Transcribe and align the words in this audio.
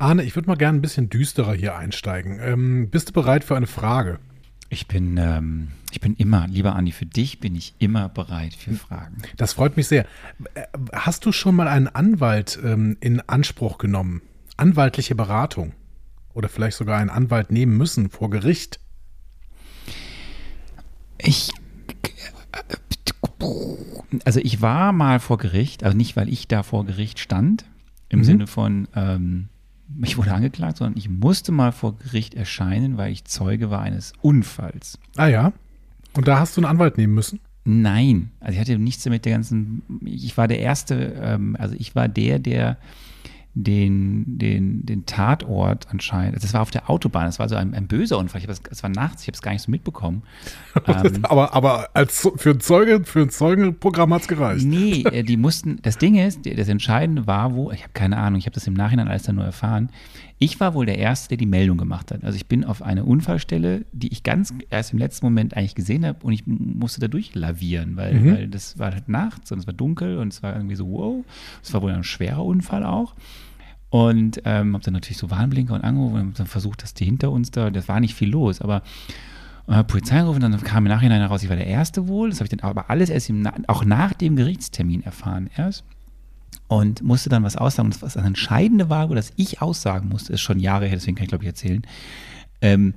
Arne, 0.00 0.22
ich 0.22 0.34
würde 0.34 0.48
mal 0.48 0.56
gerne 0.56 0.78
ein 0.78 0.82
bisschen 0.82 1.10
düsterer 1.10 1.52
hier 1.52 1.76
einsteigen. 1.76 2.40
Ähm, 2.42 2.88
bist 2.90 3.10
du 3.10 3.12
bereit 3.12 3.44
für 3.44 3.56
eine 3.56 3.66
Frage? 3.66 4.18
Ich 4.70 4.86
bin, 4.86 5.18
ähm, 5.18 5.72
ich 5.90 6.00
bin 6.00 6.14
immer, 6.14 6.46
lieber 6.48 6.74
Andi, 6.74 6.92
für 6.92 7.04
dich 7.04 7.38
bin 7.38 7.54
ich 7.54 7.74
immer 7.80 8.08
bereit 8.08 8.54
für 8.54 8.72
Fragen. 8.72 9.18
Das 9.36 9.52
freut 9.52 9.76
mich 9.76 9.88
sehr. 9.88 10.06
Äh, 10.54 10.62
hast 10.92 11.26
du 11.26 11.32
schon 11.32 11.54
mal 11.54 11.68
einen 11.68 11.86
Anwalt 11.86 12.58
ähm, 12.64 12.96
in 13.00 13.20
Anspruch 13.20 13.76
genommen? 13.76 14.22
Anwaltliche 14.56 15.14
Beratung? 15.14 15.74
Oder 16.32 16.48
vielleicht 16.48 16.78
sogar 16.78 16.98
einen 16.98 17.10
Anwalt 17.10 17.50
nehmen 17.50 17.76
müssen 17.76 18.08
vor 18.08 18.30
Gericht? 18.30 18.80
Ich, 21.18 21.50
also 24.24 24.40
ich 24.40 24.62
war 24.62 24.92
mal 24.92 25.20
vor 25.20 25.36
Gericht, 25.36 25.84
also 25.84 25.94
nicht, 25.94 26.16
weil 26.16 26.30
ich 26.30 26.48
da 26.48 26.62
vor 26.62 26.86
Gericht 26.86 27.18
stand, 27.18 27.66
im 28.08 28.20
mhm. 28.20 28.24
Sinne 28.24 28.46
von, 28.46 28.88
ähm, 28.94 29.48
ich 30.02 30.16
wurde 30.16 30.32
angeklagt, 30.32 30.78
sondern 30.78 30.98
ich 30.98 31.08
musste 31.08 31.52
mal 31.52 31.72
vor 31.72 31.96
Gericht 31.98 32.34
erscheinen, 32.34 32.96
weil 32.96 33.12
ich 33.12 33.24
Zeuge 33.24 33.70
war 33.70 33.82
eines 33.82 34.12
Unfalls. 34.20 34.98
Ah 35.16 35.26
ja. 35.26 35.52
Und 36.14 36.28
da 36.28 36.38
hast 36.38 36.56
du 36.56 36.60
einen 36.60 36.70
Anwalt 36.70 36.98
nehmen 36.98 37.14
müssen? 37.14 37.40
Nein, 37.64 38.30
also 38.40 38.54
ich 38.54 38.60
hatte 38.60 38.78
nichts 38.78 39.04
damit 39.04 39.24
der 39.24 39.32
ganzen. 39.32 39.82
Ich 40.04 40.36
war 40.36 40.48
der 40.48 40.60
erste, 40.60 41.14
ähm, 41.20 41.56
also 41.58 41.74
ich 41.78 41.94
war 41.94 42.08
der, 42.08 42.38
der 42.38 42.78
den, 43.54 44.38
den, 44.38 44.86
den 44.86 45.06
Tatort 45.06 45.88
anscheinend. 45.90 46.42
Das 46.42 46.54
war 46.54 46.62
auf 46.62 46.70
der 46.70 46.88
Autobahn, 46.88 47.26
das 47.26 47.40
war 47.40 47.48
so 47.48 47.56
ein, 47.56 47.74
ein 47.74 47.88
böser 47.88 48.16
Unfall. 48.18 48.42
Es 48.70 48.82
war 48.82 48.90
nachts, 48.90 49.22
ich 49.22 49.28
habe 49.28 49.34
es 49.34 49.42
gar 49.42 49.52
nicht 49.52 49.62
so 49.62 49.70
mitbekommen. 49.70 50.22
ähm, 50.86 51.24
aber 51.24 51.52
aber 51.52 51.90
als, 51.94 52.28
für 52.36 52.50
ein 52.50 52.60
Zeuge, 52.60 53.02
für 53.04 53.22
ein 53.22 53.30
Zeugenprogramm 53.30 54.14
hat 54.14 54.22
es 54.22 54.28
gereicht. 54.28 54.64
Nee, 54.64 55.02
äh, 55.02 55.24
die 55.24 55.36
mussten, 55.36 55.80
das 55.82 55.98
Ding 55.98 56.14
ist, 56.14 56.40
das 56.46 56.68
Entscheidende 56.68 57.26
war, 57.26 57.54
wo, 57.54 57.72
ich 57.72 57.82
habe 57.82 57.92
keine 57.92 58.18
Ahnung, 58.18 58.38
ich 58.38 58.46
habe 58.46 58.54
das 58.54 58.66
im 58.66 58.74
Nachhinein 58.74 59.08
alles 59.08 59.24
dann 59.24 59.34
nur 59.34 59.44
erfahren. 59.44 59.90
Ich 60.42 60.58
war 60.58 60.72
wohl 60.72 60.86
der 60.86 60.96
Erste, 60.96 61.28
der 61.28 61.36
die 61.36 61.44
Meldung 61.44 61.76
gemacht 61.76 62.10
hat. 62.10 62.24
Also 62.24 62.34
ich 62.34 62.46
bin 62.46 62.64
auf 62.64 62.80
eine 62.80 63.04
Unfallstelle, 63.04 63.84
die 63.92 64.08
ich 64.08 64.22
ganz 64.22 64.54
erst 64.70 64.94
im 64.94 64.98
letzten 64.98 65.26
Moment 65.26 65.54
eigentlich 65.54 65.74
gesehen 65.74 66.06
habe 66.06 66.18
und 66.24 66.32
ich 66.32 66.46
musste 66.46 66.98
da 66.98 67.08
durchlavieren, 67.08 67.96
weil, 67.96 68.14
mhm. 68.14 68.34
weil 68.34 68.48
das 68.48 68.78
war 68.78 68.90
halt 68.90 69.06
nachts 69.06 69.52
und 69.52 69.58
es 69.58 69.66
war 69.66 69.74
dunkel 69.74 70.16
und 70.16 70.32
es 70.32 70.42
war 70.42 70.56
irgendwie 70.56 70.76
so, 70.76 70.90
wow, 70.90 71.24
es 71.62 71.74
war 71.74 71.82
wohl 71.82 71.92
ein 71.92 72.04
schwerer 72.04 72.42
Unfall 72.42 72.86
auch. 72.86 73.14
Und 73.90 74.40
ähm, 74.46 74.72
habe 74.72 74.82
dann 74.82 74.94
natürlich 74.94 75.18
so 75.18 75.30
Warnblinker 75.30 75.74
und 75.74 75.82
angerufen 75.82 76.20
und 76.20 76.38
dann 76.38 76.46
versucht, 76.46 76.82
dass 76.82 76.94
die 76.94 77.04
hinter 77.04 77.30
uns 77.30 77.50
da, 77.50 77.70
das 77.70 77.86
war 77.88 78.00
nicht 78.00 78.14
viel 78.14 78.30
los, 78.30 78.62
aber 78.62 78.82
äh, 79.68 79.84
Polizei 79.84 80.20
gerufen, 80.20 80.40
dann 80.40 80.58
kam 80.62 80.86
im 80.86 80.90
Nachhinein 80.90 81.20
heraus, 81.20 81.42
ich 81.42 81.50
war 81.50 81.56
der 81.56 81.66
Erste 81.66 82.08
wohl. 82.08 82.30
Das 82.30 82.40
habe 82.40 82.46
ich 82.46 82.56
dann 82.56 82.68
aber 82.68 82.88
alles 82.88 83.10
erst 83.10 83.28
im, 83.28 83.46
auch 83.66 83.84
nach 83.84 84.14
dem 84.14 84.36
Gerichtstermin 84.36 85.02
erfahren 85.02 85.50
erst. 85.54 85.84
Und 86.68 87.02
musste 87.02 87.28
dann 87.28 87.42
was 87.42 87.56
aussagen. 87.56 87.86
Und 87.86 87.94
das, 87.94 88.02
was 88.02 88.14
das 88.14 88.24
Entscheidende 88.24 88.88
war, 88.88 89.08
dass 89.08 89.32
ich 89.36 89.60
aussagen 89.60 90.08
musste, 90.08 90.32
ist 90.32 90.40
schon 90.40 90.60
Jahre 90.60 90.86
her, 90.86 90.96
deswegen 90.96 91.16
kann 91.16 91.24
ich 91.24 91.30
glaube 91.30 91.44
ich 91.44 91.48
erzählen, 91.48 91.82
ähm, 92.60 92.94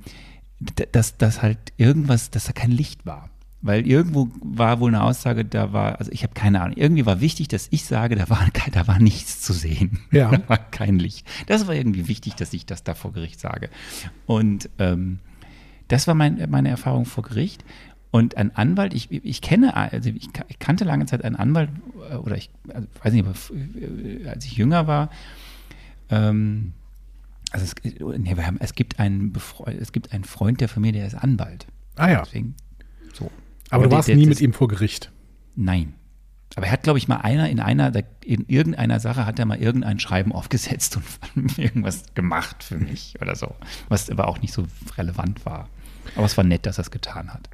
dass, 0.92 1.18
dass 1.18 1.42
halt 1.42 1.58
irgendwas, 1.76 2.30
dass 2.30 2.44
da 2.44 2.52
kein 2.52 2.70
Licht 2.70 3.04
war. 3.04 3.30
Weil 3.62 3.86
irgendwo 3.86 4.28
war 4.42 4.78
wohl 4.78 4.90
eine 4.90 5.02
Aussage, 5.02 5.44
da 5.44 5.72
war, 5.72 5.98
also 5.98 6.12
ich 6.12 6.22
habe 6.22 6.34
keine 6.34 6.60
Ahnung, 6.60 6.76
irgendwie 6.76 7.06
war 7.06 7.22
wichtig, 7.22 7.48
dass 7.48 7.68
ich 7.70 7.86
sage, 7.86 8.14
da 8.14 8.28
war, 8.28 8.46
da 8.72 8.86
war 8.86 8.98
nichts 8.98 9.40
zu 9.40 9.52
sehen. 9.52 10.00
Ja. 10.10 10.30
Da 10.34 10.48
war 10.48 10.58
kein 10.58 10.98
Licht. 10.98 11.26
Das 11.46 11.66
war 11.66 11.74
irgendwie 11.74 12.06
wichtig, 12.06 12.34
dass 12.34 12.52
ich 12.52 12.66
das 12.66 12.84
da 12.84 12.94
vor 12.94 13.12
Gericht 13.12 13.40
sage. 13.40 13.70
Und 14.26 14.68
ähm, 14.78 15.18
das 15.88 16.06
war 16.06 16.14
mein, 16.14 16.46
meine 16.50 16.68
Erfahrung 16.68 17.06
vor 17.06 17.24
Gericht. 17.24 17.64
Und 18.14 18.36
ein 18.36 18.54
Anwalt, 18.54 18.94
ich, 18.94 19.10
ich 19.10 19.40
kenne, 19.40 19.74
also 19.74 20.08
ich, 20.08 20.28
kannte 20.60 20.84
lange 20.84 21.04
Zeit 21.06 21.24
einen 21.24 21.34
Anwalt, 21.34 21.68
äh, 22.08 22.14
oder 22.14 22.36
ich 22.36 22.48
also 22.72 22.86
weiß 23.02 23.12
nicht, 23.12 23.26
aber 23.26 23.34
äh, 23.52 24.28
als 24.28 24.44
ich 24.44 24.56
jünger 24.56 24.86
war, 24.86 25.10
ähm, 26.10 26.74
also 27.50 27.64
es, 27.64 27.74
nee, 27.82 28.36
haben, 28.36 28.58
es, 28.60 28.76
gibt 28.76 29.00
einen 29.00 29.32
es 29.80 29.90
gibt 29.90 30.12
einen 30.12 30.22
Freund 30.22 30.60
der 30.60 30.68
Familie, 30.68 31.00
der 31.00 31.08
ist 31.08 31.16
Anwalt. 31.16 31.66
Ah 31.96 32.08
ja. 32.08 32.22
Deswegen, 32.24 32.54
so. 33.14 33.32
Aber, 33.70 33.88
du 33.88 33.90
warst 33.90 34.06
der, 34.06 34.14
nie 34.14 34.26
mit 34.26 34.40
ihm 34.40 34.52
vor 34.52 34.68
Gericht? 34.68 35.10
Nein. 35.56 35.94
Aber 36.54 36.66
er 36.66 36.72
hat, 36.72 36.84
glaube 36.84 37.00
ich, 37.00 37.08
mal 37.08 37.16
einer 37.16 37.48
in 37.48 37.58
einer, 37.58 37.92
in 38.24 38.46
irgendeiner 38.46 39.00
Sache 39.00 39.26
hat 39.26 39.40
er 39.40 39.44
mal 39.46 39.58
irgendein 39.58 39.98
Schreiben 39.98 40.30
aufgesetzt 40.30 41.00
und 41.34 41.58
irgendwas 41.58 42.04
gemacht 42.14 42.62
für 42.62 42.78
mich 42.78 43.16
oder 43.20 43.34
so. 43.34 43.56
Was 43.88 44.08
aber 44.08 44.28
auch 44.28 44.40
nicht 44.40 44.54
so 44.54 44.66
relevant 44.96 45.44
war. 45.44 45.68
Aber 46.14 46.26
es 46.26 46.36
war 46.36 46.44
nett, 46.44 46.64
dass 46.64 46.78
er 46.78 46.82
es 46.82 46.92
getan 46.92 47.34
hat. 47.34 47.48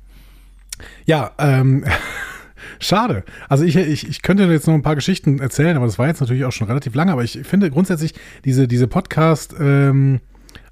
Ja, 1.07 1.33
ähm, 1.39 1.85
schade. 2.81 3.25
Also 3.49 3.65
ich, 3.65 3.77
ich, 3.77 4.09
ich 4.09 4.23
könnte 4.23 4.45
jetzt 4.45 4.67
noch 4.67 4.75
ein 4.75 4.83
paar 4.83 4.97
Geschichten 4.97 5.39
erzählen, 5.41 5.77
aber 5.77 5.87
das 5.87 5.99
war 5.99 6.07
jetzt 6.07 6.21
natürlich 6.21 6.45
auch 6.45 6.53
schon 6.53 6.67
relativ 6.67 6.95
lange. 6.95 7.13
Aber 7.13 7.25
ich 7.25 7.41
finde 7.45 7.71
grundsätzlich 7.71 8.15
diese, 8.45 8.69
diese 8.69 8.87
Podcast, 8.87 9.55
ähm, 9.59 10.21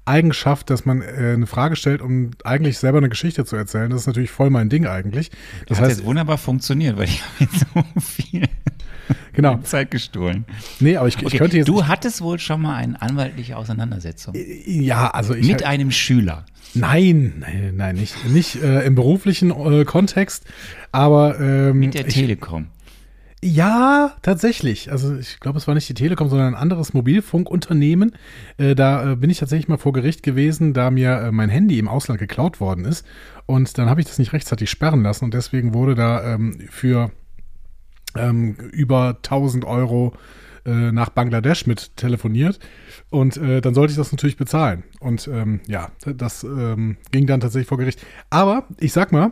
Eigenschaft, 0.09 0.71
dass 0.71 0.85
man 0.85 1.01
äh, 1.01 1.33
eine 1.35 1.45
Frage 1.45 1.75
stellt, 1.75 2.01
um 2.01 2.31
eigentlich 2.43 2.79
selber 2.79 2.97
eine 2.97 3.09
Geschichte 3.09 3.45
zu 3.45 3.55
erzählen. 3.55 3.91
Das 3.91 4.01
ist 4.01 4.07
natürlich 4.07 4.31
voll 4.31 4.49
mein 4.49 4.67
Ding 4.67 4.87
eigentlich. 4.87 5.29
Das, 5.29 5.39
das 5.67 5.77
hat 5.77 5.85
heißt, 5.85 5.97
jetzt 5.99 6.05
wunderbar 6.05 6.39
funktioniert, 6.39 6.97
weil 6.97 7.05
ich 7.05 7.21
habe 7.39 7.51
jetzt 7.51 7.65
so 7.73 8.01
viel 8.01 8.45
genau. 9.33 9.57
Zeit 9.63 9.91
gestohlen. 9.91 10.45
Nee, 10.79 10.97
aber 10.97 11.07
ich, 11.07 11.17
okay, 11.17 11.27
ich 11.27 11.37
könnte 11.37 11.57
jetzt. 11.57 11.67
Du 11.67 11.87
hattest 11.87 12.21
wohl 12.21 12.39
schon 12.39 12.61
mal 12.61 12.75
eine 12.75 13.01
anwaltliche 13.01 13.57
Auseinandersetzung. 13.57 14.35
Äh, 14.35 14.63
ja, 14.65 15.09
also 15.09 15.33
ich. 15.33 15.47
Mit 15.47 15.63
einem 15.63 15.91
Schüler. 15.91 16.45
Nein, 16.73 17.39
nein, 17.39 17.73
nein, 17.75 17.95
nicht, 17.95 18.25
nicht 18.29 18.61
äh, 18.61 18.85
im 18.85 18.95
beruflichen 18.95 19.51
äh, 19.51 19.85
Kontext, 19.85 20.45
aber. 20.91 21.39
Ähm, 21.39 21.79
Mit 21.79 21.95
der 21.95 22.07
Telekom. 22.07 22.67
Ja, 23.41 24.15
tatsächlich. 24.21 24.91
Also 24.91 25.15
ich 25.15 25.39
glaube, 25.39 25.57
es 25.59 25.67
war 25.67 25.73
nicht 25.73 25.87
die 25.87 25.93
Telekom, 25.93 26.27
sondern 26.27 26.55
ein 26.55 26.61
anderes 26.61 26.93
Mobilfunkunternehmen. 26.93 28.11
Äh, 28.57 28.75
da 28.75 29.13
äh, 29.13 29.15
bin 29.15 29.29
ich 29.29 29.39
tatsächlich 29.39 29.69
mal 29.69 29.77
vor 29.77 29.93
Gericht 29.93 30.23
gewesen, 30.23 30.73
da 30.73 30.91
mir 30.91 31.11
äh, 31.13 31.31
mein 31.31 31.47
Handy 31.47 31.79
im 31.79 31.87
Ausland 31.87 32.19
geklaut 32.19 32.59
worden 32.59 32.83
ist. 32.83 33.05
Und 33.45 33.77
dann 33.77 33.89
habe 33.89 34.01
ich 34.01 34.07
das 34.07 34.19
nicht 34.19 34.33
rechtzeitig 34.33 34.69
sperren 34.69 35.03
lassen 35.03 35.23
und 35.23 35.33
deswegen 35.33 35.73
wurde 35.73 35.95
da 35.95 36.33
ähm, 36.33 36.59
für 36.69 37.11
ähm, 38.15 38.55
über 38.71 39.17
1000 39.17 39.65
Euro 39.65 40.13
äh, 40.65 40.91
nach 40.91 41.09
Bangladesch 41.09 41.65
mit 41.67 41.95
telefoniert. 41.97 42.59
Und 43.09 43.37
äh, 43.37 43.61
dann 43.61 43.73
sollte 43.73 43.91
ich 43.91 43.97
das 43.97 44.11
natürlich 44.11 44.37
bezahlen. 44.37 44.83
Und 44.99 45.27
ähm, 45.27 45.61
ja, 45.67 45.89
das 46.05 46.43
ähm, 46.43 46.97
ging 47.11 47.27
dann 47.27 47.39
tatsächlich 47.39 47.67
vor 47.67 47.77
Gericht. 47.77 48.05
Aber 48.29 48.65
ich 48.79 48.93
sag 48.93 49.11
mal, 49.11 49.31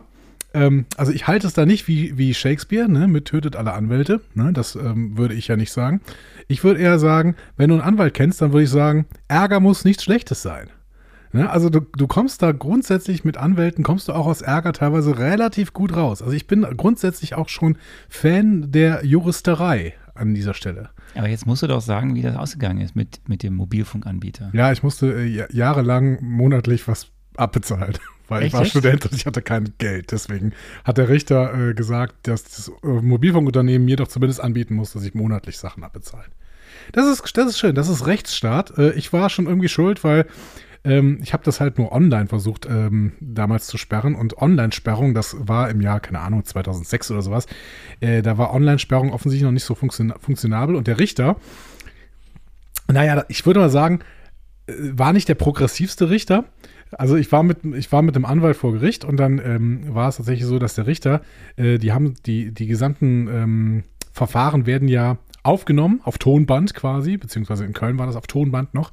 ähm, 0.54 0.86
also 0.96 1.12
ich 1.12 1.26
halte 1.26 1.46
es 1.46 1.52
da 1.52 1.66
nicht 1.66 1.88
wie, 1.88 2.16
wie 2.16 2.34
Shakespeare, 2.34 2.88
ne, 2.88 3.06
mit 3.08 3.26
tötet 3.26 3.56
alle 3.56 3.72
Anwälte. 3.72 4.20
Ne, 4.34 4.52
das 4.52 4.74
ähm, 4.74 5.16
würde 5.16 5.34
ich 5.34 5.48
ja 5.48 5.56
nicht 5.56 5.72
sagen. 5.72 6.00
Ich 6.48 6.64
würde 6.64 6.80
eher 6.80 6.98
sagen, 6.98 7.36
wenn 7.56 7.68
du 7.68 7.74
einen 7.74 7.84
Anwalt 7.84 8.14
kennst, 8.14 8.40
dann 8.40 8.52
würde 8.52 8.64
ich 8.64 8.70
sagen, 8.70 9.06
Ärger 9.28 9.60
muss 9.60 9.84
nichts 9.84 10.04
Schlechtes 10.04 10.42
sein. 10.42 10.70
Ne, 11.32 11.48
also 11.50 11.68
du, 11.68 11.80
du 11.80 12.06
kommst 12.06 12.42
da 12.42 12.52
grundsätzlich 12.52 13.24
mit 13.24 13.36
Anwälten, 13.36 13.84
kommst 13.84 14.08
du 14.08 14.12
auch 14.12 14.26
aus 14.26 14.40
Ärger 14.40 14.72
teilweise 14.72 15.18
relativ 15.18 15.72
gut 15.72 15.94
raus. 15.94 16.22
Also 16.22 16.34
ich 16.34 16.46
bin 16.46 16.62
grundsätzlich 16.76 17.34
auch 17.34 17.48
schon 17.48 17.76
Fan 18.08 18.70
der 18.72 19.04
Juristerei 19.04 19.94
an 20.14 20.34
dieser 20.34 20.54
Stelle. 20.54 20.90
Aber 21.14 21.28
jetzt 21.28 21.46
musst 21.46 21.62
du 21.62 21.66
doch 21.66 21.80
sagen, 21.80 22.14
wie 22.14 22.22
das 22.22 22.36
ausgegangen 22.36 22.80
ist 22.80 22.96
mit, 22.96 23.20
mit 23.28 23.42
dem 23.42 23.54
Mobilfunkanbieter. 23.56 24.50
Ja, 24.52 24.72
ich 24.72 24.82
musste 24.82 25.12
äh, 25.12 25.46
jahrelang 25.50 26.18
monatlich 26.22 26.88
was 26.88 27.08
abbezahlt 27.36 28.00
weil 28.28 28.42
Echt? 28.42 28.52
ich 28.52 28.58
war 28.58 28.64
Student 28.64 29.06
und 29.06 29.14
ich 29.14 29.26
hatte 29.26 29.42
kein 29.42 29.72
Geld. 29.78 30.12
Deswegen 30.12 30.52
hat 30.84 30.98
der 30.98 31.08
Richter 31.08 31.70
äh, 31.70 31.74
gesagt, 31.74 32.28
dass 32.28 32.44
das 32.44 32.72
äh, 32.82 32.86
Mobilfunkunternehmen 32.86 33.84
mir 33.84 33.96
doch 33.96 34.08
zumindest 34.08 34.40
anbieten 34.40 34.74
muss, 34.74 34.92
dass 34.92 35.04
ich 35.04 35.14
monatlich 35.14 35.58
Sachen 35.58 35.82
abbezahle. 35.82 36.26
Das 36.92 37.06
ist, 37.06 37.36
das 37.36 37.48
ist 37.48 37.58
schön, 37.58 37.74
das 37.74 37.88
ist 37.88 38.06
Rechtsstaat. 38.06 38.76
Äh, 38.78 38.92
ich 38.92 39.12
war 39.12 39.30
schon 39.30 39.46
irgendwie 39.46 39.68
schuld, 39.68 40.04
weil 40.04 40.26
ähm, 40.84 41.18
ich 41.22 41.32
habe 41.32 41.44
das 41.44 41.60
halt 41.60 41.78
nur 41.78 41.92
online 41.92 42.26
versucht 42.26 42.66
ähm, 42.66 43.12
damals 43.20 43.66
zu 43.66 43.78
sperren. 43.78 44.14
Und 44.14 44.38
Online-Sperrung, 44.38 45.14
das 45.14 45.36
war 45.38 45.70
im 45.70 45.80
Jahr, 45.80 46.00
keine 46.00 46.20
Ahnung, 46.20 46.44
2006 46.44 47.10
oder 47.10 47.22
sowas, 47.22 47.46
äh, 48.00 48.22
da 48.22 48.38
war 48.38 48.52
Online-Sperrung 48.52 49.12
offensichtlich 49.12 49.44
noch 49.44 49.52
nicht 49.52 49.64
so 49.64 49.74
funktion 49.74 50.12
funktionabel. 50.20 50.76
Und 50.76 50.86
der 50.86 50.98
Richter, 50.98 51.36
naja, 52.90 53.24
ich 53.28 53.44
würde 53.46 53.60
mal 53.60 53.70
sagen, 53.70 54.00
äh, 54.66 54.72
war 54.92 55.12
nicht 55.12 55.28
der 55.28 55.34
progressivste 55.34 56.10
Richter, 56.10 56.44
also 56.92 57.16
ich 57.16 57.30
war 57.32 57.42
mit, 57.42 57.64
ich 57.64 57.92
war 57.92 58.02
mit 58.02 58.16
dem 58.16 58.24
Anwalt 58.24 58.56
vor 58.56 58.72
Gericht 58.72 59.04
und 59.04 59.18
dann 59.18 59.38
ähm, 59.44 59.94
war 59.94 60.08
es 60.08 60.16
tatsächlich 60.16 60.46
so, 60.46 60.58
dass 60.58 60.74
der 60.74 60.86
Richter, 60.86 61.20
äh, 61.56 61.78
die 61.78 61.92
haben 61.92 62.14
die, 62.24 62.52
die 62.52 62.66
gesamten 62.66 63.28
ähm, 63.28 63.84
Verfahren 64.12 64.66
werden 64.66 64.88
ja 64.88 65.18
aufgenommen, 65.42 66.00
auf 66.04 66.18
Tonband 66.18 66.74
quasi, 66.74 67.16
beziehungsweise 67.16 67.64
in 67.64 67.72
Köln 67.72 67.98
war 67.98 68.06
das 68.06 68.16
auf 68.16 68.26
Tonband 68.26 68.74
noch. 68.74 68.92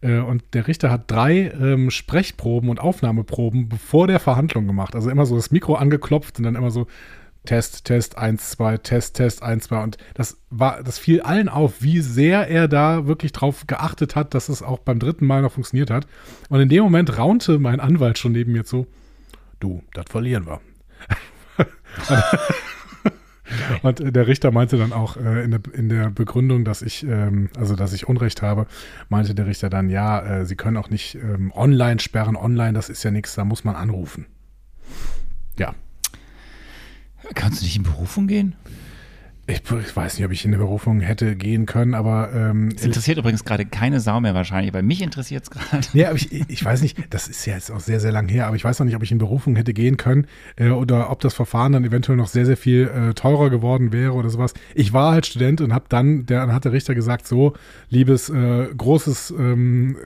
Äh, 0.00 0.18
und 0.18 0.42
der 0.52 0.68
Richter 0.68 0.90
hat 0.90 1.10
drei 1.10 1.50
ähm, 1.50 1.90
Sprechproben 1.90 2.70
und 2.70 2.80
Aufnahmeproben 2.80 3.68
bevor 3.68 4.06
der 4.06 4.20
Verhandlung 4.20 4.66
gemacht. 4.66 4.94
Also 4.94 5.10
immer 5.10 5.26
so 5.26 5.36
das 5.36 5.50
Mikro 5.50 5.74
angeklopft 5.74 6.38
und 6.38 6.44
dann 6.44 6.54
immer 6.54 6.70
so, 6.70 6.86
Test, 7.48 7.86
Test, 7.86 8.18
1, 8.18 8.50
2, 8.50 8.76
Test, 8.78 9.16
Test, 9.16 9.42
1, 9.42 9.64
2. 9.64 9.82
Und 9.82 9.96
das 10.12 10.36
war, 10.50 10.82
das 10.82 10.98
fiel 10.98 11.22
allen 11.22 11.48
auf, 11.48 11.80
wie 11.80 12.00
sehr 12.00 12.48
er 12.48 12.68
da 12.68 13.06
wirklich 13.06 13.32
drauf 13.32 13.66
geachtet 13.66 14.16
hat, 14.16 14.34
dass 14.34 14.50
es 14.50 14.62
auch 14.62 14.80
beim 14.80 14.98
dritten 14.98 15.24
Mal 15.24 15.40
noch 15.40 15.52
funktioniert 15.52 15.90
hat. 15.90 16.06
Und 16.50 16.60
in 16.60 16.68
dem 16.68 16.82
Moment 16.82 17.16
raunte 17.16 17.58
mein 17.58 17.80
Anwalt 17.80 18.18
schon 18.18 18.32
neben 18.32 18.52
mir 18.52 18.64
zu, 18.64 18.86
du, 19.60 19.82
das 19.94 20.04
verlieren 20.10 20.46
wir. 20.46 20.60
Und 23.82 24.00
äh, 24.00 24.12
der 24.12 24.26
Richter 24.26 24.50
meinte 24.50 24.76
dann 24.76 24.92
auch 24.92 25.16
äh, 25.16 25.44
in, 25.44 25.50
der, 25.50 25.60
in 25.72 25.88
der 25.88 26.10
Begründung, 26.10 26.64
dass 26.64 26.82
ich, 26.82 27.04
ähm, 27.04 27.50
also 27.56 27.76
dass 27.76 27.92
ich 27.92 28.08
Unrecht 28.08 28.42
habe, 28.42 28.66
meinte 29.08 29.34
der 29.34 29.46
Richter 29.46 29.70
dann, 29.70 29.90
ja, 29.90 30.20
äh, 30.40 30.46
sie 30.46 30.56
können 30.56 30.76
auch 30.76 30.90
nicht 30.90 31.16
ähm, 31.16 31.52
online 31.54 32.00
sperren. 32.00 32.36
Online, 32.36 32.72
das 32.72 32.88
ist 32.88 33.02
ja 33.02 33.10
nichts, 33.10 33.34
da 33.34 33.44
muss 33.44 33.64
man 33.64 33.76
anrufen. 33.76 34.26
Ja. 35.58 35.74
Kannst 37.34 37.60
du 37.60 37.64
nicht 37.64 37.76
in 37.76 37.82
Berufung 37.82 38.26
gehen? 38.26 38.54
Ich, 39.50 39.62
ich, 39.70 39.96
weiß 39.96 40.18
nicht, 40.18 40.26
ob 40.26 40.32
ich 40.32 40.44
in 40.44 40.50
eine 40.52 40.62
Berufung 40.62 41.00
hätte 41.00 41.34
gehen 41.34 41.64
können, 41.64 41.94
aber. 41.94 42.30
Ähm, 42.34 42.68
es 42.76 42.84
interessiert 42.84 43.16
übrigens 43.16 43.46
gerade 43.46 43.64
keine 43.64 43.98
Sau 43.98 44.20
mehr 44.20 44.34
wahrscheinlich, 44.34 44.74
weil 44.74 44.82
mich 44.82 45.00
interessiert 45.00 45.44
es 45.44 45.50
gerade. 45.50 45.86
Ja, 45.94 46.08
aber 46.08 46.16
ich, 46.16 46.30
ich 46.50 46.62
weiß 46.62 46.82
nicht, 46.82 46.98
das 47.08 47.28
ist 47.28 47.46
ja 47.46 47.54
jetzt 47.54 47.70
auch 47.70 47.80
sehr, 47.80 47.98
sehr 47.98 48.12
lang 48.12 48.28
her, 48.28 48.46
aber 48.46 48.56
ich 48.56 48.64
weiß 48.64 48.78
noch 48.78 48.84
nicht, 48.84 48.94
ob 48.94 49.02
ich 49.02 49.10
in 49.10 49.16
Berufung 49.16 49.56
hätte 49.56 49.72
gehen 49.72 49.96
können 49.96 50.26
äh, 50.56 50.68
oder 50.68 51.10
ob 51.10 51.20
das 51.20 51.32
Verfahren 51.32 51.72
dann 51.72 51.84
eventuell 51.84 52.18
noch 52.18 52.28
sehr, 52.28 52.44
sehr 52.44 52.58
viel 52.58 52.88
äh, 52.88 53.14
teurer 53.14 53.48
geworden 53.48 53.90
wäre 53.90 54.12
oder 54.12 54.28
sowas. 54.28 54.52
Ich 54.74 54.92
war 54.92 55.12
halt 55.12 55.24
Student 55.24 55.62
und 55.62 55.72
habe 55.72 55.86
dann, 55.88 56.26
der, 56.26 56.40
dann 56.40 56.54
hat 56.54 56.66
der 56.66 56.72
Richter 56.72 56.94
gesagt, 56.94 57.26
so, 57.26 57.54
liebes 57.88 58.28
äh, 58.28 58.66
großes 58.76 59.30
ähm, 59.38 59.96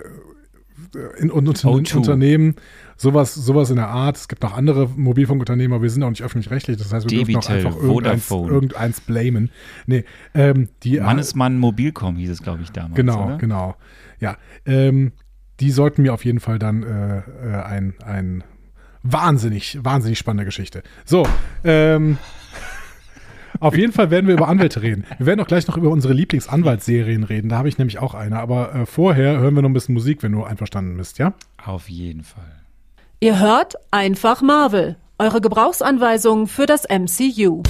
in, 1.18 1.30
in, 1.30 1.30
in, 1.30 1.96
Unternehmen, 1.96 2.54
sowas, 2.96 3.34
sowas 3.34 3.70
in 3.70 3.76
der 3.76 3.88
Art. 3.88 4.16
Es 4.16 4.28
gibt 4.28 4.42
noch 4.42 4.56
andere 4.56 4.88
Mobilfunkunternehmen, 4.88 5.74
aber 5.74 5.82
wir 5.82 5.90
sind 5.90 6.02
auch 6.02 6.10
nicht 6.10 6.22
öffentlich-rechtlich. 6.22 6.76
Das 6.76 6.92
heißt, 6.92 7.10
wir 7.10 7.18
Debitel, 7.18 7.40
dürfen 7.40 7.66
auch 7.66 7.70
einfach 7.70 7.82
irgendeins, 7.82 8.30
irgendeins 8.30 9.00
blamen. 9.00 9.50
Nee, 9.86 10.04
ähm, 10.34 10.68
die, 10.82 11.00
Mannesmann 11.00 11.58
Mobilcom 11.58 12.16
hieß 12.16 12.30
es, 12.30 12.42
glaube 12.42 12.62
ich, 12.62 12.70
damals. 12.70 12.94
Genau, 12.94 13.26
oder? 13.26 13.38
genau. 13.38 13.76
Ja, 14.20 14.36
ähm, 14.66 15.12
die 15.60 15.70
sollten 15.70 16.02
mir 16.02 16.12
auf 16.14 16.24
jeden 16.24 16.40
Fall 16.40 16.58
dann 16.58 16.82
äh, 16.82 17.18
äh, 17.18 17.62
ein, 17.62 17.94
ein 18.04 18.44
wahnsinnig, 19.02 19.78
wahnsinnig 19.82 20.18
spannende 20.18 20.44
Geschichte. 20.44 20.82
So, 21.04 21.26
ähm, 21.64 22.18
auf 23.60 23.76
jeden 23.76 23.92
Fall 23.92 24.10
werden 24.10 24.26
wir 24.26 24.34
über 24.34 24.48
Anwälte 24.48 24.82
reden. 24.82 25.04
Wir 25.18 25.26
werden 25.26 25.40
auch 25.40 25.46
gleich 25.46 25.66
noch 25.66 25.76
über 25.76 25.90
unsere 25.90 26.14
Lieblingsanwaltsserien 26.14 27.24
reden. 27.24 27.48
Da 27.48 27.58
habe 27.58 27.68
ich 27.68 27.78
nämlich 27.78 27.98
auch 27.98 28.14
eine. 28.14 28.38
Aber 28.38 28.74
äh, 28.74 28.86
vorher 28.86 29.38
hören 29.38 29.54
wir 29.54 29.62
noch 29.62 29.70
ein 29.70 29.74
bisschen 29.74 29.94
Musik, 29.94 30.22
wenn 30.22 30.32
du 30.32 30.44
einverstanden 30.44 30.96
bist, 30.96 31.18
ja? 31.18 31.34
Auf 31.64 31.88
jeden 31.88 32.22
Fall. 32.22 32.61
Ihr 33.22 33.38
hört 33.38 33.76
einfach 33.92 34.42
Marvel. 34.42 34.96
Eure 35.16 35.40
Gebrauchsanweisung 35.40 36.48
für 36.48 36.66
das 36.66 36.88
MCU. 36.88 37.62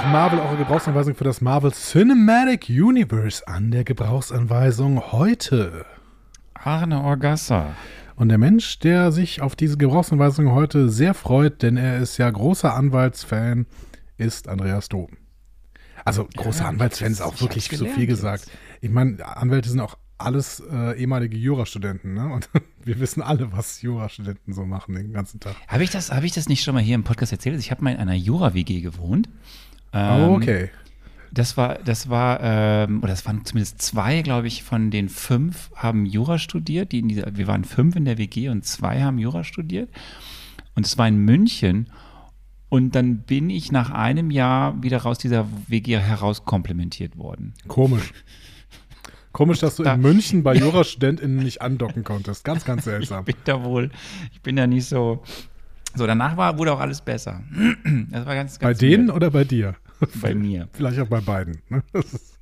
Einfach 0.00 0.12
Marvel, 0.12 0.38
eure 0.38 0.56
Gebrauchsanweisung 0.56 1.14
für 1.14 1.24
das 1.24 1.42
Marvel 1.42 1.72
Cinematic 1.72 2.70
Universe 2.70 3.46
an 3.46 3.70
der 3.70 3.84
Gebrauchsanweisung 3.84 5.12
heute. 5.12 5.84
Arne 6.54 7.02
Orgassa. 7.02 7.74
Und 8.16 8.30
der 8.30 8.38
Mensch, 8.38 8.78
der 8.78 9.12
sich 9.12 9.42
auf 9.42 9.56
diese 9.56 9.76
Gebrauchsanweisung 9.76 10.52
heute 10.52 10.88
sehr 10.88 11.12
freut, 11.12 11.60
denn 11.60 11.76
er 11.76 11.98
ist 11.98 12.16
ja 12.16 12.30
großer 12.30 12.74
Anwaltsfan, 12.74 13.66
ist 14.16 14.48
Andreas 14.48 14.88
Doben. 14.88 15.18
Also 16.06 16.26
großer 16.34 16.62
ja, 16.62 16.70
Anwaltsfan 16.70 17.12
ist 17.12 17.20
auch 17.20 17.38
wirklich 17.38 17.68
zu 17.68 17.84
viel 17.84 18.06
gesagt. 18.06 18.46
Jetzt. 18.46 18.58
Ich 18.80 18.90
meine, 18.90 19.22
Anwälte 19.36 19.68
sind 19.68 19.80
auch 19.80 19.98
alles 20.16 20.60
äh, 20.60 20.98
ehemalige 20.98 21.36
Jurastudenten, 21.36 22.14
ne? 22.14 22.32
Und 22.32 22.48
wir 22.84 23.00
wissen 23.00 23.20
alle, 23.20 23.52
was 23.52 23.82
Jurastudenten 23.82 24.54
so 24.54 24.64
machen 24.64 24.94
den 24.94 25.12
ganzen 25.12 25.40
Tag. 25.40 25.56
Habe 25.68 25.84
ich, 25.84 25.90
das, 25.90 26.10
hab 26.10 26.24
ich 26.24 26.32
das 26.32 26.48
nicht 26.48 26.62
schon 26.62 26.74
mal 26.74 26.82
hier 26.82 26.94
im 26.94 27.04
Podcast 27.04 27.32
erzählt? 27.32 27.60
Ich 27.60 27.70
habe 27.70 27.84
mal 27.84 27.90
in 27.90 27.98
einer 27.98 28.14
Jura-WG 28.14 28.80
gewohnt. 28.80 29.28
Ähm, 29.92 30.30
oh, 30.30 30.34
okay. 30.36 30.70
Das 31.32 31.56
war, 31.56 31.78
das 31.78 32.10
war, 32.10 32.40
ähm, 32.42 32.98
oder 32.98 33.12
das 33.12 33.24
waren 33.24 33.44
zumindest 33.44 33.80
zwei, 33.80 34.22
glaube 34.22 34.48
ich, 34.48 34.64
von 34.64 34.90
den 34.90 35.08
fünf 35.08 35.70
haben 35.76 36.04
Jura 36.04 36.38
studiert. 36.38 36.92
Die 36.92 36.98
in 36.98 37.08
dieser, 37.08 37.36
wir 37.36 37.46
waren 37.46 37.64
fünf 37.64 37.94
in 37.94 38.04
der 38.04 38.18
WG 38.18 38.48
und 38.48 38.64
zwei 38.64 39.02
haben 39.02 39.18
Jura 39.18 39.44
studiert. 39.44 39.90
Und 40.74 40.86
es 40.86 40.98
war 40.98 41.06
in 41.06 41.18
München. 41.18 41.88
Und 42.68 42.94
dann 42.94 43.18
bin 43.18 43.50
ich 43.50 43.72
nach 43.72 43.90
einem 43.90 44.30
Jahr 44.30 44.82
wieder 44.82 44.98
raus 44.98 45.18
dieser 45.18 45.46
WG 45.66 45.98
heraus 45.98 46.44
komplementiert 46.44 47.16
worden. 47.16 47.54
Komisch. 47.66 48.12
Komisch, 49.32 49.60
dass 49.60 49.76
du 49.76 49.84
in 49.84 50.00
München 50.00 50.42
bei 50.42 50.54
JurastudentInnen 50.54 51.36
nicht 51.36 51.62
andocken 51.62 52.02
konntest. 52.02 52.44
Ganz, 52.44 52.64
ganz 52.64 52.84
seltsam. 52.84 53.24
ich 53.26 53.36
bin 53.36 53.44
da 53.44 53.62
wohl, 53.64 53.90
ich 54.32 54.40
bin 54.40 54.56
da 54.56 54.66
nicht 54.66 54.86
so. 54.86 55.22
So, 55.94 56.06
danach 56.06 56.36
war, 56.36 56.58
wurde 56.58 56.72
auch 56.72 56.80
alles 56.80 57.00
besser. 57.00 57.42
Das 58.10 58.26
war 58.26 58.34
ganz, 58.34 58.58
ganz 58.58 58.78
Bei 58.78 58.86
denen 58.86 59.08
weird. 59.08 59.16
oder 59.16 59.30
bei 59.30 59.44
dir? 59.44 59.74
Bei 60.20 60.34
mir. 60.34 60.68
Vielleicht 60.72 61.00
auch 61.00 61.06
bei 61.06 61.20
beiden. 61.20 61.60
Ne? 61.68 61.82
Ist, 61.92 62.38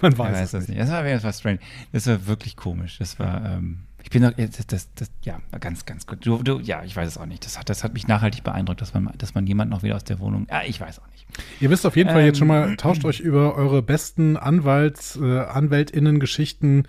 man 0.00 0.16
weiß, 0.16 0.34
weiß 0.34 0.54
es 0.54 0.68
nicht. 0.68 0.80
Das 0.80 0.90
war, 0.90 1.02
das 1.02 1.24
war 1.24 1.32
strange. 1.32 1.58
Das 1.92 2.06
war 2.06 2.26
wirklich 2.26 2.56
komisch. 2.56 2.98
Das 2.98 3.18
war, 3.18 3.44
ähm, 3.44 3.84
ich 4.02 4.10
bin 4.10 4.22
doch, 4.22 4.32
das, 4.32 4.66
das, 4.66 4.94
das, 4.94 5.10
ja, 5.22 5.40
ganz, 5.60 5.86
ganz 5.86 6.06
gut. 6.06 6.26
Du, 6.26 6.42
du, 6.42 6.58
ja, 6.60 6.82
ich 6.84 6.94
weiß 6.94 7.08
es 7.08 7.18
auch 7.18 7.26
nicht. 7.26 7.44
Das 7.44 7.58
hat, 7.58 7.68
das 7.68 7.84
hat 7.84 7.94
mich 7.94 8.06
nachhaltig 8.06 8.42
beeindruckt, 8.42 8.80
dass 8.80 8.94
man, 8.94 9.10
dass 9.16 9.34
man 9.34 9.46
jemanden 9.46 9.72
noch 9.72 9.82
wieder 9.82 9.96
aus 9.96 10.04
der 10.04 10.18
Wohnung, 10.18 10.46
ja, 10.50 10.62
ich 10.66 10.80
weiß 10.80 10.98
auch 10.98 11.08
nicht. 11.08 11.26
Ihr 11.60 11.70
wisst 11.70 11.86
auf 11.86 11.96
jeden 11.96 12.10
ähm, 12.10 12.14
Fall 12.14 12.24
jetzt 12.24 12.38
schon 12.38 12.48
mal, 12.48 12.70
ähm, 12.70 12.76
tauscht 12.76 13.04
euch 13.04 13.20
über 13.20 13.54
eure 13.54 13.82
besten 13.82 14.36
Anwalts, 14.36 15.16
äh, 15.16 15.40
AnwältInnen-Geschichten 15.40 16.84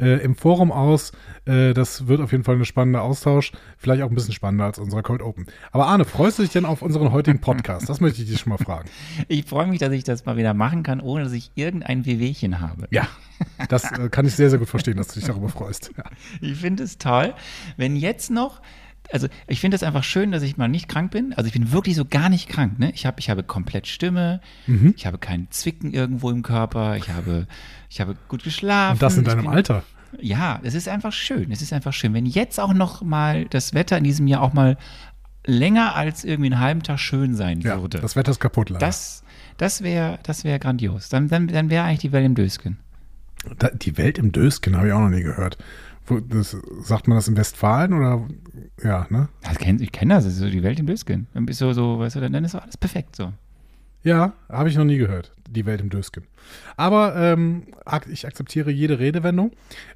äh, 0.00 0.22
im 0.22 0.34
Forum 0.34 0.72
aus. 0.72 1.12
Äh, 1.44 1.74
das 1.74 2.06
wird 2.06 2.20
auf 2.20 2.32
jeden 2.32 2.44
Fall 2.44 2.56
ein 2.56 2.64
spannender 2.64 3.02
Austausch. 3.02 3.52
Vielleicht 3.76 4.02
auch 4.02 4.08
ein 4.08 4.14
bisschen 4.14 4.34
spannender 4.34 4.64
als 4.64 4.78
unser 4.78 5.02
Cold 5.02 5.22
Open. 5.22 5.46
Aber 5.72 5.86
Arne, 5.86 6.04
freust 6.04 6.38
du 6.38 6.42
dich 6.42 6.52
denn 6.52 6.64
auf 6.64 6.82
unseren 6.82 7.12
heutigen 7.12 7.40
Podcast? 7.40 7.88
Das 7.88 8.00
möchte 8.00 8.22
ich 8.22 8.28
dich 8.28 8.40
schon 8.40 8.50
mal 8.50 8.58
fragen. 8.58 8.88
Ich 9.28 9.44
freue 9.44 9.66
mich, 9.66 9.78
dass 9.78 9.92
ich 9.92 10.04
das 10.04 10.24
mal 10.26 10.36
wieder 10.36 10.54
machen 10.54 10.82
kann, 10.82 11.00
ohne 11.00 11.24
dass 11.24 11.32
ich 11.32 11.50
irgendein 11.54 12.06
Wehwehchen 12.06 12.60
habe. 12.60 12.88
Ja, 12.90 13.08
das 13.68 13.90
äh, 13.92 14.08
kann 14.08 14.26
ich 14.26 14.34
sehr, 14.34 14.50
sehr 14.50 14.58
gut 14.58 14.68
verstehen, 14.68 14.96
dass 14.96 15.08
du 15.08 15.14
dich 15.14 15.24
darüber 15.24 15.48
freust. 15.48 15.90
Ja. 15.96 16.04
Ich 16.40 16.58
finde 16.58 16.84
es 16.84 16.98
toll, 16.98 17.34
wenn 17.76 17.96
jetzt 17.96 18.30
noch 18.30 18.60
also 19.10 19.28
ich 19.46 19.60
finde 19.60 19.74
es 19.74 19.82
einfach 19.82 20.04
schön, 20.04 20.32
dass 20.32 20.42
ich 20.42 20.56
mal 20.56 20.68
nicht 20.68 20.88
krank 20.88 21.10
bin. 21.10 21.32
Also 21.34 21.46
ich 21.46 21.52
bin 21.52 21.72
wirklich 21.72 21.96
so 21.96 22.04
gar 22.04 22.28
nicht 22.28 22.48
krank. 22.48 22.78
Ne? 22.78 22.90
Ich, 22.94 23.06
hab, 23.06 23.18
ich 23.18 23.30
habe 23.30 23.42
komplett 23.42 23.86
Stimme, 23.86 24.40
mhm. 24.66 24.94
ich 24.96 25.06
habe 25.06 25.18
keinen 25.18 25.50
Zwicken 25.50 25.92
irgendwo 25.92 26.30
im 26.30 26.42
Körper, 26.42 26.96
ich 26.96 27.08
habe, 27.08 27.46
ich 27.88 28.00
habe 28.00 28.16
gut 28.28 28.44
geschlafen. 28.44 28.94
Und 28.94 29.02
das 29.02 29.16
in 29.16 29.24
deinem 29.24 29.42
bin, 29.42 29.50
Alter. 29.50 29.82
Ja, 30.20 30.60
es 30.62 30.74
ist 30.74 30.88
einfach 30.88 31.12
schön. 31.12 31.52
Es 31.52 31.62
ist 31.62 31.72
einfach 31.72 31.92
schön. 31.92 32.14
Wenn 32.14 32.26
jetzt 32.26 32.58
auch 32.58 32.72
noch 32.72 33.02
mal 33.02 33.44
das 33.46 33.74
Wetter 33.74 33.98
in 33.98 34.04
diesem 34.04 34.26
Jahr 34.26 34.42
auch 34.42 34.52
mal 34.52 34.76
länger 35.44 35.94
als 35.94 36.24
irgendwie 36.24 36.52
einen 36.52 36.60
halben 36.60 36.82
Tag 36.82 36.98
schön 36.98 37.34
sein 37.34 37.60
ja, 37.60 37.80
würde. 37.80 37.98
Das 38.00 38.16
Wetter 38.16 38.30
ist 38.30 38.40
kaputt, 38.40 38.70
leider. 38.70 38.84
Das, 38.84 39.22
das 39.56 39.82
wäre 39.82 40.18
das 40.22 40.44
wär 40.44 40.58
grandios. 40.58 41.08
Dann, 41.08 41.28
dann, 41.28 41.48
dann 41.48 41.70
wäre 41.70 41.84
eigentlich 41.84 42.00
die 42.00 42.12
Welt 42.12 42.26
im 42.26 42.34
Dösken. 42.34 42.78
Die 43.80 43.96
Welt 43.96 44.18
im 44.18 44.32
Dösken 44.32 44.76
habe 44.76 44.88
ich 44.88 44.92
auch 44.92 45.00
noch 45.00 45.10
nie 45.10 45.22
gehört. 45.22 45.58
Das, 46.28 46.56
sagt 46.82 47.08
man 47.08 47.16
das 47.18 47.28
in 47.28 47.36
Westfalen 47.36 47.92
oder 47.92 48.26
ja, 48.82 49.06
ne? 49.10 49.28
Ich 49.80 49.92
kenne 49.92 50.14
das, 50.14 50.24
ist 50.24 50.36
so 50.38 50.48
die 50.48 50.62
Welt 50.62 50.78
im 50.80 50.86
Dösken. 50.86 51.26
Dann 51.34 51.46
bist 51.46 51.60
du 51.60 51.72
so, 51.72 51.98
weißt 51.98 52.16
du, 52.16 52.20
dann 52.20 52.44
ist 52.44 52.54
alles 52.54 52.76
perfekt 52.76 53.16
so. 53.16 53.32
Ja, 54.08 54.32
habe 54.48 54.70
ich 54.70 54.76
noch 54.76 54.86
nie 54.86 54.96
gehört, 54.96 55.32
die 55.50 55.66
Welt 55.66 55.82
im 55.82 55.90
Dösken. 55.90 56.24
Aber 56.78 57.14
ähm, 57.14 57.64
ich 58.10 58.26
akzeptiere 58.26 58.70
jede 58.70 58.98
Redewendung. 58.98 59.50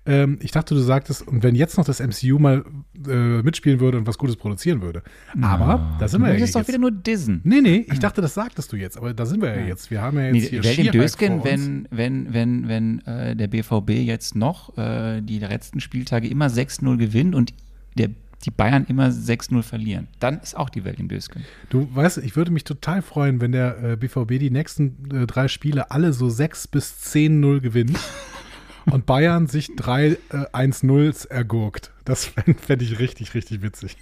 Ähm, 0.05 0.39
ich 0.43 0.51
dachte, 0.51 0.75
du 0.75 0.83
sagtest, 0.83 1.27
und 1.27 1.43
wenn 1.43 1.55
jetzt 1.55 1.79
noch 1.79 1.87
das 1.87 1.99
MCU 1.99 2.39
mal 2.39 2.63
äh, 3.09 3.41
mitspielen 3.43 3.81
würde 3.81 3.97
und 3.97 4.07
was 4.07 4.19
Gutes 4.19 4.37
produzieren 4.37 4.83
würde. 4.83 5.03
Aber 5.41 5.79
no, 5.79 5.97
da 5.99 6.09
sind 6.09 6.21
wir 6.21 6.29
ja 6.29 6.35
jetzt. 6.35 6.55
doch 6.55 6.69
wieder 6.69 6.77
nur 6.77 6.91
Dissen. 6.91 7.41
Nee, 7.45 7.63
nee, 7.63 7.87
ich 7.91 8.01
dachte, 8.01 8.21
das 8.21 8.35
sagtest 8.35 8.71
du 8.71 8.77
jetzt, 8.77 8.99
aber 8.99 9.15
da 9.15 9.25
sind 9.25 9.41
wir 9.41 9.57
ja, 9.57 9.67
jetzt. 9.67 9.91
Wir 9.91 10.03
haben 10.03 10.19
ja 10.19 10.27
jetzt 10.27 10.35
nee, 10.35 10.49
hier 10.49 10.63
Welt 10.63 10.79
im 10.79 10.93
Dösken, 10.93 11.43
wenn, 11.43 11.89
wenn, 11.91 12.35
wenn, 12.35 12.69
wenn 12.69 12.99
äh, 13.07 13.35
der 13.35 13.47
BVB 13.47 13.93
jetzt 13.93 14.37
noch 14.37 14.77
äh, 14.77 15.23
die 15.23 15.39
letzten 15.39 15.81
Spieltage 15.81 16.29
immer 16.29 16.49
6-0 16.49 16.99
gewinnt 16.99 17.35
und 17.35 17.55
der 17.97 18.11
die 18.45 18.51
Bayern 18.51 18.87
immer 18.89 19.09
6-0 19.09 19.63
verlieren. 19.63 20.09
Dann 20.19 20.41
ist 20.41 20.57
auch 20.57 20.71
die 20.71 20.85
Welt 20.85 20.99
im 20.99 21.09
Dösken. 21.09 21.45
Du 21.71 21.89
weißt, 21.95 22.19
ich 22.19 22.37
würde 22.37 22.51
mich 22.51 22.65
total 22.65 23.03
freuen, 23.03 23.41
wenn 23.41 23.53
der 23.53 23.83
äh, 23.83 23.97
BVB 23.97 24.39
die 24.39 24.51
nächsten 24.51 25.11
äh, 25.11 25.27
drei 25.27 25.49
Spiele 25.49 25.91
alle 25.91 26.13
so 26.13 26.29
6 26.29 26.69
bis 26.69 26.95
10-0 27.15 27.61
gewinnt 27.61 27.99
und 28.87 29.07
Bayern 29.07 29.47
sich 29.47 29.75
drei 29.77 30.19
äh, 30.31 30.47
1-0s 30.53 31.29
ergurkt. 31.29 31.93
Das 32.05 32.25
fände 32.27 32.55
fänd 32.55 32.83
ich 32.83 32.99
richtig, 32.99 33.35
richtig 33.35 33.63
witzig. 33.63 33.97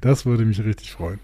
Das 0.00 0.26
würde 0.26 0.44
mich 0.44 0.62
richtig 0.62 0.92
freuen. 0.92 1.20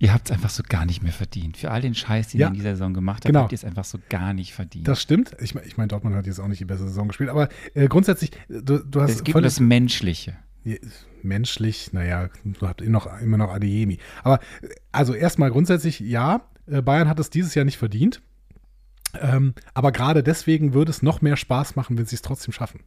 Ihr 0.00 0.14
habt 0.14 0.30
es 0.30 0.32
einfach 0.32 0.50
so 0.50 0.62
gar 0.68 0.86
nicht 0.86 1.02
mehr 1.02 1.12
verdient. 1.12 1.56
Für 1.56 1.72
all 1.72 1.80
den 1.80 1.94
Scheiß, 1.94 2.28
den 2.28 2.40
ja, 2.40 2.46
ihr 2.46 2.50
in 2.50 2.54
dieser 2.54 2.70
Saison 2.70 2.94
gemacht 2.94 3.24
habt, 3.24 3.26
genau. 3.26 3.40
habt 3.40 3.52
ihr 3.52 3.56
es 3.56 3.64
einfach 3.64 3.84
so 3.84 3.98
gar 4.08 4.32
nicht 4.32 4.52
verdient. 4.52 4.86
Das 4.86 5.02
stimmt. 5.02 5.32
Ich, 5.40 5.56
ich 5.56 5.76
meine, 5.76 5.88
Dortmund 5.88 6.14
hat 6.14 6.26
jetzt 6.26 6.38
auch 6.38 6.46
nicht 6.46 6.60
die 6.60 6.66
beste 6.66 6.86
Saison 6.86 7.08
gespielt, 7.08 7.30
aber 7.30 7.48
äh, 7.74 7.88
grundsätzlich, 7.88 8.30
du, 8.48 8.78
du 8.78 9.00
hast. 9.00 9.10
Es 9.10 9.24
geht 9.24 9.34
um 9.34 9.42
das 9.42 9.58
Menschliche. 9.58 10.36
Menschlich, 11.22 11.92
naja, 11.92 12.28
du 12.44 12.66
habt 12.66 12.80
noch, 12.86 13.20
immer 13.20 13.38
noch 13.38 13.50
Adeyemi. 13.50 13.98
Aber 14.22 14.40
also 14.92 15.14
erstmal 15.14 15.50
grundsätzlich, 15.50 16.00
ja, 16.00 16.42
äh, 16.66 16.82
Bayern 16.82 17.08
hat 17.08 17.18
es 17.18 17.30
dieses 17.30 17.54
Jahr 17.54 17.64
nicht 17.64 17.78
verdient. 17.78 18.20
Ähm, 19.20 19.54
aber 19.74 19.92
gerade 19.92 20.22
deswegen 20.22 20.74
würde 20.74 20.90
es 20.90 21.02
noch 21.02 21.22
mehr 21.22 21.36
Spaß 21.36 21.76
machen, 21.76 21.96
wenn 21.96 22.06
sie 22.06 22.16
es 22.16 22.22
trotzdem 22.22 22.52
schaffen. 22.52 22.80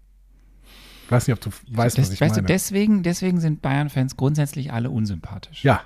Ich 1.05 1.11
weiß 1.11 1.27
nicht, 1.27 1.35
ob 1.35 1.41
du 1.41 1.49
weißt, 1.75 1.97
das, 1.97 2.05
was 2.05 2.13
ich 2.13 2.21
weißt 2.21 2.35
meine. 2.35 2.47
Du, 2.47 2.53
deswegen, 2.53 3.03
deswegen 3.03 3.39
sind 3.39 3.61
Bayern-Fans 3.61 4.15
grundsätzlich 4.17 4.71
alle 4.71 4.89
unsympathisch. 4.89 5.63
Ja. 5.63 5.81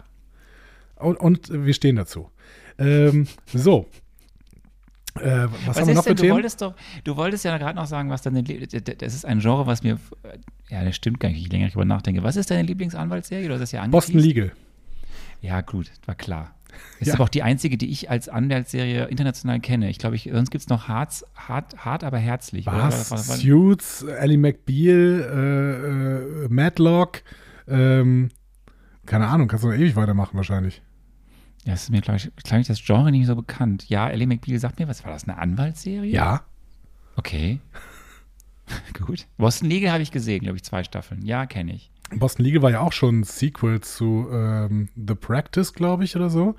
Und, 0.96 1.20
und 1.20 1.65
wir 1.65 1.74
stehen 1.74 1.96
dazu. 1.96 2.30
Ähm, 2.77 3.27
so. 3.54 3.89
Äh, 5.20 5.48
was, 5.48 5.52
was 5.68 5.78
haben 5.80 5.88
wir 5.88 5.94
noch 5.96 6.04
denn, 6.04 6.12
für 6.12 6.16
du 6.16 6.22
Themen? 6.24 6.34
Wolltest 6.36 6.62
doch, 6.62 6.76
du 7.04 7.16
wolltest 7.16 7.46
ja 7.46 7.58
gerade 7.58 7.76
noch 7.78 7.86
sagen, 7.88 8.10
was 8.10 8.22
deine 8.22 8.44
Das 8.44 9.14
ist 9.14 9.26
ein 9.26 9.40
Genre, 9.40 9.66
was 9.66 9.82
mir. 9.84 9.98
Ja, 10.70 10.84
das 10.84 10.96
stimmt 10.96 11.20
gar 11.20 11.30
nicht, 11.30 11.40
je 11.42 11.48
länger 11.48 11.68
ich 11.68 11.74
darüber 11.74 11.86
nachdenke. 11.86 12.22
Was 12.24 12.36
ist 12.36 12.52
deine 12.52 12.64
Lieblingsanwaltsserie? 12.64 13.48
Du 13.48 13.54
hast 13.54 13.62
das 13.62 13.72
ja 13.72 13.86
Boston 13.88 14.20
Legal. 14.20 14.52
Ja, 15.42 15.62
gut, 15.62 15.92
war 16.06 16.16
klar. 16.16 16.56
Ist 17.00 17.08
Ja. 17.08 17.14
aber 17.14 17.24
auch 17.26 17.30
die 17.30 17.44
einzige, 17.44 17.78
die 17.78 17.90
ich 17.90 18.10
als 18.10 18.28
Anwaltsserie 18.28 19.06
international 19.06 19.62
kenne. 19.62 19.90
Ich 19.90 19.98
glaube, 20.00 20.18
ich, 20.18 20.30
sonst 20.34 20.52
gibt 20.52 20.62
es 20.64 20.68
noch 20.70 20.90
hart, 20.90 21.24
hart, 21.36 21.78
hart, 21.86 22.04
aber 22.04 22.18
herzlich. 22.18 22.68
oder? 22.68 22.78
Was? 22.80 23.12
Was- 23.12 23.40
Suits, 23.40 24.04
Ellie 24.04 24.38
McBeal, 24.38 25.22
äh, 26.42 26.46
äh, 26.46 26.48
Matlock, 26.50 27.22
ähm, 27.70 28.30
keine 29.06 29.28
Ahnung, 29.28 29.48
kannst 29.48 29.64
du 29.64 29.70
noch 29.70 29.76
ewig 29.76 29.96
weitermachen 29.96 30.36
wahrscheinlich. 30.36 30.82
Ja, 31.66 31.72
das 31.74 31.84
ist 31.84 31.90
mir, 31.90 32.02
glaube 32.02 32.18
ich, 32.18 32.32
glaub 32.44 32.62
ich, 32.62 32.68
das 32.68 32.84
Genre 32.84 33.12
nicht 33.12 33.26
so 33.26 33.36
bekannt. 33.36 33.90
Ja, 33.90 34.08
Ellie 34.08 34.28
McBeal 34.28 34.60
sagt 34.60 34.80
mir, 34.80 34.88
was 34.88 35.04
war 35.04 35.12
das, 35.12 35.24
eine 35.24 35.38
Anwaltsserie? 35.38 36.12
Ja. 36.12 36.44
Okay. 37.16 37.60
Gut. 39.06 39.26
Boston 39.38 39.70
Legal 39.70 39.92
habe 39.92 40.04
ich 40.04 40.12
gesehen, 40.12 40.44
glaube 40.44 40.58
ich, 40.58 40.64
zwei 40.64 40.84
Staffeln. 40.84 41.26
Ja, 41.26 41.48
kenne 41.48 41.74
ich. 41.74 41.92
Boston 42.12 42.46
Legal 42.46 42.62
war 42.62 42.72
ja 42.72 42.82
auch 42.82 42.94
schon 42.94 43.22
ein 43.22 43.24
Sequel 43.24 43.82
zu 43.82 44.28
ähm, 44.32 44.90
The 44.96 45.16
Practice, 45.16 45.74
glaube 45.74 46.04
ich, 46.04 46.16
oder 46.16 46.30
so. 46.30 46.56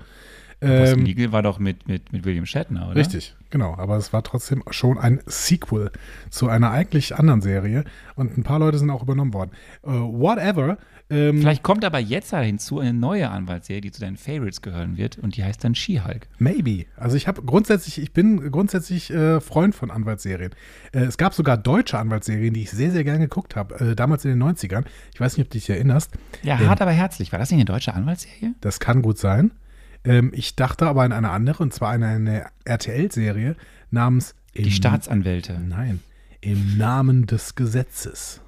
Ähm, 0.59 1.05
Legal 1.05 1.31
war 1.31 1.43
doch 1.43 1.59
mit, 1.59 1.87
mit, 1.87 2.11
mit 2.11 2.25
William 2.25 2.45
Shatner, 2.45 2.87
oder? 2.87 2.95
Richtig, 2.95 3.35
genau. 3.51 3.75
Aber 3.77 3.97
es 3.97 4.11
war 4.11 4.23
trotzdem 4.23 4.63
schon 4.71 4.97
ein 4.97 5.19
Sequel 5.27 5.91
zu 6.29 6.49
einer 6.49 6.71
eigentlich 6.71 7.15
anderen 7.15 7.41
Serie 7.41 7.83
und 8.15 8.37
ein 8.37 8.43
paar 8.43 8.57
Leute 8.59 8.79
sind 8.79 8.89
auch 8.89 9.03
übernommen 9.03 9.33
worden. 9.33 9.51
Äh, 9.83 9.89
whatever. 9.89 10.77
Ähm, 11.09 11.39
Vielleicht 11.39 11.63
kommt 11.63 11.85
aber 11.85 11.99
jetzt 11.99 12.35
hinzu 12.35 12.79
eine 12.79 12.91
neue 12.91 13.29
Anwaltsserie, 13.29 13.79
die 13.81 13.91
zu 13.91 14.01
deinen 14.01 14.17
Favorites 14.17 14.61
gehören 14.61 14.97
wird 14.97 15.17
und 15.17 15.37
die 15.37 15.43
heißt 15.43 15.63
dann 15.63 15.73
She-Hulk. 15.73 16.27
Maybe. 16.39 16.85
Also 16.97 17.15
ich 17.15 17.27
habe 17.29 17.43
grundsätzlich, 17.43 18.01
ich 18.01 18.11
bin 18.11 18.51
grundsätzlich 18.51 19.09
äh, 19.11 19.39
Freund 19.39 19.73
von 19.73 19.89
Anwaltsserien. 19.89 20.51
Äh, 20.91 21.01
es 21.05 21.17
gab 21.17 21.33
sogar 21.33 21.55
deutsche 21.55 21.97
Anwaltsserien, 21.97 22.53
die 22.53 22.63
ich 22.63 22.71
sehr, 22.71 22.91
sehr 22.91 23.05
gerne 23.05 23.19
geguckt 23.19 23.55
habe, 23.55 23.75
äh, 23.91 23.95
damals 23.95 24.25
in 24.25 24.31
den 24.31 24.43
90ern. 24.43 24.83
Ich 25.13 25.21
weiß 25.21 25.37
nicht, 25.37 25.45
ob 25.45 25.51
du 25.51 25.57
dich 25.57 25.69
erinnerst. 25.69 26.11
Ja, 26.43 26.59
Ähm, 26.59 26.67
hart 26.67 26.81
aber 26.81 26.91
herzlich. 26.91 27.31
War 27.31 27.39
das 27.39 27.51
nicht 27.51 27.59
eine 27.59 27.65
deutsche 27.65 27.93
Anwaltsserie? 27.93 28.55
Das 28.59 28.79
kann 28.81 29.01
gut 29.01 29.17
sein. 29.17 29.51
Ähm, 30.07 30.31
ich 30.33 30.55
dachte 30.55 30.87
aber 30.87 31.03
an 31.03 31.11
eine 31.11 31.29
andere, 31.29 31.61
und 31.63 31.73
zwar 31.73 31.91
an 31.91 32.03
eine 32.03 32.45
RTL-Serie 32.65 33.55
namens 33.91 34.33
Die 34.55 34.63
Im- 34.63 34.71
Staatsanwälte. 34.71 35.59
Nein. 35.59 35.99
Im 36.41 36.77
Namen 36.77 37.25
des 37.25 37.55
Gesetzes. 37.55 38.41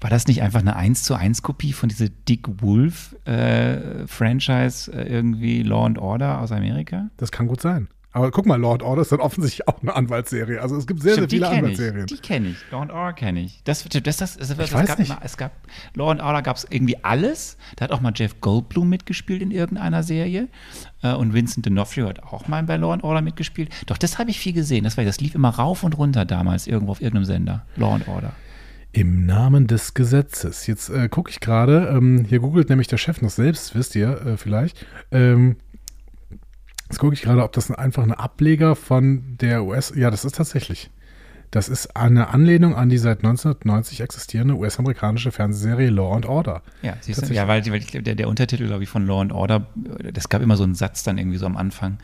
War 0.00 0.10
das 0.10 0.26
nicht 0.26 0.42
einfach 0.42 0.60
eine 0.60 0.76
1 0.76 1.04
zu 1.04 1.14
1 1.14 1.42
Kopie 1.42 1.72
von 1.72 1.88
dieser 1.88 2.08
Dick 2.10 2.60
Wolf 2.62 3.16
äh, 3.26 4.06
Franchise 4.06 4.92
äh, 4.92 5.08
irgendwie 5.08 5.62
Law 5.62 5.86
and 5.86 5.98
Order 5.98 6.40
aus 6.40 6.52
Amerika? 6.52 7.08
Das 7.16 7.32
kann 7.32 7.46
gut 7.46 7.60
sein. 7.62 7.88
Aber 8.14 8.30
guck 8.30 8.46
mal, 8.46 8.60
Lord 8.60 8.84
Order 8.84 9.02
ist 9.02 9.10
dann 9.10 9.18
offensichtlich 9.18 9.66
auch 9.66 9.82
eine 9.82 9.94
Anwaltsserie. 9.96 10.62
Also 10.62 10.76
es 10.76 10.86
gibt 10.86 11.02
sehr, 11.02 11.14
Stimmt, 11.14 11.30
sehr 11.30 11.40
viele 11.40 11.48
Anwaltsserien. 11.48 12.06
ich. 12.08 12.14
Die 12.14 12.18
kenne 12.18 12.50
ich. 12.50 12.56
Law 12.70 12.82
and 12.82 12.92
Order 12.92 13.12
kenne 13.12 13.40
ich. 13.40 13.60
Das, 13.64 13.82
das, 13.82 14.02
das, 14.04 14.16
das, 14.16 14.36
das, 14.36 14.50
Ich 14.50 14.58
es 14.58 14.72
weiß 14.72 14.86
gab 14.86 14.98
nicht. 15.00 15.10
Immer, 15.10 15.18
es 15.24 15.36
gab 15.36 15.50
Law 15.94 16.12
and 16.12 16.22
Order 16.22 16.42
gab 16.42 16.56
es 16.56 16.64
irgendwie 16.70 17.02
alles. 17.02 17.56
Da 17.74 17.86
hat 17.86 17.90
auch 17.90 18.00
mal 18.00 18.12
Jeff 18.14 18.40
Goldblum 18.40 18.88
mitgespielt 18.88 19.42
in 19.42 19.50
irgendeiner 19.50 20.04
Serie. 20.04 20.46
Äh, 21.02 21.14
und 21.14 21.34
Vincent 21.34 21.66
D'Onofrio 21.66 22.06
hat 22.06 22.22
auch 22.22 22.46
mal 22.46 22.62
bei 22.62 22.76
Law 22.76 22.92
and 22.92 23.02
Order 23.02 23.20
mitgespielt. 23.20 23.70
Doch 23.86 23.98
das 23.98 24.16
habe 24.16 24.30
ich 24.30 24.38
viel 24.38 24.52
gesehen. 24.52 24.84
Das, 24.84 24.96
war, 24.96 25.04
das 25.04 25.20
lief 25.20 25.34
immer 25.34 25.48
rauf 25.48 25.82
und 25.82 25.98
runter 25.98 26.24
damals 26.24 26.68
irgendwo 26.68 26.92
auf 26.92 27.00
irgendeinem 27.00 27.24
Sender. 27.24 27.66
Law 27.74 27.96
and 27.96 28.06
Order. 28.06 28.32
Im 28.92 29.26
Namen 29.26 29.66
des 29.66 29.92
Gesetzes. 29.94 30.68
Jetzt 30.68 30.88
äh, 30.88 31.08
gucke 31.08 31.32
ich 31.32 31.40
gerade, 31.40 31.92
ähm, 31.92 32.24
hier 32.28 32.38
googelt 32.38 32.68
nämlich 32.68 32.86
der 32.86 32.96
Chef 32.96 33.20
noch 33.22 33.30
selbst, 33.30 33.74
wisst 33.74 33.96
ihr 33.96 34.24
äh, 34.24 34.36
vielleicht. 34.36 34.86
Ähm, 35.10 35.56
jetzt 36.94 37.00
gucke 37.00 37.14
ich 37.14 37.22
gerade, 37.22 37.42
ob 37.42 37.52
das 37.52 37.70
einfach 37.72 38.04
ein 38.04 38.12
Ableger 38.12 38.76
von 38.76 39.36
der 39.40 39.64
US. 39.64 39.92
Ja, 39.96 40.10
das 40.10 40.24
ist 40.24 40.36
tatsächlich. 40.36 40.90
Das 41.50 41.68
ist 41.68 41.96
eine 41.96 42.28
Anlehnung 42.28 42.74
an 42.74 42.88
die 42.88 42.98
seit 42.98 43.18
1990 43.18 44.00
existierende 44.00 44.54
US-amerikanische 44.54 45.32
Fernsehserie 45.32 45.90
Law 45.90 46.14
and 46.14 46.26
Order. 46.26 46.62
Ja, 46.82 46.96
siehst 47.00 47.28
du? 47.28 47.34
Ja, 47.34 47.48
weil, 47.48 47.64
weil 47.66 47.80
der, 47.80 48.14
der 48.14 48.28
Untertitel, 48.28 48.66
glaube 48.66 48.84
ich, 48.84 48.88
von 48.88 49.06
Law 49.06 49.20
and 49.20 49.32
Order, 49.32 49.66
das 50.12 50.28
gab 50.28 50.40
immer 50.40 50.56
so 50.56 50.64
einen 50.64 50.74
Satz 50.74 51.02
dann 51.02 51.18
irgendwie 51.18 51.38
so 51.38 51.46
am 51.46 51.56
Anfang. 51.56 51.98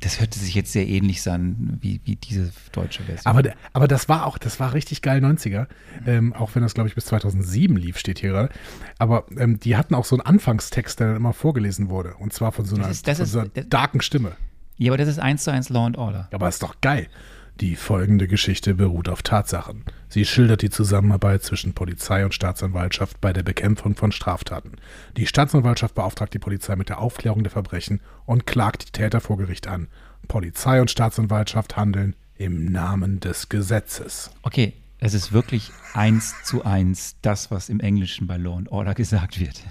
Das 0.00 0.20
hörte 0.20 0.38
sich 0.38 0.54
jetzt 0.54 0.72
sehr 0.72 0.86
ähnlich 0.88 1.28
an 1.28 1.78
wie, 1.80 2.00
wie 2.04 2.16
diese 2.16 2.50
deutsche 2.72 3.02
Version. 3.02 3.26
Aber, 3.26 3.42
aber 3.72 3.88
das 3.88 4.08
war 4.08 4.26
auch, 4.26 4.38
das 4.38 4.60
war 4.60 4.72
richtig 4.74 5.02
geil 5.02 5.24
90er. 5.24 5.66
Ähm, 6.06 6.32
auch 6.34 6.54
wenn 6.54 6.62
das, 6.62 6.74
glaube 6.74 6.88
ich, 6.88 6.94
bis 6.94 7.06
2007 7.06 7.76
lief, 7.76 7.98
steht 7.98 8.18
hier 8.18 8.30
gerade. 8.30 8.48
Aber 8.98 9.26
ähm, 9.36 9.58
die 9.58 9.76
hatten 9.76 9.94
auch 9.94 10.04
so 10.04 10.16
einen 10.16 10.22
Anfangstext, 10.26 11.00
der 11.00 11.08
dann 11.08 11.16
immer 11.16 11.32
vorgelesen 11.32 11.90
wurde. 11.90 12.14
Und 12.18 12.32
zwar 12.32 12.52
von 12.52 12.64
so 12.64 12.76
einer, 12.76 12.84
Das 12.88 12.96
ist- 12.98 13.08
das 13.08 13.16
von 13.18 13.24
ist- 13.24 13.32
so 13.32 13.38
einer 13.40 13.48
das- 13.48 13.68
darken 13.68 14.00
Stimme. 14.00 14.32
ja, 14.76 14.90
aber 14.90 14.98
das 14.98 15.08
ist 15.08 15.18
eins 15.18 15.44
zu 15.44 15.50
eins 15.50 15.68
Law 15.68 15.86
and 15.86 15.98
Order. 15.98 16.28
Aber 16.32 16.48
ist 16.48 16.62
doch 16.62 16.80
geil. 16.80 17.08
Die 17.60 17.74
folgende 17.74 18.28
Geschichte 18.28 18.74
beruht 18.74 19.08
auf 19.08 19.22
Tatsachen. 19.22 19.82
Sie 20.08 20.24
schildert 20.24 20.62
die 20.62 20.70
Zusammenarbeit 20.70 21.42
zwischen 21.42 21.74
Polizei 21.74 22.24
und 22.24 22.32
Staatsanwaltschaft 22.32 23.20
bei 23.20 23.32
der 23.32 23.42
Bekämpfung 23.42 23.96
von 23.96 24.12
Straftaten. 24.12 24.76
Die 25.16 25.26
Staatsanwaltschaft 25.26 25.96
beauftragt 25.96 26.34
die 26.34 26.38
Polizei 26.38 26.76
mit 26.76 26.88
der 26.88 27.00
Aufklärung 27.00 27.42
der 27.42 27.50
Verbrechen 27.50 28.00
und 28.26 28.46
klagt 28.46 28.86
die 28.86 28.92
Täter 28.92 29.20
vor 29.20 29.38
Gericht 29.38 29.66
an. 29.66 29.88
Polizei 30.28 30.80
und 30.80 30.92
Staatsanwaltschaft 30.92 31.76
handeln 31.76 32.14
im 32.36 32.66
Namen 32.66 33.18
des 33.18 33.48
Gesetzes. 33.48 34.30
Okay, 34.42 34.74
es 35.00 35.14
ist 35.14 35.32
wirklich 35.32 35.72
eins 35.94 36.34
zu 36.44 36.64
eins 36.64 37.16
das, 37.22 37.50
was 37.50 37.70
im 37.70 37.80
Englischen 37.80 38.28
bei 38.28 38.36
Law 38.36 38.56
and 38.56 38.70
Order 38.70 38.94
gesagt 38.94 39.40
wird. 39.40 39.64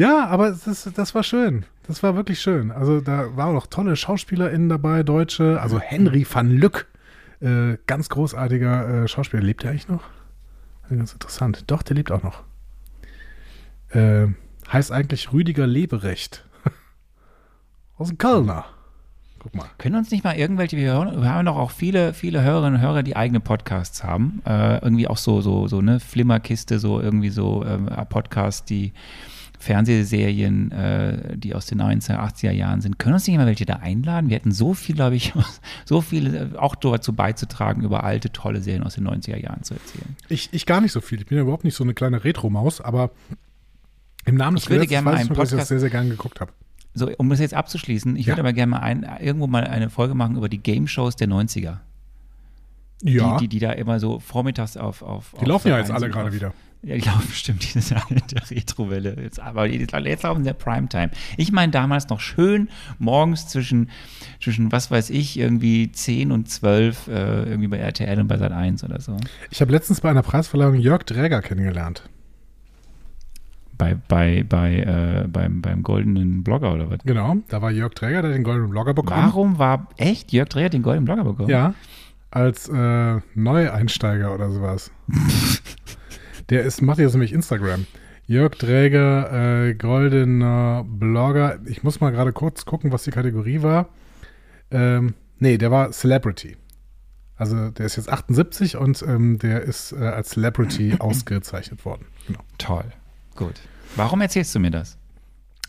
Ja, 0.00 0.28
aber 0.28 0.52
das, 0.52 0.90
das 0.94 1.14
war 1.14 1.22
schön. 1.22 1.66
Das 1.86 2.02
war 2.02 2.16
wirklich 2.16 2.40
schön. 2.40 2.70
Also 2.70 3.02
da 3.02 3.36
waren 3.36 3.50
auch 3.50 3.52
noch 3.52 3.66
tolle 3.66 3.96
SchauspielerInnen 3.96 4.70
dabei, 4.70 5.02
Deutsche. 5.02 5.60
Also 5.60 5.78
Henry 5.78 6.26
van 6.26 6.50
Lück, 6.50 6.86
äh, 7.40 7.76
ganz 7.86 8.08
großartiger 8.08 9.04
äh, 9.04 9.08
Schauspieler. 9.08 9.42
Lebt 9.42 9.62
der 9.62 9.72
eigentlich 9.72 9.88
noch? 9.88 10.04
Ganz 10.88 11.12
interessant. 11.12 11.64
Doch, 11.66 11.82
der 11.82 11.96
lebt 11.96 12.10
auch 12.12 12.22
noch. 12.22 12.44
Äh, 13.90 14.28
heißt 14.72 14.90
eigentlich 14.90 15.34
Rüdiger 15.34 15.66
Leberecht. 15.66 16.46
Aus 17.98 18.08
dem 18.08 18.16
Kölner. 18.16 18.64
Guck 19.38 19.54
mal. 19.54 19.66
Können 19.76 19.96
uns 19.96 20.10
nicht 20.10 20.24
mal 20.24 20.34
irgendwelche, 20.34 20.78
wir, 20.78 20.94
hören, 20.94 21.20
wir 21.20 21.28
haben 21.28 21.44
doch 21.44 21.56
auch 21.56 21.72
viele, 21.72 22.14
viele 22.14 22.42
Hörerinnen 22.42 22.76
und 22.76 22.80
Hörer, 22.80 23.02
die 23.02 23.16
eigene 23.16 23.40
Podcasts 23.40 24.02
haben. 24.02 24.40
Äh, 24.46 24.78
irgendwie 24.78 25.08
auch 25.08 25.18
so, 25.18 25.42
so, 25.42 25.68
so 25.68 25.78
eine 25.78 26.00
Flimmerkiste, 26.00 26.78
so 26.78 27.02
irgendwie 27.02 27.28
so 27.28 27.66
ähm, 27.66 27.90
Podcasts, 28.08 28.64
die 28.64 28.94
Fernsehserien, 29.60 30.72
äh, 30.72 31.36
die 31.36 31.54
aus 31.54 31.66
den 31.66 31.80
1980er 31.82 32.50
Jahren 32.50 32.80
sind. 32.80 32.98
Können 32.98 33.12
uns 33.14 33.26
nicht 33.26 33.36
mal 33.36 33.46
welche 33.46 33.66
da 33.66 33.74
einladen? 33.76 34.30
Wir 34.30 34.36
hätten 34.36 34.52
so 34.52 34.72
viel, 34.74 34.94
glaube 34.96 35.16
ich, 35.16 35.32
so 35.84 36.00
viel 36.00 36.34
äh, 36.34 36.56
auch 36.58 36.74
dazu 36.74 37.12
beizutragen, 37.12 37.82
über 37.82 38.02
alte, 38.02 38.32
tolle 38.32 38.60
Serien 38.62 38.82
aus 38.82 38.94
den 38.94 39.06
90er 39.06 39.36
Jahren 39.36 39.62
zu 39.62 39.74
erzählen. 39.74 40.16
Ich, 40.28 40.48
ich 40.52 40.64
gar 40.66 40.80
nicht 40.80 40.92
so 40.92 41.00
viel. 41.00 41.20
Ich 41.20 41.26
bin 41.26 41.36
ja 41.36 41.42
überhaupt 41.42 41.64
nicht 41.64 41.74
so 41.76 41.84
eine 41.84 41.94
kleine 41.94 42.24
Retro-Maus, 42.24 42.80
aber 42.80 43.10
im 44.24 44.34
Namen 44.34 44.56
des 44.56 44.64
Ich 44.64 44.70
würde 44.70 44.86
gerne 44.86 45.04
mal 45.04 45.14
einen 45.14 45.28
dass 45.28 45.36
ich 45.36 45.36
das 45.38 45.50
Podcast- 45.50 45.68
sehr, 45.68 45.80
sehr 45.80 45.90
gerne 45.90 46.08
geguckt 46.10 46.40
habe. 46.40 46.52
So, 46.94 47.08
um 47.18 47.28
das 47.28 47.38
jetzt 47.38 47.54
abzuschließen, 47.54 48.16
ich 48.16 48.26
Ja. 48.26 48.32
würde 48.32 48.40
aber 48.42 48.52
gerne 48.54 48.70
mal 48.70 48.78
ein, 48.80 49.06
irgendwo 49.20 49.46
mal 49.46 49.64
eine 49.64 49.90
Folge 49.90 50.14
machen 50.14 50.36
über 50.36 50.48
die 50.48 50.58
Game-Shows 50.58 51.16
der 51.16 51.28
90er. 51.28 51.78
Ja, 53.02 53.38
Die, 53.38 53.46
die, 53.46 53.48
die 53.48 53.58
da 53.60 53.72
immer 53.72 54.00
so 54.00 54.18
vormittags 54.18 54.76
auf. 54.76 55.02
auf 55.02 55.34
die 55.40 55.44
laufen 55.46 55.68
ja 55.68 55.78
jetzt 55.78 55.88
Sat.1 55.88 55.96
alle 56.02 56.10
gerade 56.10 56.28
auf- 56.28 56.34
wieder. 56.34 56.52
Ja, 56.82 56.94
die 56.94 57.02
laufen 57.02 57.28
bestimmt 57.28 57.62
dieses 57.62 57.90
Jahr 57.90 58.02
in 58.08 58.22
der 58.32 58.50
Retrowelle. 58.50 59.16
Jetzt, 59.20 59.38
aber 59.38 59.66
jetzt, 59.66 59.92
jetzt 59.92 60.22
laufen 60.22 60.38
sie 60.38 60.48
der 60.48 60.54
Primetime. 60.54 61.10
Ich 61.36 61.52
meine 61.52 61.70
damals 61.72 62.08
noch 62.08 62.20
schön 62.20 62.68
morgens 62.98 63.48
zwischen, 63.48 63.90
zwischen, 64.42 64.72
was 64.72 64.90
weiß 64.90 65.10
ich, 65.10 65.38
irgendwie 65.38 65.92
10 65.92 66.32
und 66.32 66.48
12, 66.48 67.08
äh, 67.08 67.42
irgendwie 67.50 67.68
bei 67.68 67.76
RTL 67.76 68.18
und 68.18 68.28
bei 68.28 68.38
Sat 68.38 68.52
1 68.52 68.82
oder 68.84 68.98
so. 69.00 69.16
Ich 69.50 69.60
habe 69.60 69.72
letztens 69.72 70.00
bei 70.00 70.08
einer 70.08 70.22
Preisverleihung 70.22 70.76
Jörg 70.76 71.02
Dräger 71.02 71.42
kennengelernt. 71.42 72.08
Bei, 73.76 73.94
bei, 74.08 74.44
bei, 74.48 74.76
äh, 74.76 75.28
beim, 75.28 75.60
beim 75.60 75.82
goldenen 75.82 76.42
Blogger 76.42 76.72
oder 76.72 76.90
was? 76.90 76.98
Genau, 77.04 77.36
da 77.48 77.60
war 77.60 77.70
Jörg 77.70 77.94
Träger, 77.94 78.22
der 78.22 78.32
den 78.32 78.44
Goldenen 78.44 78.70
Blogger 78.70 78.94
bekommen. 78.94 79.22
Warum 79.22 79.58
war 79.58 79.88
echt 79.98 80.32
Jörg 80.32 80.48
Dreher 80.48 80.70
den 80.70 80.82
goldenen 80.82 81.04
Blogger 81.04 81.24
bekommen? 81.24 81.50
Ja, 81.50 81.74
als 82.30 82.68
äh, 82.68 83.20
Neueinsteiger 83.34 84.34
oder 84.34 84.50
sowas. 84.50 84.90
der 86.50 86.62
ist, 86.64 86.82
macht 86.82 86.98
jetzt 86.98 87.12
nämlich 87.12 87.32
Instagram. 87.32 87.86
Jörg 88.26 88.56
Träger, 88.56 89.66
äh, 89.68 89.74
goldener 89.74 90.84
Blogger. 90.86 91.58
Ich 91.66 91.82
muss 91.82 92.00
mal 92.00 92.10
gerade 92.10 92.32
kurz 92.32 92.64
gucken, 92.64 92.92
was 92.92 93.04
die 93.04 93.10
Kategorie 93.10 93.62
war. 93.62 93.88
Ähm, 94.70 95.14
nee, 95.38 95.58
der 95.58 95.70
war 95.70 95.90
Celebrity. 95.90 96.56
Also 97.36 97.70
der 97.70 97.86
ist 97.86 97.96
jetzt 97.96 98.10
78 98.10 98.76
und 98.76 99.02
ähm, 99.02 99.38
der 99.38 99.62
ist 99.62 99.92
äh, 99.92 99.96
als 99.96 100.30
Celebrity 100.30 100.96
ausgezeichnet 100.98 101.84
worden. 101.84 102.06
Genau. 102.26 102.40
Toll. 102.58 102.84
Gut. 103.34 103.54
Warum 103.96 104.20
erzählst 104.20 104.54
du 104.54 104.60
mir 104.60 104.70
das? 104.70 104.98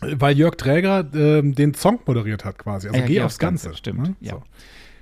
Weil 0.00 0.36
Jörg 0.36 0.56
Träger 0.56 1.00
äh, 1.14 1.42
den 1.42 1.74
Song 1.74 2.00
moderiert 2.06 2.44
hat 2.44 2.58
quasi. 2.58 2.88
Also 2.88 3.00
ja, 3.00 3.06
geh, 3.06 3.14
geh 3.14 3.22
aufs 3.22 3.38
Ganze. 3.38 3.68
Ganze. 3.68 3.78
Stimmt. 3.78 4.00
Ne? 4.00 4.16
Ja. 4.20 4.32
So. 4.32 4.42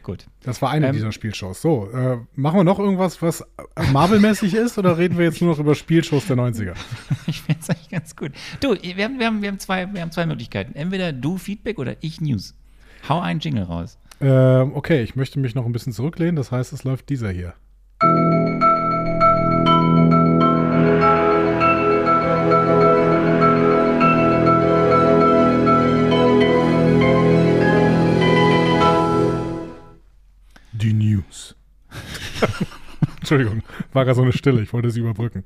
Gut. 0.03 0.27
Das 0.43 0.63
war 0.63 0.71
eine 0.71 0.89
ähm, 0.89 0.93
dieser 0.95 1.13
Spielshows. 1.13 1.61
So, 1.61 1.91
äh, 1.91 2.19
machen 2.35 2.59
wir 2.59 2.65
noch 2.65 2.79
irgendwas, 2.79 3.21
was 3.21 3.45
Marvel-mäßig 3.93 4.55
ist 4.55 4.79
oder 4.79 4.97
reden 4.97 5.19
wir 5.19 5.27
jetzt 5.27 5.41
nur 5.41 5.51
noch 5.51 5.59
über 5.59 5.75
Spielshows 5.75 6.27
der 6.27 6.37
90er? 6.37 6.75
ich 7.27 7.43
finde 7.43 7.61
es 7.61 7.71
eigentlich 7.71 7.91
ganz 7.91 8.17
gut. 8.17 8.33
Du, 8.61 8.75
wir 8.75 9.05
haben, 9.05 9.19
wir, 9.19 9.27
haben, 9.27 9.43
wir, 9.43 9.49
haben 9.49 9.59
zwei, 9.59 9.93
wir 9.93 10.01
haben 10.01 10.13
zwei 10.13 10.27
Möglichkeiten. 10.27 10.75
Entweder 10.75 11.13
du 11.13 11.37
Feedback 11.37 11.79
oder 11.79 11.97
ich 12.01 12.21
News. 12.21 12.55
Hau 13.09 13.21
einen 13.21 13.41
Jingle 13.41 13.65
raus. 13.65 13.99
Ähm, 14.21 14.73
okay, 14.75 15.03
ich 15.03 15.17
möchte 15.17 15.39
mich 15.39 15.55
noch 15.55 15.67
ein 15.67 15.73
bisschen 15.73 15.93
zurücklehnen. 15.93 16.37
Das 16.37 16.51
heißt, 16.51 16.73
es 16.73 16.85
läuft 16.85 17.09
dieser 17.09 17.31
hier. 17.31 17.55
Entschuldigung, 33.31 33.63
war 33.93 34.05
gerade 34.05 34.17
so 34.17 34.23
eine 34.23 34.33
Stille, 34.33 34.61
ich 34.61 34.73
wollte 34.73 34.91
sie 34.91 35.01
überbrücken. 35.01 35.45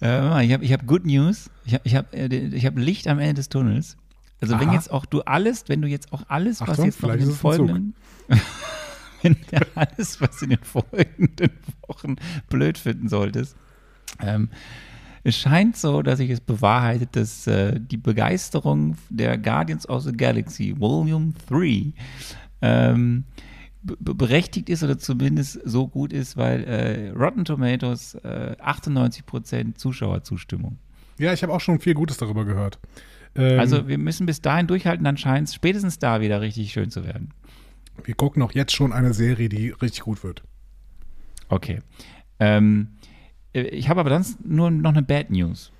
Äh, 0.00 0.44
ich 0.44 0.52
habe 0.52 0.64
ich 0.64 0.72
hab 0.72 0.84
Good 0.84 1.06
News. 1.06 1.48
Ich 1.64 1.74
habe 1.74 1.82
ich 1.84 1.94
hab, 1.94 2.12
äh, 2.12 2.26
ich 2.26 2.66
hab 2.66 2.76
Licht 2.76 3.06
am 3.06 3.20
Ende 3.20 3.34
des 3.34 3.48
Tunnels. 3.48 3.96
Also, 4.40 4.54
Aha. 4.54 4.60
wenn 4.60 4.72
jetzt 4.72 4.90
auch 4.90 5.06
du 5.06 5.20
alles, 5.20 5.68
wenn 5.68 5.80
du 5.80 5.86
jetzt 5.86 6.12
auch 6.12 6.24
alles, 6.26 6.60
was 6.60 6.70
Achtung, 6.70 6.86
jetzt 6.86 7.00
noch 7.00 7.12
in 7.12 7.20
den 7.20 7.30
folgenden. 7.30 7.94
wenn 9.22 9.34
du 9.34 9.58
alles, 9.76 10.20
was 10.20 10.42
in 10.42 10.50
den 10.50 10.58
folgenden 10.58 11.50
Wochen 11.86 12.16
blöd 12.48 12.78
finden 12.78 13.08
solltest. 13.08 13.54
Ähm, 14.18 14.48
es 15.22 15.36
scheint 15.36 15.76
so, 15.76 16.02
dass 16.02 16.18
sich 16.18 16.30
es 16.30 16.40
bewahrheitet, 16.40 17.14
dass 17.14 17.46
äh, 17.46 17.78
die 17.78 17.96
Begeisterung 17.96 18.96
der 19.08 19.38
Guardians 19.38 19.88
of 19.88 20.02
the 20.02 20.10
Galaxy 20.10 20.74
Volume 20.76 21.32
3 21.48 21.92
ähm, 22.62 23.22
berechtigt 23.82 24.68
ist 24.68 24.82
oder 24.82 24.98
zumindest 24.98 25.60
so 25.64 25.88
gut 25.88 26.12
ist, 26.12 26.36
weil 26.36 26.64
äh, 26.64 27.10
Rotten 27.10 27.44
Tomatoes 27.44 28.14
äh, 28.16 28.56
98% 28.60 29.74
Zuschauerzustimmung. 29.74 30.78
Ja, 31.18 31.32
ich 31.32 31.42
habe 31.42 31.52
auch 31.52 31.60
schon 31.60 31.80
viel 31.80 31.94
Gutes 31.94 32.16
darüber 32.16 32.44
gehört. 32.44 32.78
Ähm, 33.34 33.58
also 33.58 33.88
wir 33.88 33.98
müssen 33.98 34.26
bis 34.26 34.40
dahin 34.40 34.66
durchhalten, 34.66 35.04
dann 35.04 35.16
scheint 35.16 35.48
es 35.48 35.54
spätestens 35.54 35.98
da 35.98 36.20
wieder 36.20 36.40
richtig 36.40 36.72
schön 36.72 36.90
zu 36.90 37.04
werden. 37.04 37.30
Wir 38.04 38.14
gucken 38.14 38.42
auch 38.42 38.52
jetzt 38.52 38.72
schon 38.72 38.92
eine 38.92 39.14
Serie, 39.14 39.48
die 39.48 39.70
richtig 39.70 40.00
gut 40.00 40.22
wird. 40.24 40.42
Okay. 41.48 41.80
Ähm, 42.38 42.88
äh, 43.52 43.62
ich 43.62 43.88
habe 43.88 44.00
aber 44.00 44.10
dann 44.10 44.24
nur 44.44 44.70
noch 44.70 44.92
eine 44.92 45.02
Bad 45.02 45.30
News. 45.30 45.72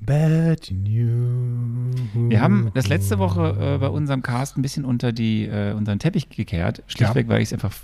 Bad 0.00 0.70
News. 0.70 1.96
Wir 2.14 2.40
haben 2.40 2.70
das 2.74 2.88
letzte 2.88 3.18
Woche 3.18 3.74
äh, 3.74 3.78
bei 3.78 3.88
unserem 3.88 4.22
Cast 4.22 4.56
ein 4.56 4.62
bisschen 4.62 4.84
unter 4.84 5.12
die, 5.12 5.46
äh, 5.46 5.72
unter 5.72 5.94
den 5.94 5.98
Teppich 5.98 6.28
gekehrt. 6.28 6.82
Schlichtweg, 6.86 7.26
ja. 7.26 7.32
weil 7.32 7.42
ich 7.42 7.48
es 7.48 7.52
einfach, 7.52 7.74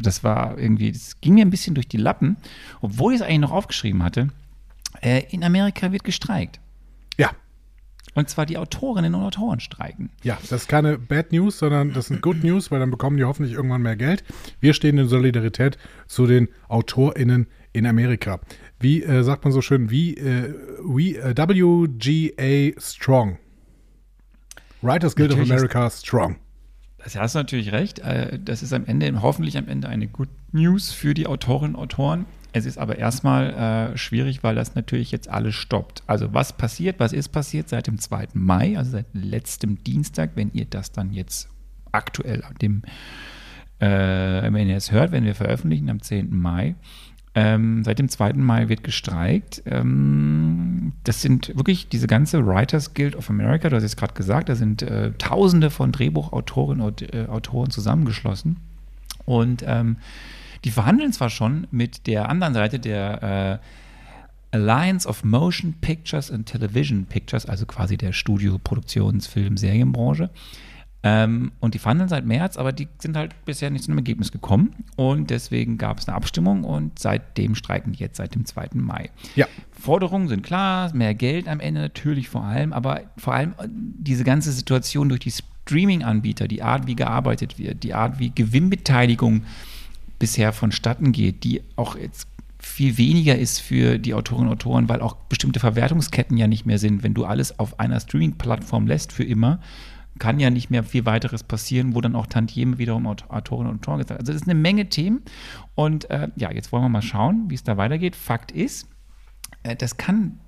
das 0.00 0.24
war 0.24 0.58
irgendwie, 0.58 0.92
das 0.92 1.20
ging 1.20 1.34
mir 1.34 1.44
ein 1.44 1.50
bisschen 1.50 1.74
durch 1.74 1.88
die 1.88 1.96
Lappen, 1.96 2.36
obwohl 2.80 3.12
ich 3.14 3.20
es 3.20 3.26
eigentlich 3.26 3.40
noch 3.40 3.52
aufgeschrieben 3.52 4.02
hatte. 4.02 4.28
Äh, 5.00 5.22
in 5.30 5.44
Amerika 5.44 5.92
wird 5.92 6.04
gestreikt. 6.04 6.60
Ja. 7.16 7.30
Und 8.14 8.28
zwar 8.28 8.44
die 8.44 8.58
Autorinnen 8.58 9.14
und 9.14 9.22
Autoren 9.22 9.60
streiken. 9.60 10.10
Ja, 10.24 10.36
das 10.42 10.62
ist 10.62 10.68
keine 10.68 10.98
Bad 10.98 11.32
News, 11.32 11.58
sondern 11.58 11.92
das 11.92 12.06
sind 12.06 12.22
Good 12.22 12.42
News, 12.42 12.70
weil 12.70 12.80
dann 12.80 12.90
bekommen 12.90 13.16
die 13.16 13.24
hoffentlich 13.24 13.54
irgendwann 13.54 13.82
mehr 13.82 13.96
Geld. 13.96 14.24
Wir 14.58 14.74
stehen 14.74 14.98
in 14.98 15.06
Solidarität 15.06 15.78
zu 16.08 16.26
den 16.26 16.48
AutorInnen 16.68 17.46
in 17.72 17.86
Amerika. 17.86 18.40
Wie 18.80 19.02
äh, 19.02 19.22
sagt 19.22 19.44
man 19.44 19.52
so 19.52 19.60
schön, 19.60 19.90
wie 19.90 20.16
äh, 20.16 20.54
we, 20.82 21.16
äh, 21.16 21.34
WGA 21.36 22.80
Strong. 22.80 23.38
Writers 24.82 25.14
Guild 25.14 25.30
natürlich 25.30 25.50
of 25.50 25.56
America 25.56 25.86
ist, 25.86 26.06
Strong. 26.06 26.36
Das 26.96 27.14
hast 27.16 27.34
du 27.34 27.40
natürlich 27.40 27.72
recht. 27.72 27.98
Äh, 28.00 28.38
das 28.42 28.62
ist 28.62 28.72
am 28.72 28.86
Ende, 28.86 29.20
hoffentlich 29.20 29.58
am 29.58 29.68
Ende 29.68 29.88
eine 29.88 30.08
Good 30.08 30.30
News 30.52 30.92
für 30.92 31.12
die 31.12 31.26
Autorinnen 31.26 31.74
und 31.74 31.82
Autoren. 31.82 32.26
Es 32.52 32.66
ist 32.66 32.78
aber 32.78 32.98
erstmal 32.98 33.92
äh, 33.92 33.96
schwierig, 33.96 34.42
weil 34.42 34.54
das 34.54 34.74
natürlich 34.74 35.12
jetzt 35.12 35.28
alles 35.28 35.54
stoppt. 35.54 36.02
Also 36.06 36.34
was 36.34 36.52
passiert, 36.52 36.98
was 36.98 37.12
ist 37.12 37.28
passiert 37.28 37.68
seit 37.68 37.86
dem 37.86 37.98
2. 37.98 38.28
Mai, 38.32 38.76
also 38.76 38.92
seit 38.92 39.06
letztem 39.12 39.82
Dienstag, 39.84 40.30
wenn 40.34 40.50
ihr 40.52 40.64
das 40.64 40.90
dann 40.90 41.12
jetzt 41.12 41.48
aktuell 41.92 42.42
dem, 42.60 42.82
äh, 43.78 44.52
wenn 44.52 44.68
ihr 44.68 44.76
es 44.76 44.90
hört, 44.90 45.12
wenn 45.12 45.24
wir 45.24 45.34
veröffentlichen 45.34 45.90
am 45.90 46.02
10. 46.02 46.36
Mai, 46.36 46.74
ähm, 47.34 47.84
seit 47.84 47.98
dem 47.98 48.08
2. 48.08 48.34
Mai 48.34 48.68
wird 48.68 48.82
gestreikt. 48.82 49.62
Ähm, 49.66 50.92
das 51.04 51.22
sind 51.22 51.56
wirklich 51.56 51.88
diese 51.88 52.06
ganze 52.06 52.44
Writers 52.44 52.94
Guild 52.94 53.14
of 53.14 53.30
America, 53.30 53.68
du 53.68 53.76
hast 53.76 53.84
es 53.84 53.96
gerade 53.96 54.14
gesagt, 54.14 54.48
da 54.48 54.56
sind 54.56 54.82
äh, 54.82 55.12
Tausende 55.12 55.70
von 55.70 55.92
Drehbuchautorinnen 55.92 56.84
und 56.84 57.14
äh, 57.14 57.26
Autoren 57.26 57.70
zusammengeschlossen. 57.70 58.56
Und 59.26 59.62
ähm, 59.66 59.96
die 60.64 60.70
verhandeln 60.70 61.12
zwar 61.12 61.30
schon 61.30 61.66
mit 61.70 62.06
der 62.06 62.28
anderen 62.28 62.54
Seite 62.54 62.80
der 62.80 63.60
äh, 63.62 64.56
Alliance 64.56 65.08
of 65.08 65.22
Motion 65.22 65.74
Pictures 65.80 66.30
and 66.30 66.46
Television 66.46 67.06
Pictures, 67.06 67.46
also 67.46 67.64
quasi 67.66 67.96
der 67.96 68.12
Studio-, 68.12 68.58
Produktions-, 68.58 69.28
Film-, 69.28 69.56
Serienbranche. 69.56 70.30
Ähm, 71.02 71.52
und 71.60 71.72
die 71.74 71.78
verhandeln 71.78 72.10
seit 72.10 72.26
März, 72.26 72.58
aber 72.58 72.72
die 72.72 72.86
sind 72.98 73.16
halt 73.16 73.34
bisher 73.46 73.70
nicht 73.70 73.84
zu 73.84 73.90
einem 73.90 73.98
Ergebnis 73.98 74.32
gekommen. 74.32 74.74
Und 74.96 75.30
deswegen 75.30 75.78
gab 75.78 75.98
es 75.98 76.08
eine 76.08 76.16
Abstimmung 76.16 76.64
und 76.64 76.98
seitdem 76.98 77.54
streiken 77.54 77.92
die 77.92 78.00
jetzt 78.00 78.18
seit 78.18 78.34
dem 78.34 78.44
2. 78.44 78.70
Mai. 78.74 79.10
Ja. 79.34 79.46
Forderungen 79.70 80.28
sind 80.28 80.42
klar, 80.42 80.94
mehr 80.94 81.14
Geld 81.14 81.48
am 81.48 81.60
Ende 81.60 81.80
natürlich 81.80 82.28
vor 82.28 82.44
allem, 82.44 82.74
aber 82.74 83.02
vor 83.16 83.34
allem 83.34 83.54
äh, 83.58 83.68
diese 83.68 84.24
ganze 84.24 84.52
Situation 84.52 85.08
durch 85.08 85.20
die 85.20 85.32
Streaming-Anbieter, 85.32 86.48
die 86.48 86.62
Art, 86.62 86.86
wie 86.86 86.96
gearbeitet 86.96 87.58
wird, 87.58 87.82
die 87.82 87.94
Art, 87.94 88.18
wie 88.18 88.30
Gewinnbeteiligung 88.34 89.44
bisher 90.18 90.52
vonstatten 90.52 91.12
geht, 91.12 91.44
die 91.44 91.62
auch 91.76 91.96
jetzt 91.96 92.28
viel 92.58 92.98
weniger 92.98 93.38
ist 93.38 93.60
für 93.60 93.98
die 93.98 94.12
Autorinnen 94.12 94.48
und 94.48 94.54
Autoren, 94.54 94.88
weil 94.90 95.00
auch 95.00 95.14
bestimmte 95.14 95.60
Verwertungsketten 95.60 96.36
ja 96.36 96.46
nicht 96.46 96.66
mehr 96.66 96.78
sind. 96.78 97.02
Wenn 97.02 97.14
du 97.14 97.24
alles 97.24 97.58
auf 97.58 97.80
einer 97.80 98.00
Streaming-Plattform 98.00 98.86
lässt 98.86 99.12
für 99.12 99.24
immer, 99.24 99.60
kann 100.18 100.40
ja 100.40 100.50
nicht 100.50 100.70
mehr 100.70 100.84
viel 100.84 101.06
weiteres 101.06 101.42
passieren, 101.42 101.94
wo 101.94 102.00
dann 102.00 102.14
auch 102.14 102.26
Tantieme 102.26 102.78
wiederum 102.78 103.06
Autorinnen 103.06 103.70
und 103.70 103.78
Autoren 103.78 103.98
gesagt 103.98 104.20
Also 104.20 104.32
das 104.32 104.42
ist 104.42 104.48
eine 104.48 104.58
Menge 104.58 104.88
Themen. 104.88 105.22
Und 105.74 106.10
äh, 106.10 106.28
ja, 106.36 106.50
jetzt 106.52 106.72
wollen 106.72 106.84
wir 106.84 106.88
mal 106.88 107.02
schauen, 107.02 107.44
wie 107.48 107.54
es 107.54 107.64
da 107.64 107.76
weitergeht. 107.76 108.16
Fakt 108.16 108.52
ist, 108.52 108.88
äh, 109.62 109.76
das 109.76 109.96
kann 109.96 110.40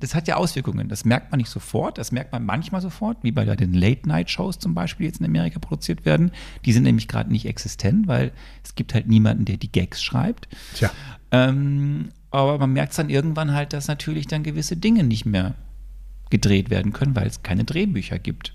das 0.00 0.14
hat 0.14 0.28
ja 0.28 0.36
Auswirkungen. 0.36 0.88
Das 0.88 1.04
merkt 1.04 1.30
man 1.30 1.38
nicht 1.38 1.48
sofort, 1.48 1.96
das 1.96 2.12
merkt 2.12 2.32
man 2.32 2.44
manchmal 2.44 2.80
sofort, 2.82 3.18
wie 3.22 3.32
bei 3.32 3.44
den 3.44 3.72
Late-Night-Shows 3.72 4.58
zum 4.58 4.74
Beispiel 4.74 5.06
jetzt 5.06 5.20
in 5.20 5.26
Amerika 5.26 5.58
produziert 5.58 6.04
werden. 6.04 6.30
Die 6.64 6.72
sind 6.72 6.82
nämlich 6.82 7.08
gerade 7.08 7.32
nicht 7.32 7.46
existent, 7.46 8.06
weil 8.06 8.32
es 8.62 8.74
gibt 8.74 8.92
halt 8.92 9.06
niemanden, 9.06 9.46
der 9.46 9.56
die 9.56 9.72
Gags 9.72 10.02
schreibt. 10.02 10.48
Tja. 10.74 10.90
Ähm, 11.30 12.10
aber 12.30 12.58
man 12.58 12.72
merkt 12.72 12.98
dann 12.98 13.08
irgendwann 13.08 13.52
halt, 13.54 13.72
dass 13.72 13.88
natürlich 13.88 14.26
dann 14.26 14.42
gewisse 14.42 14.76
Dinge 14.76 15.04
nicht 15.04 15.24
mehr 15.24 15.54
gedreht 16.28 16.68
werden 16.68 16.92
können, 16.92 17.16
weil 17.16 17.26
es 17.26 17.42
keine 17.42 17.64
Drehbücher 17.64 18.18
gibt 18.18 18.52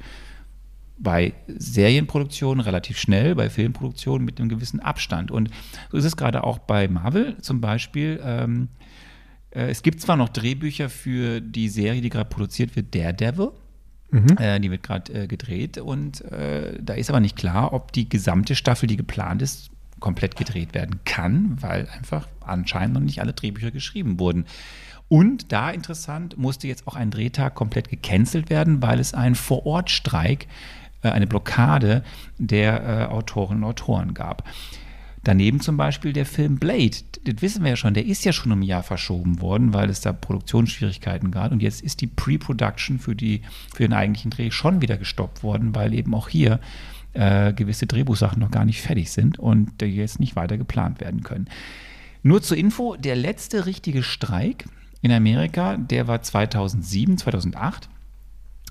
bei 0.99 1.33
Serienproduktionen 1.47 2.63
relativ 2.63 2.97
schnell, 2.97 3.35
bei 3.35 3.49
Filmproduktionen 3.49 4.25
mit 4.25 4.39
einem 4.39 4.49
gewissen 4.49 4.79
Abstand. 4.79 5.31
Und 5.31 5.49
so 5.91 5.97
ist 5.97 6.05
es 6.05 6.17
gerade 6.17 6.43
auch 6.43 6.59
bei 6.59 6.87
Marvel 6.87 7.37
zum 7.41 7.61
Beispiel. 7.61 8.19
Ähm, 8.23 8.67
äh, 9.51 9.69
es 9.69 9.81
gibt 9.81 10.01
zwar 10.01 10.17
noch 10.17 10.29
Drehbücher 10.29 10.89
für 10.89 11.41
die 11.41 11.69
Serie, 11.69 12.01
die 12.01 12.09
gerade 12.09 12.29
produziert 12.29 12.75
wird, 12.75 12.93
Daredevil. 12.93 13.51
Mhm. 14.11 14.37
Äh, 14.37 14.59
die 14.59 14.71
wird 14.71 14.83
gerade 14.83 15.13
äh, 15.13 15.27
gedreht 15.27 15.77
und 15.77 16.21
äh, 16.21 16.77
da 16.81 16.95
ist 16.95 17.09
aber 17.09 17.19
nicht 17.19 17.35
klar, 17.35 17.73
ob 17.73 17.91
die 17.91 18.09
gesamte 18.09 18.55
Staffel, 18.55 18.87
die 18.87 18.97
geplant 18.97 19.41
ist, 19.41 19.69
komplett 19.99 20.35
gedreht 20.35 20.73
werden 20.73 21.01
kann, 21.05 21.57
weil 21.61 21.87
einfach 21.89 22.27
anscheinend 22.39 22.95
noch 22.95 23.01
nicht 23.01 23.21
alle 23.21 23.33
Drehbücher 23.33 23.69
geschrieben 23.69 24.19
wurden. 24.19 24.45
Und 25.09 25.51
da 25.51 25.71
interessant, 25.71 26.37
musste 26.37 26.67
jetzt 26.67 26.87
auch 26.87 26.95
ein 26.95 27.11
Drehtag 27.11 27.55
komplett 27.55 27.89
gecancelt 27.89 28.49
werden, 28.49 28.81
weil 28.81 28.99
es 28.99 29.13
einen 29.13 29.35
Vorortstreik 29.35 30.47
eine 31.01 31.27
Blockade 31.27 32.03
der 32.37 32.83
äh, 32.83 33.05
Autorinnen 33.05 33.63
und 33.63 33.69
Autoren 33.69 34.13
gab. 34.13 34.43
Daneben 35.23 35.59
zum 35.59 35.75
Beispiel 35.75 36.13
der 36.13 36.25
Film 36.25 36.59
Blade, 36.59 36.97
das 37.25 37.41
wissen 37.41 37.63
wir 37.63 37.71
ja 37.71 37.75
schon, 37.75 37.93
der 37.93 38.05
ist 38.05 38.23
ja 38.23 38.31
schon 38.31 38.51
um 38.51 38.59
ein 38.59 38.63
Jahr 38.63 38.83
verschoben 38.83 39.41
worden, 39.41 39.73
weil 39.73 39.89
es 39.89 39.99
da 40.01 40.13
Produktionsschwierigkeiten 40.13 41.31
gab. 41.31 41.51
Und 41.51 41.61
jetzt 41.61 41.81
ist 41.81 41.99
die 42.01 42.07
Pre-Production 42.07 42.99
für, 42.99 43.11
für 43.11 43.83
den 43.83 43.93
eigentlichen 43.93 44.31
Dreh 44.31 44.49
schon 44.49 44.81
wieder 44.81 44.97
gestoppt 44.97 45.43
worden, 45.43 45.75
weil 45.75 45.93
eben 45.93 46.13
auch 46.15 46.29
hier 46.29 46.59
äh, 47.13 47.51
gewisse 47.53 47.85
Drehbuchsachen 47.85 48.39
noch 48.39 48.51
gar 48.51 48.65
nicht 48.65 48.81
fertig 48.81 49.11
sind 49.11 49.39
und 49.39 49.81
jetzt 49.81 50.19
nicht 50.19 50.35
weiter 50.35 50.57
geplant 50.57 51.01
werden 51.01 51.23
können. 51.23 51.49
Nur 52.23 52.41
zur 52.41 52.57
Info, 52.57 52.95
der 52.95 53.15
letzte 53.15 53.65
richtige 53.65 54.03
Streik 54.03 54.65
in 55.01 55.11
Amerika, 55.11 55.77
der 55.77 56.07
war 56.07 56.21
2007, 56.21 57.17
2008 57.17 57.89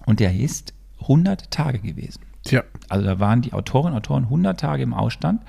und 0.07 0.21
der 0.21 0.35
ist 0.35 0.73
100 1.01 1.51
Tage 1.51 1.79
gewesen. 1.79 2.21
Tja. 2.45 2.65
Also 2.89 3.05
da 3.05 3.21
waren 3.21 3.43
die 3.43 3.53
Autorinnen 3.53 3.95
und 3.95 3.99
Autoren 3.99 4.25
100 4.25 4.59
Tage 4.59 4.83
im 4.83 4.95
Ausstand 4.95 5.43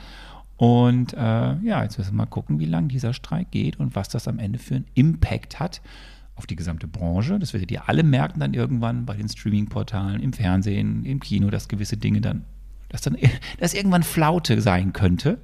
Und 0.58 1.14
äh, 1.14 1.18
ja, 1.18 1.84
jetzt 1.84 1.98
müssen 1.98 2.12
wir 2.12 2.18
mal 2.18 2.26
gucken, 2.26 2.60
wie 2.60 2.66
lange 2.66 2.90
dieser 2.90 3.14
Streik 3.14 3.52
geht 3.52 3.80
und 3.80 3.96
was 3.96 4.10
das 4.10 4.28
am 4.28 4.40
Ende 4.40 4.60
für 4.60 4.76
einen 4.76 4.88
Impact 4.94 5.60
hat 5.60 5.82
auf 6.36 6.48
die 6.48 6.58
gesamte 6.58 6.88
Branche. 6.88 7.40
Das 7.40 7.54
werdet 7.54 7.72
ihr 7.72 7.88
alle 7.88 8.04
merken 8.04 8.40
dann 8.40 8.54
irgendwann 8.54 9.06
bei 9.06 9.16
den 9.16 9.30
Streaming-Portalen, 9.30 10.22
im 10.22 10.34
Fernsehen, 10.34 11.06
im 11.06 11.22
Kino, 11.22 11.50
dass 11.50 11.68
gewisse 11.70 11.96
Dinge 11.96 12.20
dann, 12.20 12.44
dass 12.90 13.02
dann 13.02 13.18
dass 13.60 13.74
irgendwann 13.74 14.04
Flaute 14.04 14.60
sein 14.62 14.92
könnte 14.92 15.38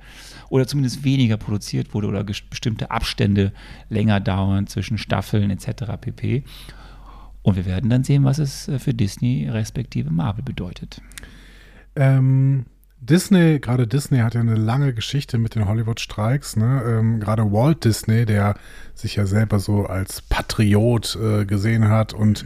oder 0.50 0.68
zumindest 0.68 1.06
weniger 1.06 1.38
produziert 1.38 1.94
wurde 1.94 2.08
oder 2.08 2.24
bestimmte 2.24 2.91
Abstände 2.91 3.54
länger 3.89 4.20
dauern 4.20 4.68
zwischen 4.68 4.98
Staffeln 4.98 5.50
etc. 5.50 5.94
pp. 6.02 6.44
Und 7.45 7.58
wir 7.58 7.67
werden 7.67 7.91
dann 7.91 8.03
sehen, 8.03 8.23
was 8.23 8.39
es 8.39 8.67
äh, 8.67 8.79
für 8.79 8.95
Disney 8.95 9.47
respektive 9.47 10.10
Marvel 10.10 10.43
bedeutet. 10.43 10.99
Ähm, 11.95 12.65
Disney, 12.99 13.60
gerade 13.60 13.86
Disney 13.86 14.17
hat 14.17 14.34
ja 14.34 14.41
eine 14.41 14.55
lange 14.55 14.91
Geschichte 14.95 15.38
mit 15.38 15.53
den 15.53 15.67
Hollywood-Streiks. 15.67 16.55
Ne? 16.55 16.81
Ähm, 16.88 17.19
gerade 17.19 17.43
Walt 17.51 17.86
Disney, 17.86 18.25
der 18.25 18.55
sich 18.95 19.17
ja 19.17 19.27
selber 19.27 19.60
so 19.60 19.86
als 19.86 20.23
Patriot 20.23 21.19
äh, 21.21 21.45
gesehen 21.45 21.88
hat 21.88 22.15
und 22.15 22.45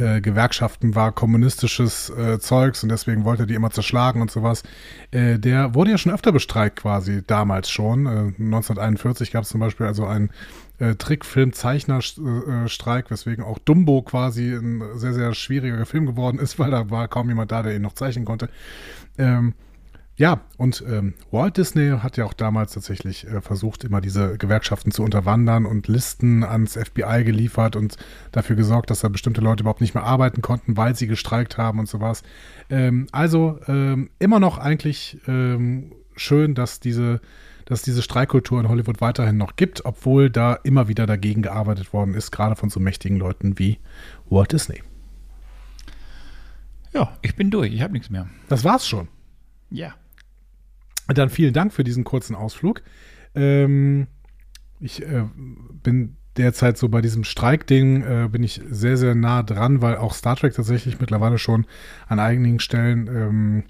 äh, 0.00 0.22
Gewerkschaften 0.22 0.94
war 0.94 1.12
kommunistisches 1.12 2.08
äh, 2.08 2.38
Zeugs 2.38 2.82
und 2.82 2.88
deswegen 2.88 3.26
wollte 3.26 3.42
er 3.42 3.46
die 3.46 3.54
immer 3.54 3.70
zerschlagen 3.70 4.22
und 4.22 4.30
sowas. 4.30 4.62
Äh, 5.10 5.38
der 5.38 5.74
wurde 5.74 5.90
ja 5.90 5.98
schon 5.98 6.12
öfter 6.12 6.32
bestreikt 6.32 6.76
quasi, 6.76 7.22
damals 7.26 7.68
schon. 7.68 8.06
1941 8.06 9.30
gab 9.30 9.42
es 9.42 9.50
zum 9.50 9.60
Beispiel 9.60 9.84
also 9.84 10.06
einen 10.06 10.30
äh, 10.78 10.94
Trickfilm-Zeichnerstreik, 10.94 13.10
weswegen 13.10 13.44
auch 13.44 13.58
Dumbo 13.58 14.02
quasi 14.02 14.52
ein 14.52 14.82
sehr, 14.94 15.14
sehr 15.14 15.34
schwieriger 15.34 15.84
Film 15.86 16.06
geworden 16.06 16.38
ist, 16.38 16.58
weil 16.58 16.70
da 16.70 16.90
war 16.90 17.08
kaum 17.08 17.28
jemand 17.28 17.52
da, 17.52 17.62
der 17.62 17.76
ihn 17.76 17.82
noch 17.82 17.94
zeichnen 17.94 18.24
konnte. 18.24 18.48
Ähm, 19.16 19.54
ja, 20.18 20.40
und 20.56 20.84
ähm, 20.88 21.14
Walt 21.30 21.58
Disney 21.58 21.96
hat 22.00 22.16
ja 22.16 22.24
auch 22.24 22.32
damals 22.32 22.72
tatsächlich 22.72 23.24
äh, 23.28 23.40
versucht, 23.40 23.84
immer 23.84 24.00
diese 24.00 24.36
Gewerkschaften 24.36 24.90
zu 24.90 25.04
unterwandern 25.04 25.64
und 25.64 25.86
Listen 25.86 26.42
ans 26.42 26.76
FBI 26.76 27.22
geliefert 27.22 27.76
und 27.76 27.96
dafür 28.32 28.56
gesorgt, 28.56 28.90
dass 28.90 28.98
da 28.98 29.08
bestimmte 29.08 29.40
Leute 29.40 29.62
überhaupt 29.62 29.80
nicht 29.80 29.94
mehr 29.94 30.02
arbeiten 30.02 30.42
konnten, 30.42 30.76
weil 30.76 30.96
sie 30.96 31.06
gestreikt 31.06 31.56
haben 31.56 31.78
und 31.78 31.88
sowas. 31.88 32.24
Ähm, 32.68 33.06
also 33.12 33.60
ähm, 33.68 34.10
immer 34.18 34.40
noch 34.40 34.58
eigentlich 34.58 35.20
ähm, 35.28 35.92
schön, 36.16 36.56
dass 36.56 36.80
diese, 36.80 37.20
dass 37.68 37.82
diese 37.82 38.00
Streikkultur 38.00 38.58
in 38.58 38.68
Hollywood 38.68 39.02
weiterhin 39.02 39.36
noch 39.36 39.56
gibt, 39.56 39.84
obwohl 39.84 40.30
da 40.30 40.54
immer 40.54 40.88
wieder 40.88 41.06
dagegen 41.06 41.42
gearbeitet 41.42 41.92
worden 41.92 42.14
ist, 42.14 42.30
gerade 42.30 42.56
von 42.56 42.70
so 42.70 42.80
mächtigen 42.80 43.18
Leuten 43.18 43.58
wie 43.58 43.78
Walt 44.30 44.52
Disney. 44.52 44.82
Ja, 46.94 47.18
ich 47.20 47.36
bin 47.36 47.50
durch, 47.50 47.70
ich 47.70 47.82
habe 47.82 47.92
nichts 47.92 48.08
mehr. 48.08 48.26
Das 48.48 48.64
war's 48.64 48.88
schon. 48.88 49.08
Ja. 49.68 49.94
Dann 51.08 51.28
vielen 51.28 51.52
Dank 51.52 51.74
für 51.74 51.84
diesen 51.84 52.04
kurzen 52.04 52.34
Ausflug. 52.34 52.80
Ähm, 53.34 54.06
ich 54.80 55.02
äh, 55.02 55.24
bin 55.82 56.16
derzeit 56.38 56.78
so 56.78 56.88
bei 56.88 57.02
diesem 57.02 57.24
Streikding 57.24 58.02
äh, 58.02 58.28
bin 58.32 58.42
ich 58.42 58.62
sehr, 58.70 58.96
sehr 58.96 59.14
nah 59.14 59.42
dran, 59.42 59.82
weil 59.82 59.98
auch 59.98 60.14
Star 60.14 60.36
Trek 60.36 60.54
tatsächlich 60.54 61.00
mittlerweile 61.00 61.36
schon 61.36 61.66
an 62.06 62.18
einigen 62.18 62.60
Stellen 62.60 63.08
ähm, 63.08 63.64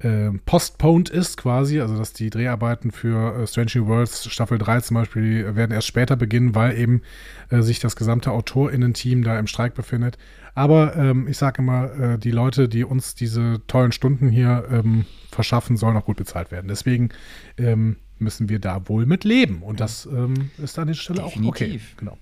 äh, 0.00 0.30
postponed 0.46 1.08
ist 1.08 1.36
quasi, 1.36 1.80
also 1.80 1.96
dass 1.96 2.12
die 2.12 2.30
Dreharbeiten 2.30 2.92
für 2.92 3.34
äh, 3.42 3.46
Strange 3.46 3.70
New 3.74 3.86
Worlds 3.86 4.30
Staffel 4.30 4.58
3 4.58 4.80
zum 4.80 4.94
Beispiel 4.94 5.56
werden 5.56 5.72
erst 5.72 5.88
später 5.88 6.16
beginnen, 6.16 6.54
weil 6.54 6.78
eben 6.78 7.02
äh, 7.50 7.62
sich 7.62 7.80
das 7.80 7.96
gesamte 7.96 8.30
AutorInnen-Team 8.30 9.24
da 9.24 9.38
im 9.38 9.48
Streik 9.48 9.74
befindet. 9.74 10.16
Aber 10.54 10.96
ähm, 10.96 11.26
ich 11.28 11.36
sage 11.36 11.62
immer, 11.62 11.92
äh, 11.94 12.18
die 12.18 12.30
Leute, 12.30 12.68
die 12.68 12.84
uns 12.84 13.14
diese 13.14 13.60
tollen 13.66 13.92
Stunden 13.92 14.28
hier 14.28 14.64
ähm, 14.70 15.04
verschaffen, 15.30 15.76
sollen 15.76 15.96
auch 15.96 16.04
gut 16.04 16.16
bezahlt 16.16 16.50
werden. 16.52 16.68
Deswegen 16.68 17.10
ähm, 17.56 17.96
müssen 18.18 18.48
wir 18.48 18.58
da 18.58 18.88
wohl 18.88 19.06
mit 19.06 19.24
leben. 19.24 19.62
Und 19.62 19.80
das 19.80 20.06
ähm, 20.06 20.50
ist 20.58 20.78
an 20.78 20.88
der 20.88 20.94
Stelle 20.94 21.22
Definitiv. 21.22 21.44
auch 21.44 21.48
okay. 21.48 21.80
Genau. 21.96 22.18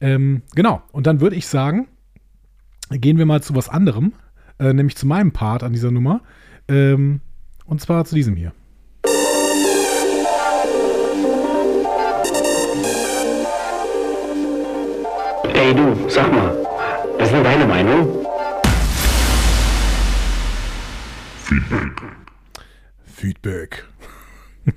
Ähm, 0.00 0.42
genau. 0.54 0.82
Und 0.92 1.06
dann 1.06 1.20
würde 1.20 1.36
ich 1.36 1.46
sagen, 1.46 1.88
gehen 2.90 3.18
wir 3.18 3.26
mal 3.26 3.42
zu 3.42 3.54
was 3.54 3.68
anderem, 3.68 4.12
äh, 4.58 4.72
nämlich 4.72 4.96
zu 4.96 5.06
meinem 5.06 5.32
Part 5.32 5.62
an 5.62 5.72
dieser 5.72 5.90
Nummer. 5.90 6.22
Ähm, 6.68 7.20
und 7.66 7.80
zwar 7.80 8.04
zu 8.04 8.14
diesem 8.14 8.36
hier. 8.36 8.52
Hey 15.54 15.74
du, 15.74 16.08
sag 16.08 16.32
mal, 16.32 16.56
was 17.18 17.28
ist 17.28 17.32
denn 17.32 17.44
deine 17.44 17.66
Meinung? 17.66 18.26
Feedback. 21.44 22.02
Feedback. 23.04 23.84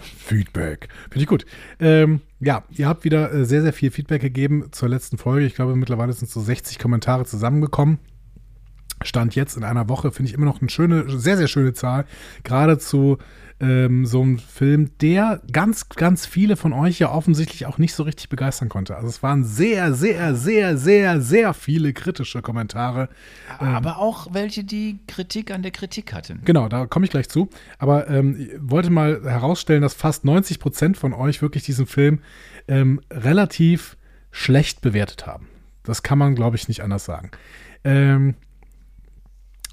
Feedback. 0.00 0.88
Finde 1.10 1.20
ich 1.20 1.26
gut. 1.26 1.44
Ähm, 1.80 2.20
ja, 2.40 2.64
ihr 2.70 2.88
habt 2.88 3.04
wieder 3.04 3.32
äh, 3.32 3.44
sehr, 3.44 3.62
sehr 3.62 3.72
viel 3.72 3.90
Feedback 3.90 4.22
gegeben 4.22 4.68
zur 4.72 4.88
letzten 4.88 5.18
Folge. 5.18 5.46
Ich 5.46 5.54
glaube, 5.54 5.76
mittlerweile 5.76 6.12
sind 6.12 6.30
so 6.30 6.40
60 6.40 6.78
Kommentare 6.78 7.24
zusammengekommen. 7.24 7.98
Stand 9.04 9.34
jetzt 9.34 9.56
in 9.56 9.64
einer 9.64 9.88
Woche, 9.88 10.10
finde 10.10 10.30
ich 10.30 10.34
immer 10.34 10.46
noch 10.46 10.60
eine 10.60 10.70
schöne, 10.70 11.04
sehr, 11.08 11.36
sehr 11.36 11.48
schöne 11.48 11.72
Zahl. 11.72 12.04
Gerade 12.42 12.78
zu 12.78 13.18
ähm, 13.60 14.04
so 14.04 14.20
einem 14.22 14.38
Film, 14.38 14.90
der 15.00 15.40
ganz, 15.52 15.88
ganz 15.88 16.26
viele 16.26 16.56
von 16.56 16.72
euch 16.72 16.98
ja 16.98 17.12
offensichtlich 17.12 17.66
auch 17.66 17.78
nicht 17.78 17.94
so 17.94 18.02
richtig 18.02 18.28
begeistern 18.28 18.68
konnte. 18.68 18.96
Also 18.96 19.08
es 19.08 19.22
waren 19.22 19.44
sehr, 19.44 19.94
sehr, 19.94 20.34
sehr, 20.34 20.76
sehr, 20.76 21.20
sehr 21.20 21.54
viele 21.54 21.92
kritische 21.92 22.42
Kommentare. 22.42 23.08
Aber 23.58 23.90
ähm, 23.90 23.96
auch 23.96 24.28
welche, 24.32 24.64
die 24.64 24.98
Kritik 25.06 25.50
an 25.50 25.62
der 25.62 25.70
Kritik 25.70 26.12
hatten. 26.12 26.42
Genau, 26.44 26.68
da 26.68 26.86
komme 26.86 27.04
ich 27.04 27.10
gleich 27.10 27.28
zu. 27.28 27.48
Aber 27.78 28.08
ähm, 28.10 28.48
wollte 28.58 28.90
mal 28.90 29.22
herausstellen, 29.22 29.82
dass 29.82 29.94
fast 29.94 30.24
90 30.24 30.58
Prozent 30.58 30.96
von 30.96 31.12
euch 31.12 31.40
wirklich 31.40 31.62
diesen 31.62 31.86
Film 31.86 32.20
ähm, 32.66 33.00
relativ 33.10 33.96
schlecht 34.30 34.80
bewertet 34.80 35.26
haben. 35.26 35.48
Das 35.84 36.02
kann 36.02 36.18
man, 36.18 36.34
glaube 36.34 36.56
ich, 36.56 36.66
nicht 36.66 36.82
anders 36.82 37.04
sagen. 37.04 37.30
Ähm, 37.84 38.34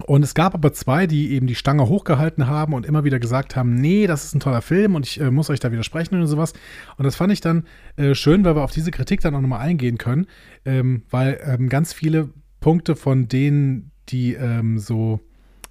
und 0.05 0.23
es 0.23 0.33
gab 0.33 0.53
aber 0.53 0.73
zwei, 0.73 1.07
die 1.07 1.31
eben 1.31 1.47
die 1.47 1.55
Stange 1.55 1.87
hochgehalten 1.87 2.47
haben 2.47 2.73
und 2.73 2.85
immer 2.85 3.03
wieder 3.03 3.19
gesagt 3.19 3.55
haben, 3.55 3.75
nee, 3.75 4.07
das 4.07 4.25
ist 4.25 4.35
ein 4.35 4.39
toller 4.39 4.61
Film 4.61 4.95
und 4.95 5.05
ich 5.05 5.19
äh, 5.19 5.31
muss 5.31 5.49
euch 5.49 5.59
da 5.59 5.71
widersprechen 5.71 6.19
und 6.19 6.27
sowas. 6.27 6.53
Und 6.97 7.05
das 7.05 7.15
fand 7.15 7.33
ich 7.33 7.41
dann 7.41 7.65
äh, 7.95 8.15
schön, 8.15 8.43
weil 8.45 8.55
wir 8.55 8.63
auf 8.63 8.71
diese 8.71 8.91
Kritik 8.91 9.21
dann 9.21 9.35
auch 9.35 9.41
nochmal 9.41 9.61
eingehen 9.61 9.97
können, 9.97 10.27
ähm, 10.65 11.03
weil 11.09 11.39
ähm, 11.45 11.69
ganz 11.69 11.93
viele 11.93 12.29
Punkte 12.59 12.95
von 12.95 13.27
denen, 13.27 13.91
die 14.09 14.33
ähm, 14.33 14.77
so 14.77 15.19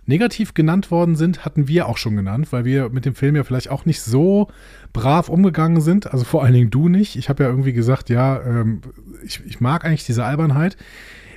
negativ 0.07 0.55
genannt 0.55 0.91
worden 0.91 1.15
sind, 1.15 1.45
hatten 1.45 1.69
wir 1.69 1.89
auch 1.89 1.97
schon 1.97 2.17
genannt, 2.17 2.53
weil 2.53 2.65
wir 2.65 2.89
mit 2.91 3.05
dem 3.05 3.15
Film 3.15 3.37
ja 3.37 3.45
vielleicht 3.45 3.71
auch 3.71 3.85
nicht 3.85 4.03
so 4.03 4.49
brav 4.93 5.29
umgegangen 5.29 5.81
sind. 5.81 6.13
Also 6.13 6.25
vor 6.25 6.43
allen 6.43 6.53
Dingen 6.53 6.71
du 6.71 6.89
nicht. 6.89 7.17
Ich 7.17 7.29
habe 7.29 7.45
ja 7.45 7.49
irgendwie 7.49 7.73
gesagt, 7.73 8.11
ja, 8.11 8.43
ähm, 8.43 8.81
ich, 9.25 9.43
ich 9.47 9.61
mag 9.61 9.85
eigentlich 9.85 10.05
diese 10.05 10.25
Albernheit. 10.25 10.77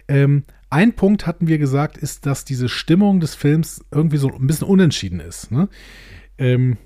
Ähm, 0.08 0.43
ein 0.73 0.93
Punkt 0.93 1.27
hatten 1.27 1.47
wir 1.47 1.59
gesagt, 1.59 1.97
ist, 1.97 2.25
dass 2.25 2.45
diese 2.45 2.67
Stimmung 2.67 3.19
des 3.19 3.36
Films 3.36 3.86
irgendwie 3.91 4.17
so 4.17 4.33
ein 4.33 4.47
bisschen 4.47 4.67
unentschieden 4.67 5.19
ist. 5.19 5.51
Ne? 5.51 5.69
Ähm, 6.39 6.77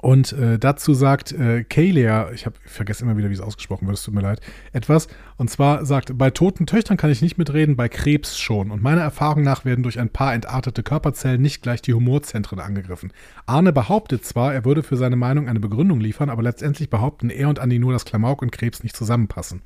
und 0.00 0.32
äh, 0.32 0.58
dazu 0.58 0.92
sagt 0.92 1.30
äh, 1.30 1.62
Kalia, 1.62 2.32
ich 2.32 2.46
habe 2.46 2.56
vergesse 2.66 3.04
immer 3.04 3.16
wieder, 3.16 3.30
wie 3.30 3.34
es 3.34 3.40
ausgesprochen 3.40 3.86
wird, 3.86 3.96
es 3.96 4.02
tut 4.02 4.12
mir 4.12 4.22
leid, 4.22 4.40
etwas. 4.72 5.06
Und 5.36 5.50
zwar 5.50 5.86
sagt, 5.86 6.18
bei 6.18 6.30
toten 6.30 6.66
Töchtern 6.66 6.96
kann 6.96 7.10
ich 7.10 7.22
nicht 7.22 7.38
mitreden, 7.38 7.76
bei 7.76 7.88
Krebs 7.88 8.40
schon. 8.40 8.72
Und 8.72 8.82
meiner 8.82 9.02
Erfahrung 9.02 9.44
nach 9.44 9.64
werden 9.64 9.84
durch 9.84 10.00
ein 10.00 10.10
paar 10.10 10.34
entartete 10.34 10.82
Körperzellen 10.82 11.40
nicht 11.40 11.62
gleich 11.62 11.80
die 11.80 11.94
Humorzentren 11.94 12.58
angegriffen. 12.58 13.12
Arne 13.46 13.72
behauptet 13.72 14.24
zwar, 14.24 14.52
er 14.52 14.64
würde 14.64 14.82
für 14.82 14.96
seine 14.96 15.16
Meinung 15.16 15.48
eine 15.48 15.60
Begründung 15.60 16.00
liefern, 16.00 16.28
aber 16.28 16.42
letztendlich 16.42 16.90
behaupten 16.90 17.30
er 17.30 17.48
und 17.48 17.60
Andi 17.60 17.78
nur, 17.78 17.92
dass 17.92 18.04
Klamauk 18.04 18.42
und 18.42 18.50
Krebs 18.50 18.82
nicht 18.82 18.96
zusammenpassen. 18.96 19.62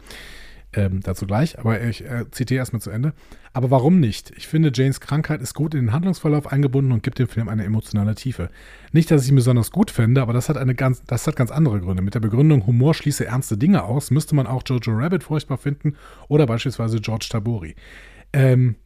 Ähm, 0.75 1.01
dazu 1.01 1.27
gleich, 1.27 1.59
aber 1.59 1.83
ich 1.83 2.05
äh, 2.05 2.31
zitiere 2.31 2.59
erstmal 2.59 2.83
zu 2.83 2.91
Ende. 2.91 3.15
Aber 3.55 3.71
warum 3.71 4.01
nicht? 4.01 4.33
Ich 4.37 4.47
finde, 4.47 4.71
Janes 4.75 5.01
Krankheit 5.01 5.41
ist 5.41 5.55
gut 5.55 5.75
in 5.75 5.87
den 5.87 5.93
Handlungsverlauf 5.93 6.47
eingebunden 6.47 6.93
und 6.93 7.03
gibt 7.03 7.19
dem 7.19 7.27
Film 7.27 7.49
eine 7.49 7.65
emotionale 7.65 8.15
Tiefe. 8.15 8.51
Nicht, 8.93 9.11
dass 9.11 9.25
ich 9.25 9.31
ihn 9.31 9.35
besonders 9.35 9.71
gut 9.71 9.91
fände, 9.91 10.21
aber 10.21 10.35
das 10.35 10.51
hat, 10.51 10.59
eine 10.59 10.75
ganz, 10.75 11.03
das 11.05 11.27
hat 11.27 11.37
ganz 11.37 11.51
andere 11.51 11.81
Gründe. 11.81 12.03
Mit 12.03 12.15
der 12.15 12.21
Begründung, 12.21 12.67
Humor 12.67 12.93
schließe 12.93 13.25
ernste 13.25 13.57
Dinge 13.57 13.85
aus, 13.85 14.11
müsste 14.11 14.35
man 14.35 14.47
auch 14.47 14.63
Jojo 14.67 14.93
Rabbit 14.93 15.25
furchtbar 15.25 15.57
finden 15.57 15.97
oder 16.29 16.45
beispielsweise 16.45 17.01
George 17.01 17.29
Tabori. 17.31 17.75
Ähm, 18.35 18.77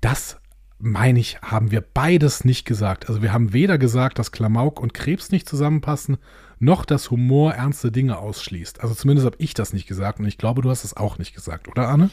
das 0.00 0.40
meine 0.80 1.20
ich, 1.20 1.40
haben 1.42 1.70
wir 1.70 1.80
beides 1.80 2.44
nicht 2.44 2.64
gesagt. 2.64 3.08
Also 3.08 3.22
wir 3.22 3.32
haben 3.32 3.52
weder 3.52 3.78
gesagt, 3.78 4.18
dass 4.18 4.32
Klamauk 4.32 4.80
und 4.80 4.94
Krebs 4.94 5.30
nicht 5.30 5.48
zusammenpassen, 5.48 6.18
noch 6.58 6.84
dass 6.84 7.10
Humor 7.10 7.54
ernste 7.54 7.92
Dinge 7.92 8.18
ausschließt. 8.18 8.80
Also 8.80 8.94
zumindest 8.94 9.26
habe 9.26 9.36
ich 9.38 9.54
das 9.54 9.72
nicht 9.72 9.86
gesagt 9.86 10.20
und 10.20 10.26
ich 10.26 10.38
glaube, 10.38 10.62
du 10.62 10.70
hast 10.70 10.84
es 10.84 10.96
auch 10.96 11.18
nicht 11.18 11.34
gesagt, 11.34 11.68
oder 11.68 11.88
Arne? 11.88 12.10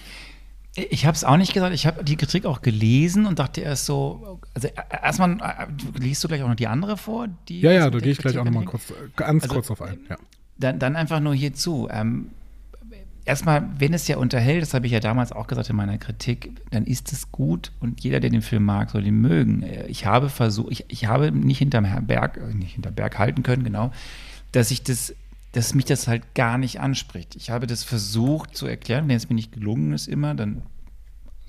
Ich 0.75 1.07
habe 1.07 1.15
es 1.15 1.23
auch 1.23 1.37
nicht 1.37 1.53
gesagt. 1.53 1.73
Ich 1.73 1.87
habe 1.87 2.03
die 2.03 2.17
Kritik 2.17 2.45
auch 2.45 2.61
gelesen 2.61 3.25
und 3.25 3.39
dachte 3.39 3.61
erst 3.61 3.85
so, 3.85 4.39
also 4.53 4.67
erstmal 5.01 5.31
äh, 5.39 5.99
liest 5.99 6.23
du 6.23 6.27
gleich 6.27 6.43
auch 6.43 6.49
noch 6.49 6.55
die 6.55 6.67
andere 6.67 6.97
vor? 6.97 7.27
Die 7.47 7.61
ja, 7.61 7.71
ja, 7.71 7.89
da 7.89 7.97
gehe 7.97 8.11
ich 8.11 8.19
gleich 8.19 8.37
auch 8.37 8.45
noch 8.45 8.51
mal 8.51 8.65
kurz, 8.65 8.93
ganz 9.15 9.43
also, 9.43 9.55
kurz 9.55 9.67
drauf 9.67 9.81
ein. 9.81 9.99
Ja. 10.07 10.17
Dann, 10.59 10.77
dann 10.77 10.95
einfach 10.95 11.19
nur 11.19 11.33
hierzu. 11.33 11.87
Ähm, 11.91 12.29
erstmal, 13.27 13.67
wenn 13.77 13.93
es 13.93 14.07
ja 14.07 14.17
unterhält, 14.17 14.61
das 14.61 14.73
habe 14.73 14.85
ich 14.85 14.91
ja 14.91 14.99
damals 14.99 15.31
auch 15.31 15.47
gesagt 15.47 15.69
in 15.69 15.75
meiner 15.75 15.97
Kritik, 15.97 16.51
dann 16.71 16.85
ist 16.85 17.11
es 17.11 17.31
gut 17.31 17.71
und 17.79 18.03
jeder, 18.03 18.19
der 18.19 18.29
den 18.29 18.41
Film 18.41 18.65
mag, 18.65 18.89
soll 18.89 19.05
ihn 19.05 19.19
mögen. 19.19 19.65
Ich 19.87 20.05
habe 20.05 20.29
versucht, 20.29 20.71
ich, 20.71 20.85
ich 20.87 21.07
habe 21.07 21.31
nicht 21.31 21.59
hinterm 21.59 21.85
Berg, 22.07 22.39
nicht 22.55 22.73
hinter 22.73 22.91
Berg 22.91 23.19
halten 23.19 23.43
können, 23.43 23.63
genau, 23.63 23.91
dass 24.51 24.71
ich 24.71 24.83
das, 24.83 25.13
dass 25.51 25.75
mich 25.75 25.85
das 25.85 26.07
halt 26.07 26.35
gar 26.35 26.57
nicht 26.57 26.79
anspricht. 26.79 27.35
Ich 27.35 27.49
habe 27.49 27.67
das 27.67 27.83
versucht 27.83 28.55
zu 28.55 28.65
erklären, 28.65 29.07
wenn 29.07 29.17
es 29.17 29.29
mir 29.29 29.35
nicht 29.35 29.51
gelungen 29.51 29.93
ist 29.93 30.07
immer, 30.07 30.33
dann 30.33 30.63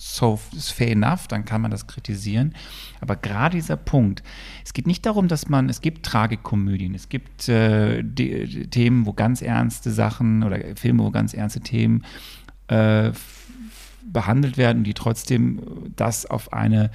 so 0.00 0.38
ist 0.56 0.70
fair 0.70 0.92
enough, 0.92 1.26
dann 1.26 1.44
kann 1.44 1.60
man 1.60 1.72
das 1.72 1.88
kritisieren. 1.88 2.54
Aber 3.00 3.16
gerade 3.16 3.56
dieser 3.56 3.76
Punkt, 3.76 4.22
es 4.64 4.72
geht 4.72 4.86
nicht 4.86 5.04
darum, 5.04 5.26
dass 5.26 5.48
man, 5.48 5.68
es 5.68 5.80
gibt 5.80 6.06
Tragikomödien, 6.06 6.94
es 6.94 7.08
gibt 7.08 7.48
äh, 7.48 8.02
die, 8.04 8.68
Themen, 8.68 9.06
wo 9.06 9.12
ganz 9.12 9.42
ernste 9.42 9.90
Sachen 9.90 10.44
oder 10.44 10.60
Filme, 10.76 11.02
wo 11.02 11.10
ganz 11.10 11.34
ernste 11.34 11.60
Themen 11.60 12.04
äh, 12.68 13.10
behandelt 14.04 14.56
werden, 14.56 14.84
die 14.84 14.94
trotzdem 14.94 15.60
das 15.96 16.26
auf 16.26 16.52
eine 16.52 16.92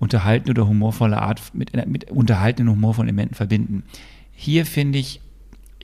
unterhaltende 0.00 0.50
oder 0.50 0.68
humorvolle 0.68 1.22
Art 1.22 1.54
mit, 1.54 1.74
mit 1.86 2.10
unterhaltenden, 2.10 2.74
humorvollen 2.74 3.08
Elementen 3.08 3.36
verbinden. 3.36 3.84
Hier 4.32 4.66
finde 4.66 4.98
ich 4.98 5.20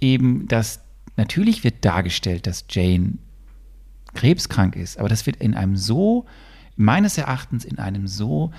eben, 0.00 0.48
dass 0.48 0.80
natürlich 1.16 1.62
wird 1.62 1.84
dargestellt, 1.84 2.48
dass 2.48 2.64
Jane 2.68 3.18
krebskrank 4.14 4.74
ist, 4.74 4.98
aber 4.98 5.08
das 5.08 5.24
wird 5.26 5.36
in 5.36 5.54
einem 5.54 5.76
so 5.76 6.26
meines 6.78 7.18
Erachtens 7.18 7.64
in 7.64 7.78
einem 7.78 8.06
so 8.06 8.52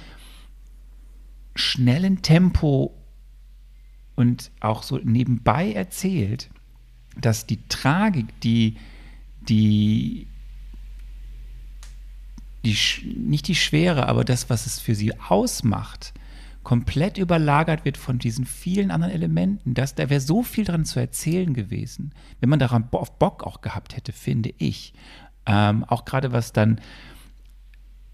schnellen 1.55 2.21
Tempo 2.21 2.93
und 4.15 4.51
auch 4.60 4.84
so 4.84 4.97
nebenbei 4.97 5.71
erzählt, 5.71 6.49
dass 7.19 7.45
die 7.45 7.65
Tragik, 7.69 8.39
die, 8.41 8.77
die, 9.41 10.27
die, 12.65 12.77
nicht 13.15 13.47
die 13.47 13.55
Schwere, 13.55 14.08
aber 14.08 14.25
das, 14.25 14.49
was 14.49 14.65
es 14.65 14.79
für 14.79 14.95
sie 14.95 15.17
ausmacht, 15.19 16.13
komplett 16.63 17.17
überlagert 17.17 17.86
wird 17.86 17.97
von 17.97 18.19
diesen 18.19 18.45
vielen 18.45 18.91
anderen 18.91 19.13
Elementen. 19.13 19.73
Das, 19.73 19.95
da 19.95 20.10
wäre 20.10 20.21
so 20.21 20.43
viel 20.43 20.65
dran 20.65 20.86
zu 20.86 20.99
erzählen 20.99 21.53
gewesen, 21.53 22.13
wenn 22.41 22.49
man 22.49 22.60
daran 22.60 22.89
auf 22.91 23.17
Bock 23.17 23.43
auch 23.43 23.62
gehabt 23.62 23.95
hätte, 23.95 24.12
finde 24.12 24.53
ich. 24.58 24.93
Ähm, 25.45 25.86
auch 25.86 26.03
gerade 26.05 26.34
was 26.34 26.51
dann 26.51 26.82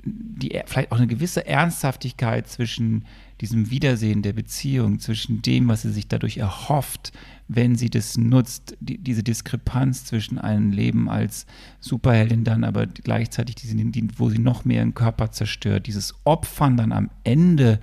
die, 0.05 0.61
vielleicht 0.65 0.91
auch 0.91 0.97
eine 0.97 1.07
gewisse 1.07 1.45
Ernsthaftigkeit 1.45 2.47
zwischen 2.47 3.05
diesem 3.41 3.69
Wiedersehen 3.69 4.21
der 4.21 4.33
Beziehung, 4.33 4.99
zwischen 4.99 5.41
dem, 5.41 5.67
was 5.67 5.81
sie 5.81 5.91
sich 5.91 6.07
dadurch 6.07 6.37
erhofft, 6.37 7.11
wenn 7.47 7.75
sie 7.75 7.89
das 7.89 8.17
nutzt, 8.17 8.77
die, 8.79 8.97
diese 8.97 9.23
Diskrepanz 9.23 10.05
zwischen 10.05 10.37
einem 10.37 10.71
Leben 10.71 11.09
als 11.09 11.45
Superheldin 11.79 12.43
dann, 12.43 12.63
aber 12.63 12.85
gleichzeitig, 12.87 13.55
diese, 13.55 13.75
die, 13.75 14.07
wo 14.17 14.29
sie 14.29 14.39
noch 14.39 14.63
mehr 14.63 14.77
ihren 14.77 14.93
Körper 14.93 15.31
zerstört, 15.31 15.87
dieses 15.87 16.13
Opfern 16.23 16.77
dann 16.77 16.91
am 16.91 17.09
Ende, 17.23 17.79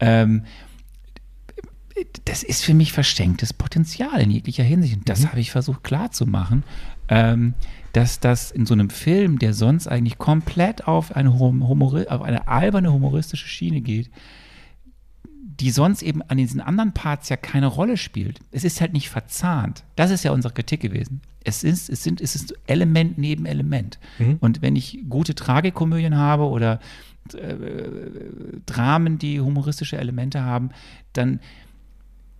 ähm, 0.00 0.42
das 2.24 2.42
ist 2.42 2.64
für 2.64 2.74
mich 2.74 2.92
verschenktes 2.92 3.52
Potenzial 3.52 4.20
in 4.20 4.30
jeglicher 4.30 4.62
Hinsicht. 4.64 4.96
Und 4.96 5.08
das 5.08 5.20
mhm. 5.20 5.28
habe 5.28 5.40
ich 5.40 5.50
versucht 5.50 5.84
klarzumachen. 5.84 6.64
Ähm, 7.08 7.54
dass 7.92 8.20
das 8.20 8.50
in 8.50 8.66
so 8.66 8.74
einem 8.74 8.90
Film, 8.90 9.38
der 9.38 9.52
sonst 9.52 9.88
eigentlich 9.88 10.18
komplett 10.18 10.86
auf 10.86 11.14
eine, 11.16 11.38
Humor 11.38 12.04
auf 12.08 12.22
eine 12.22 12.46
alberne 12.48 12.92
humoristische 12.92 13.48
Schiene 13.48 13.80
geht, 13.80 14.10
die 15.60 15.70
sonst 15.70 16.02
eben 16.02 16.22
an 16.22 16.38
diesen 16.38 16.60
anderen 16.60 16.92
Parts 16.92 17.28
ja 17.28 17.36
keine 17.36 17.66
Rolle 17.66 17.96
spielt. 17.96 18.40
Es 18.50 18.64
ist 18.64 18.80
halt 18.80 18.92
nicht 18.92 19.10
verzahnt. 19.10 19.84
Das 19.96 20.10
ist 20.10 20.24
ja 20.24 20.32
unsere 20.32 20.54
Kritik 20.54 20.80
gewesen. 20.80 21.20
Es 21.44 21.64
ist, 21.64 21.90
es 21.90 22.02
sind, 22.02 22.20
es 22.20 22.34
ist 22.34 22.54
Element 22.66 23.18
neben 23.18 23.46
Element. 23.46 23.98
Mhm. 24.18 24.38
Und 24.40 24.62
wenn 24.62 24.76
ich 24.76 25.04
gute 25.08 25.34
Tragikomödien 25.34 26.16
habe 26.16 26.44
oder 26.44 26.80
äh, 27.34 27.54
Dramen, 28.66 29.18
die 29.18 29.40
humoristische 29.40 29.98
Elemente 29.98 30.42
haben, 30.42 30.70
dann, 31.12 31.40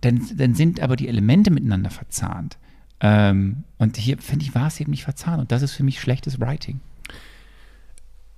dann, 0.01 0.21
dann 0.35 0.55
sind 0.55 0.79
aber 0.79 0.95
die 0.95 1.07
Elemente 1.07 1.51
miteinander 1.51 1.89
verzahnt. 1.89 2.57
Ähm, 3.01 3.63
und 3.77 3.97
hier, 3.97 4.17
finde 4.19 4.45
ich, 4.45 4.55
war 4.55 4.67
es 4.67 4.79
eben 4.79 4.91
nicht 4.91 5.03
verzahnt. 5.03 5.41
Und 5.41 5.51
das 5.51 5.61
ist 5.61 5.73
für 5.73 5.83
mich 5.83 5.99
schlechtes 5.99 6.39
Writing. 6.39 6.79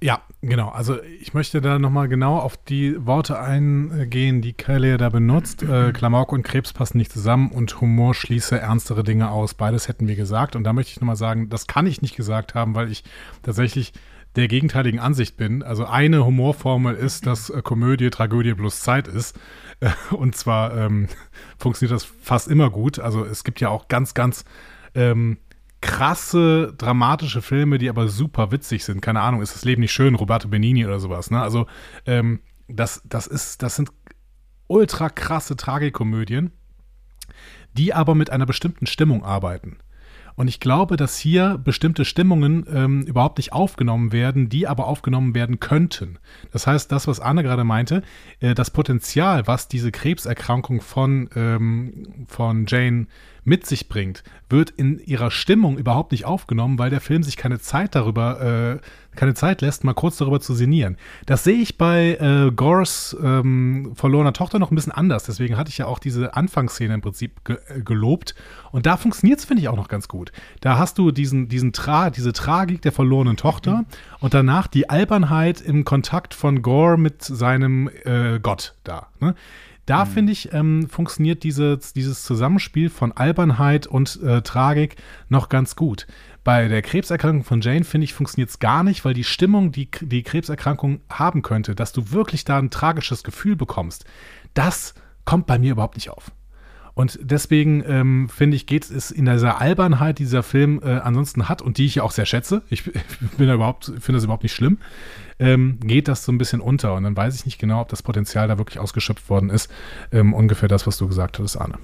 Ja, 0.04 0.22
genau. 0.42 0.68
Also 0.68 1.02
ich 1.02 1.34
möchte 1.34 1.62
da 1.62 1.80
nochmal 1.80 2.10
genau 2.10 2.38
auf 2.38 2.58
die 2.58 3.06
Worte 3.06 3.40
eingehen, 3.40 4.42
die 4.42 4.52
Kelly 4.52 4.98
da 4.98 5.08
benutzt. 5.08 5.64
Äh, 5.64 5.94
Klamauk 5.94 6.34
und 6.34 6.44
Krebs 6.44 6.74
passen 6.74 6.98
nicht 6.98 7.10
zusammen 7.10 7.52
und 7.52 7.80
Humor 7.80 8.14
schließe 8.14 8.60
ernstere 8.60 9.06
Dinge 9.06 9.32
aus. 9.32 9.54
Beides 9.54 9.88
hätten 9.88 10.08
wir 10.10 10.18
gesagt. 10.18 10.58
Und 10.58 10.66
da 10.66 10.74
möchte 10.74 10.92
ich 10.92 11.00
nochmal 11.00 11.16
sagen, 11.16 11.48
das 11.48 11.68
kann 11.68 11.88
ich 11.88 12.02
nicht 12.02 12.18
gesagt 12.18 12.54
haben, 12.54 12.76
weil 12.76 12.92
ich 12.92 13.06
tatsächlich 13.44 13.94
der 14.36 14.48
gegenteiligen 14.48 15.00
Ansicht 15.00 15.38
bin. 15.38 15.64
Also 15.64 15.86
eine 15.86 16.26
Humorformel 16.26 16.96
ist, 16.96 17.26
dass 17.26 17.50
äh, 17.50 17.62
Komödie 17.62 18.10
Tragödie 18.10 18.56
plus 18.56 18.82
Zeit 18.82 19.08
ist. 19.08 19.40
Und 20.12 20.36
zwar 20.36 20.76
ähm, 20.78 21.08
funktioniert 21.58 21.96
das 21.96 22.04
fast 22.04 22.48
immer 22.48 22.70
gut. 22.70 23.00
Also 23.00 23.26
es 23.26 23.44
gibt 23.44 23.60
ja 23.60 23.70
auch 23.70 23.88
ganz, 23.88 24.14
ganz 24.14 24.46
ähm, 24.96 25.38
krasse, 25.82 26.74
dramatische 26.78 27.42
Filme, 27.42 27.78
die 27.78 27.90
aber 27.90 28.08
super 28.08 28.52
witzig 28.52 28.86
sind. 28.86 29.02
Keine 29.02 29.22
Ahnung, 29.22 29.42
ist 29.42 29.54
das 29.54 29.66
Leben 29.66 29.82
nicht 29.82 29.92
schön, 29.92 30.16
Roberto 30.16 30.48
Benini 30.48 30.86
oder 30.86 31.00
sowas. 31.00 31.30
Ne? 31.30 31.42
Also 31.42 31.68
ähm, 32.06 32.40
das, 32.68 33.02
das, 33.06 33.28
ist, 33.28 33.62
das 33.62 33.76
sind 33.76 33.92
ultra 34.68 35.10
krasse 35.10 35.58
Tragikomödien, 35.58 36.52
die 37.74 37.94
aber 37.94 38.16
mit 38.16 38.30
einer 38.30 38.46
bestimmten 38.46 38.86
Stimmung 38.86 39.26
arbeiten. 39.26 39.78
Und 40.36 40.48
ich 40.48 40.60
glaube, 40.60 40.98
dass 40.98 41.18
hier 41.18 41.60
bestimmte 41.64 42.06
Stimmungen 42.06 42.66
ähm, 42.72 43.02
überhaupt 43.04 43.38
nicht 43.38 43.54
aufgenommen 43.54 44.12
werden, 44.12 44.50
die 44.50 44.68
aber 44.68 44.88
aufgenommen 44.88 45.36
werden 45.36 45.60
könnten. 45.60 46.20
Das 46.52 46.68
heißt, 46.68 46.92
das, 46.92 47.08
was 47.08 47.20
Anne 47.20 47.44
gerade 47.44 47.64
meinte, 47.64 48.02
äh, 48.40 48.54
das 48.56 48.72
Potenzial, 48.72 49.48
was 49.48 49.68
diese 49.68 49.92
Krebserkrankung 49.92 50.82
von, 50.82 51.30
ähm, 51.36 52.26
von 52.28 52.66
Jane 52.68 53.08
mit 53.44 53.66
sich 53.66 53.90
bringt, 53.90 54.24
wird 54.50 54.70
in 54.70 55.00
ihrer 55.00 55.32
Stimmung 55.32 55.78
überhaupt 55.78 56.12
nicht 56.12 56.26
aufgenommen, 56.26 56.80
weil 56.80 56.90
der 56.90 57.02
Film 57.02 57.24
sich 57.24 57.38
keine 57.38 57.60
Zeit 57.60 57.96
darüber, 57.96 58.80
äh, 58.80 59.16
keine 59.16 59.34
Zeit 59.34 59.62
lässt, 59.62 59.84
mal 59.84 59.94
kurz 59.94 60.18
darüber 60.18 60.40
zu 60.40 60.54
sinnieren. 60.54 60.98
Das 61.26 61.44
sehe 61.44 61.58
ich 61.58 61.78
bei 61.78 62.18
äh, 62.20 62.52
Gores 62.52 63.16
ähm, 63.22 63.92
verlorener 63.96 64.34
Tochter 64.34 64.60
noch 64.60 64.72
ein 64.72 64.76
bisschen 64.76 64.92
anders. 64.92 65.24
Deswegen 65.24 65.58
hatte 65.58 65.70
ich 65.70 65.80
ja 65.80 65.88
auch 65.88 66.00
diese 66.00 66.36
Anfangsszene 66.36 66.94
im 66.94 67.02
Prinzip 67.02 67.44
ge 67.44 67.58
äh, 67.68 67.82
gelobt. 67.82 68.36
Und 68.72 68.86
da 68.86 68.98
funktioniert 68.98 69.40
es, 69.40 69.46
finde 69.46 69.62
ich, 69.62 69.70
auch 69.70 69.76
noch 69.76 69.88
ganz 69.88 70.08
gut. 70.08 70.32
Da 70.62 70.78
hast 70.78 70.98
du 70.98 71.12
diesen, 71.12 71.50
diesen 71.50 71.74
Tra 71.74 72.10
diese 72.10 72.34
Tragik 72.34 72.82
der 72.82 72.92
verlorenen 72.92 73.38
Tochter 73.38 73.78
mhm. 73.78 73.86
und 74.20 74.34
danach 74.34 74.68
die 74.68 74.90
Albernheit 74.90 75.62
im 75.62 75.86
Kontakt 75.86 76.34
von 76.34 76.62
Gore 76.62 76.98
mit 76.98 77.24
seinem 77.24 77.90
äh, 78.06 78.40
Gott 78.40 78.76
da. 78.84 79.08
Ne? 79.20 79.36
Da 79.86 80.06
mhm. 80.06 80.10
finde 80.10 80.32
ich, 80.32 80.54
ähm, 80.54 80.88
funktioniert 80.90 81.44
dieses, 81.44 81.94
dieses 81.94 82.24
Zusammenspiel 82.24 82.90
von 82.90 83.12
Albernheit 83.12 83.88
und 83.88 84.22
äh, 84.22 84.42
Tragik 84.42 84.96
noch 85.30 85.50
ganz 85.50 85.76
gut. 85.76 86.08
Bei 86.44 86.68
der 86.68 86.82
Krebserkrankung 86.82 87.44
von 87.44 87.62
Jane, 87.62 87.84
finde 87.84 88.06
ich, 88.06 88.14
funktioniert 88.14 88.50
es 88.50 88.60
gar 88.60 88.84
nicht, 88.84 89.06
weil 89.06 89.14
die 89.14 89.24
Stimmung, 89.24 89.72
die 89.72 89.90
die 90.02 90.24
Krebserkrankung 90.24 91.02
haben 91.10 91.42
könnte, 91.42 91.76
dass 91.76 91.94
du 91.94 92.12
wirklich 92.12 92.44
da 92.46 92.58
ein 92.60 92.70
tragisches 92.70 93.24
Gefühl 93.24 93.56
bekommst, 93.56 94.06
das 94.54 94.94
kommt 95.26 95.48
bei 95.48 95.58
mir 95.58 95.72
überhaupt 95.72 95.96
nicht 95.96 96.10
auf. 96.10 96.32
Und 96.96 97.18
deswegen 97.24 97.84
ähm, 97.88 98.30
finde 98.30 98.56
ich, 98.56 98.68
geht 98.68 98.90
es 98.90 99.10
in 99.10 99.26
dieser 99.26 99.60
Albernheit, 99.60 100.20
die 100.20 100.24
dieser 100.24 100.44
Film 100.44 100.80
äh, 100.84 101.00
ansonsten 101.00 101.50
hat 101.50 101.62
und 101.62 101.80
die 101.80 101.86
ich 101.86 101.96
ja 101.96 102.04
auch 102.04 102.12
sehr 102.12 102.28
schätze. 102.28 102.62
Ich, 102.70 102.84
bin 103.38 103.48
da 103.48 103.56
überhaupt, 103.56 103.86
finde 103.86 104.14
das 104.14 104.26
überhaupt 104.26 104.44
nicht 104.44 104.54
schlimm 104.54 104.78
ähm, 105.40 105.80
geht 105.82 106.08
das 106.08 106.24
so 106.26 106.32
ein 106.32 106.38
bisschen 106.38 106.62
unter. 106.62 106.96
Und 106.96 107.04
dann 107.04 107.16
weiß 107.16 107.36
ich 107.36 107.46
nicht 107.46 107.60
genau, 107.60 107.82
ob 107.82 107.90
das 107.90 108.04
Potenzial 108.04 108.48
da 108.48 108.58
wirklich 108.58 108.80
ausgeschöpft 108.80 109.30
worden 109.30 109.50
ist. 109.50 109.70
Ähm, 110.12 110.34
ungefähr 110.34 110.70
das, 110.70 110.88
was 110.88 110.98
du 110.98 111.08
gesagt 111.08 111.40
hattest, 111.40 111.60
Arne. 111.60 111.78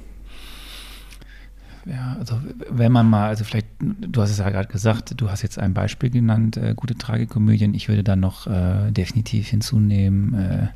Ja, 1.86 2.18
also 2.20 2.40
wenn 2.70 2.92
man 2.92 3.10
mal, 3.10 3.30
also 3.30 3.44
vielleicht, 3.44 3.68
du 3.80 4.22
hast 4.22 4.32
es 4.32 4.38
ja 4.38 4.50
gerade 4.50 4.68
gesagt, 4.68 5.20
du 5.20 5.32
hast 5.32 5.42
jetzt 5.42 5.58
ein 5.58 5.74
Beispiel 5.74 6.10
genannt, 6.10 6.58
äh, 6.58 6.74
gute 6.76 6.96
Tragikomödien. 6.96 7.74
Ich 7.74 7.88
würde 7.90 8.04
dann 8.04 8.20
noch 8.20 8.48
äh, 8.48 8.92
definitiv 8.92 9.48
hinzunehmen, 9.48 10.72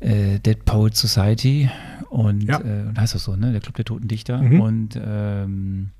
äh, 0.00 0.34
äh 0.34 0.38
Dead 0.40 0.64
Poet 0.64 0.96
Society 0.96 1.70
und 2.10 2.42
ja. 2.42 2.60
äh, 2.60 2.94
heißt 2.96 3.14
das 3.14 3.24
so, 3.24 3.36
ne? 3.36 3.52
Der 3.52 3.60
Club 3.60 3.76
der 3.76 3.84
Toten 3.84 4.08
Dichter 4.08 4.42
mhm. 4.42 4.60
und 4.60 5.00
ähm, 5.02 5.90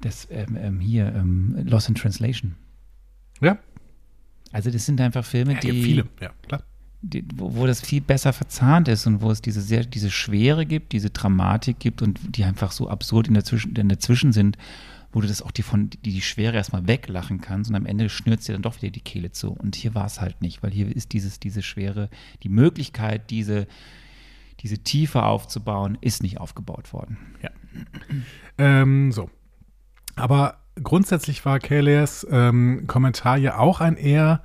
das 0.00 0.26
ähm, 0.30 0.58
ähm 0.60 0.80
hier 0.80 1.14
ähm, 1.14 1.56
Lost 1.64 1.88
in 1.88 1.94
Translation. 1.94 2.56
Ja, 3.40 3.58
also 4.52 4.70
das 4.70 4.86
sind 4.86 5.00
einfach 5.00 5.24
Filme, 5.24 5.54
ja, 5.54 5.60
die, 5.60 5.82
viele, 5.82 6.08
ja, 6.20 6.30
klar. 6.46 6.62
Die, 7.00 7.24
wo, 7.34 7.56
wo, 7.56 7.66
das 7.66 7.80
viel 7.80 8.00
besser 8.00 8.32
verzahnt 8.32 8.86
ist 8.86 9.06
und 9.06 9.22
wo 9.22 9.30
es 9.30 9.42
diese 9.42 9.60
sehr, 9.60 9.84
diese 9.84 10.10
Schwere 10.10 10.66
gibt, 10.66 10.92
diese 10.92 11.10
Dramatik 11.10 11.80
gibt 11.80 12.00
und 12.00 12.20
die 12.36 12.44
einfach 12.44 12.70
so 12.70 12.88
absurd 12.88 13.26
in 13.26 13.34
dazwischen, 13.34 13.74
in 13.74 13.88
dazwischen 13.88 14.32
sind, 14.32 14.56
wo 15.10 15.20
du 15.20 15.26
das 15.26 15.42
auch 15.42 15.50
die 15.50 15.62
von 15.62 15.90
die, 15.90 15.98
die 15.98 16.20
Schwere 16.20 16.56
erstmal 16.56 16.86
weglachen 16.86 17.40
kannst 17.40 17.70
und 17.70 17.76
am 17.76 17.86
Ende 17.86 18.08
schnürzt 18.08 18.46
dir 18.46 18.52
dann 18.52 18.62
doch 18.62 18.80
wieder 18.80 18.92
die 18.92 19.00
Kehle 19.00 19.32
zu. 19.32 19.50
Und 19.50 19.74
hier 19.74 19.94
war 19.94 20.06
es 20.06 20.20
halt 20.20 20.42
nicht, 20.42 20.62
weil 20.62 20.70
hier 20.70 20.94
ist 20.94 21.12
dieses, 21.12 21.40
diese 21.40 21.62
Schwere, 21.62 22.08
die 22.44 22.48
Möglichkeit, 22.48 23.30
diese, 23.30 23.66
diese 24.60 24.78
Tiefe 24.78 25.24
aufzubauen, 25.24 25.98
ist 26.00 26.22
nicht 26.22 26.38
aufgebaut 26.38 26.92
worden. 26.92 27.16
Ja. 27.42 27.50
ähm, 28.58 29.10
so. 29.10 29.28
Aber 30.14 30.61
grundsätzlich 30.80 31.44
war 31.44 31.58
Kayleas 31.58 32.26
ähm, 32.30 32.84
Kommentar 32.86 33.36
ja 33.36 33.58
auch 33.58 33.80
ein 33.80 33.96
eher, 33.96 34.42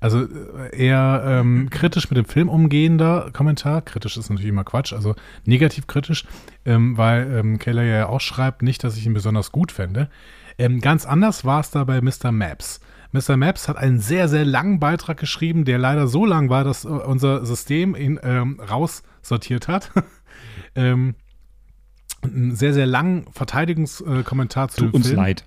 also 0.00 0.22
äh, 0.22 0.76
eher 0.76 1.22
ähm, 1.26 1.70
kritisch 1.70 2.10
mit 2.10 2.16
dem 2.16 2.24
Film 2.24 2.48
umgehender 2.48 3.30
Kommentar. 3.32 3.82
Kritisch 3.82 4.16
ist 4.16 4.30
natürlich 4.30 4.50
immer 4.50 4.64
Quatsch, 4.64 4.92
also 4.92 5.14
negativ 5.44 5.86
kritisch, 5.86 6.24
ähm, 6.64 6.96
weil 6.96 7.32
ähm, 7.32 7.58
Kayla 7.58 7.82
ja 7.82 8.08
auch 8.08 8.20
schreibt, 8.20 8.62
nicht, 8.62 8.82
dass 8.84 8.96
ich 8.96 9.06
ihn 9.06 9.14
besonders 9.14 9.52
gut 9.52 9.72
fände. 9.72 10.08
Ähm, 10.58 10.80
ganz 10.80 11.06
anders 11.06 11.44
war 11.44 11.60
es 11.60 11.70
da 11.70 11.84
bei 11.84 12.00
Mr. 12.00 12.32
Maps. 12.32 12.80
Mr. 13.12 13.36
Maps 13.36 13.68
hat 13.68 13.76
einen 13.76 14.00
sehr, 14.00 14.28
sehr 14.28 14.44
langen 14.44 14.80
Beitrag 14.80 15.16
geschrieben, 15.16 15.64
der 15.64 15.78
leider 15.78 16.08
so 16.08 16.26
lang 16.26 16.50
war, 16.50 16.64
dass 16.64 16.84
äh, 16.84 16.88
unser 16.88 17.46
System 17.46 17.94
ihn 17.96 18.20
ähm, 18.22 18.60
raussortiert 18.60 19.68
hat. 19.68 19.90
ähm, 20.74 21.14
einen 22.22 22.56
sehr, 22.56 22.74
sehr 22.74 22.86
langen 22.86 23.26
Verteidigungskommentar 23.32 24.66
äh, 24.66 24.68
zu 24.68 24.84
Tut 24.84 24.94
uns 24.94 25.06
Film. 25.08 25.18
leid. 25.18 25.44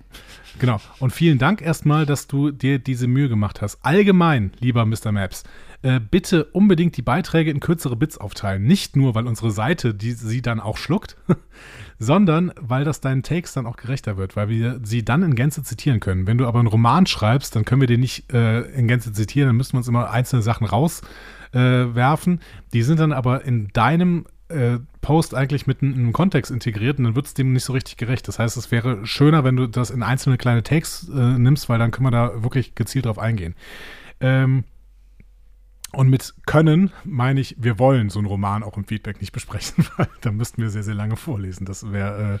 Genau. 0.58 0.80
Und 0.98 1.12
vielen 1.12 1.38
Dank 1.38 1.62
erstmal, 1.62 2.06
dass 2.06 2.26
du 2.26 2.50
dir 2.50 2.78
diese 2.78 3.06
Mühe 3.06 3.28
gemacht 3.28 3.62
hast. 3.62 3.78
Allgemein, 3.82 4.52
lieber 4.60 4.84
Mr. 4.84 5.12
Maps, 5.12 5.44
äh, 5.82 5.98
bitte 5.98 6.44
unbedingt 6.44 6.96
die 6.96 7.02
Beiträge 7.02 7.50
in 7.50 7.60
kürzere 7.60 7.96
Bits 7.96 8.18
aufteilen. 8.18 8.62
Nicht 8.62 8.94
nur, 8.94 9.14
weil 9.14 9.26
unsere 9.26 9.50
Seite 9.50 9.94
die, 9.94 10.12
sie 10.12 10.42
dann 10.42 10.60
auch 10.60 10.76
schluckt, 10.76 11.16
sondern 11.98 12.52
weil 12.60 12.84
das 12.84 13.00
deinen 13.00 13.22
Takes 13.22 13.52
dann 13.52 13.66
auch 13.66 13.76
gerechter 13.76 14.16
wird, 14.16 14.36
weil 14.36 14.48
wir 14.48 14.80
sie 14.82 15.04
dann 15.04 15.22
in 15.22 15.34
Gänze 15.34 15.62
zitieren 15.62 16.00
können. 16.00 16.26
Wenn 16.26 16.38
du 16.38 16.46
aber 16.46 16.60
einen 16.60 16.68
Roman 16.68 17.06
schreibst, 17.06 17.56
dann 17.56 17.64
können 17.64 17.80
wir 17.80 17.88
den 17.88 18.00
nicht 18.00 18.32
äh, 18.32 18.60
in 18.60 18.86
Gänze 18.86 19.12
zitieren, 19.12 19.48
dann 19.48 19.56
müssen 19.56 19.72
wir 19.72 19.78
uns 19.78 19.88
immer 19.88 20.10
einzelne 20.10 20.42
Sachen 20.42 20.66
rauswerfen. 20.66 22.40
die 22.72 22.82
sind 22.82 23.00
dann 23.00 23.12
aber 23.12 23.44
in 23.44 23.68
deinem 23.72 24.26
äh, 24.52 24.78
Post 25.00 25.34
eigentlich 25.34 25.66
mit 25.66 25.82
in 25.82 25.94
einem 25.94 26.12
Kontext 26.12 26.50
integriert 26.50 26.98
und 26.98 27.04
dann 27.04 27.14
wird 27.16 27.26
es 27.26 27.34
dem 27.34 27.52
nicht 27.52 27.64
so 27.64 27.72
richtig 27.72 27.96
gerecht. 27.96 28.28
Das 28.28 28.38
heißt, 28.38 28.56
es 28.56 28.70
wäre 28.70 29.06
schöner, 29.06 29.44
wenn 29.44 29.56
du 29.56 29.66
das 29.66 29.90
in 29.90 30.02
einzelne 30.02 30.38
kleine 30.38 30.62
Takes 30.62 31.08
äh, 31.08 31.38
nimmst, 31.38 31.68
weil 31.68 31.78
dann 31.78 31.90
können 31.90 32.06
wir 32.06 32.10
da 32.10 32.42
wirklich 32.42 32.74
gezielt 32.74 33.06
drauf 33.06 33.18
eingehen. 33.18 33.54
Ähm, 34.20 34.64
und 35.92 36.08
mit 36.08 36.34
können 36.46 36.90
meine 37.04 37.40
ich, 37.40 37.54
wir 37.58 37.78
wollen 37.78 38.08
so 38.08 38.18
einen 38.18 38.26
Roman 38.26 38.62
auch 38.62 38.78
im 38.78 38.84
Feedback 38.84 39.20
nicht 39.20 39.32
besprechen, 39.32 39.86
weil 39.96 40.08
da 40.22 40.32
müssten 40.32 40.62
wir 40.62 40.70
sehr, 40.70 40.82
sehr 40.82 40.94
lange 40.94 41.16
vorlesen. 41.16 41.66
Das 41.66 41.92
wäre 41.92 42.34
äh, 42.34 42.38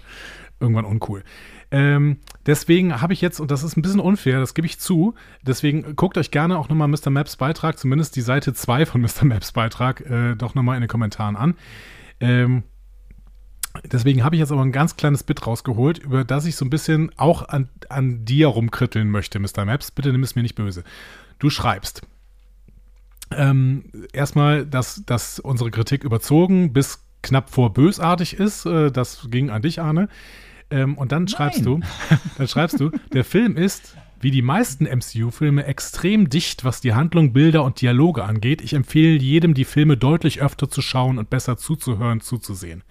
irgendwann 0.58 0.86
uncool. 0.86 1.22
Ähm, 1.70 2.18
deswegen 2.46 3.02
habe 3.02 3.12
ich 3.12 3.20
jetzt, 3.20 3.40
und 3.40 3.50
das 3.50 3.62
ist 3.62 3.76
ein 3.76 3.82
bisschen 3.82 4.00
unfair, 4.00 4.40
das 4.40 4.54
gebe 4.54 4.66
ich 4.66 4.78
zu, 4.78 5.14
deswegen 5.42 5.96
guckt 5.96 6.16
euch 6.16 6.30
gerne 6.30 6.58
auch 6.58 6.68
nochmal 6.70 6.88
Mr. 6.88 7.10
Maps 7.10 7.36
Beitrag, 7.36 7.78
zumindest 7.78 8.16
die 8.16 8.22
Seite 8.22 8.54
2 8.54 8.86
von 8.86 9.02
Mr. 9.02 9.24
Maps 9.24 9.52
Beitrag, 9.52 10.00
äh, 10.00 10.34
doch 10.34 10.54
nochmal 10.54 10.76
in 10.76 10.82
den 10.82 10.88
Kommentaren 10.88 11.36
an. 11.36 11.54
Ähm, 12.22 12.62
deswegen 13.84 14.24
habe 14.24 14.36
ich 14.36 14.40
jetzt 14.40 14.52
aber 14.52 14.62
ein 14.62 14.72
ganz 14.72 14.96
kleines 14.96 15.24
Bit 15.24 15.46
rausgeholt, 15.46 15.98
über 15.98 16.24
das 16.24 16.46
ich 16.46 16.56
so 16.56 16.64
ein 16.64 16.70
bisschen 16.70 17.10
auch 17.16 17.48
an, 17.48 17.68
an 17.88 18.24
dir 18.24 18.46
rumkritteln 18.46 19.10
möchte, 19.10 19.38
Mr. 19.38 19.64
Maps. 19.64 19.90
Bitte 19.90 20.12
nimm 20.12 20.22
es 20.22 20.36
mir 20.36 20.42
nicht 20.42 20.54
böse. 20.54 20.84
Du 21.38 21.50
schreibst. 21.50 22.02
Ähm, 23.32 23.84
erstmal, 24.12 24.64
dass, 24.64 25.04
dass 25.04 25.40
unsere 25.40 25.70
Kritik 25.70 26.04
überzogen 26.04 26.72
bis 26.72 27.04
knapp 27.22 27.50
vor 27.50 27.72
bösartig 27.72 28.34
ist. 28.34 28.66
Äh, 28.66 28.92
das 28.92 29.28
ging 29.30 29.50
an 29.50 29.62
dich, 29.62 29.80
Arne. 29.80 30.08
Ähm, 30.70 30.96
und 30.96 31.12
dann 31.12 31.28
schreibst 31.28 31.66
du, 31.66 31.80
dann 32.38 32.48
schreibst 32.48 32.78
du, 32.78 32.90
der 33.12 33.24
Film 33.24 33.56
ist, 33.56 33.96
wie 34.22 34.30
die 34.30 34.42
meisten 34.42 34.84
MCU-Filme, 34.84 35.66
extrem 35.66 36.30
dicht, 36.30 36.64
was 36.64 36.80
die 36.80 36.94
Handlung, 36.94 37.32
Bilder 37.32 37.64
und 37.64 37.80
Dialoge 37.80 38.24
angeht. 38.24 38.62
Ich 38.62 38.72
empfehle 38.72 39.18
jedem, 39.18 39.54
die 39.54 39.64
Filme 39.64 39.96
deutlich 39.96 40.40
öfter 40.40 40.70
zu 40.70 40.80
schauen 40.80 41.18
und 41.18 41.28
besser 41.28 41.56
zuzuhören, 41.56 42.20
zuzusehen. 42.20 42.84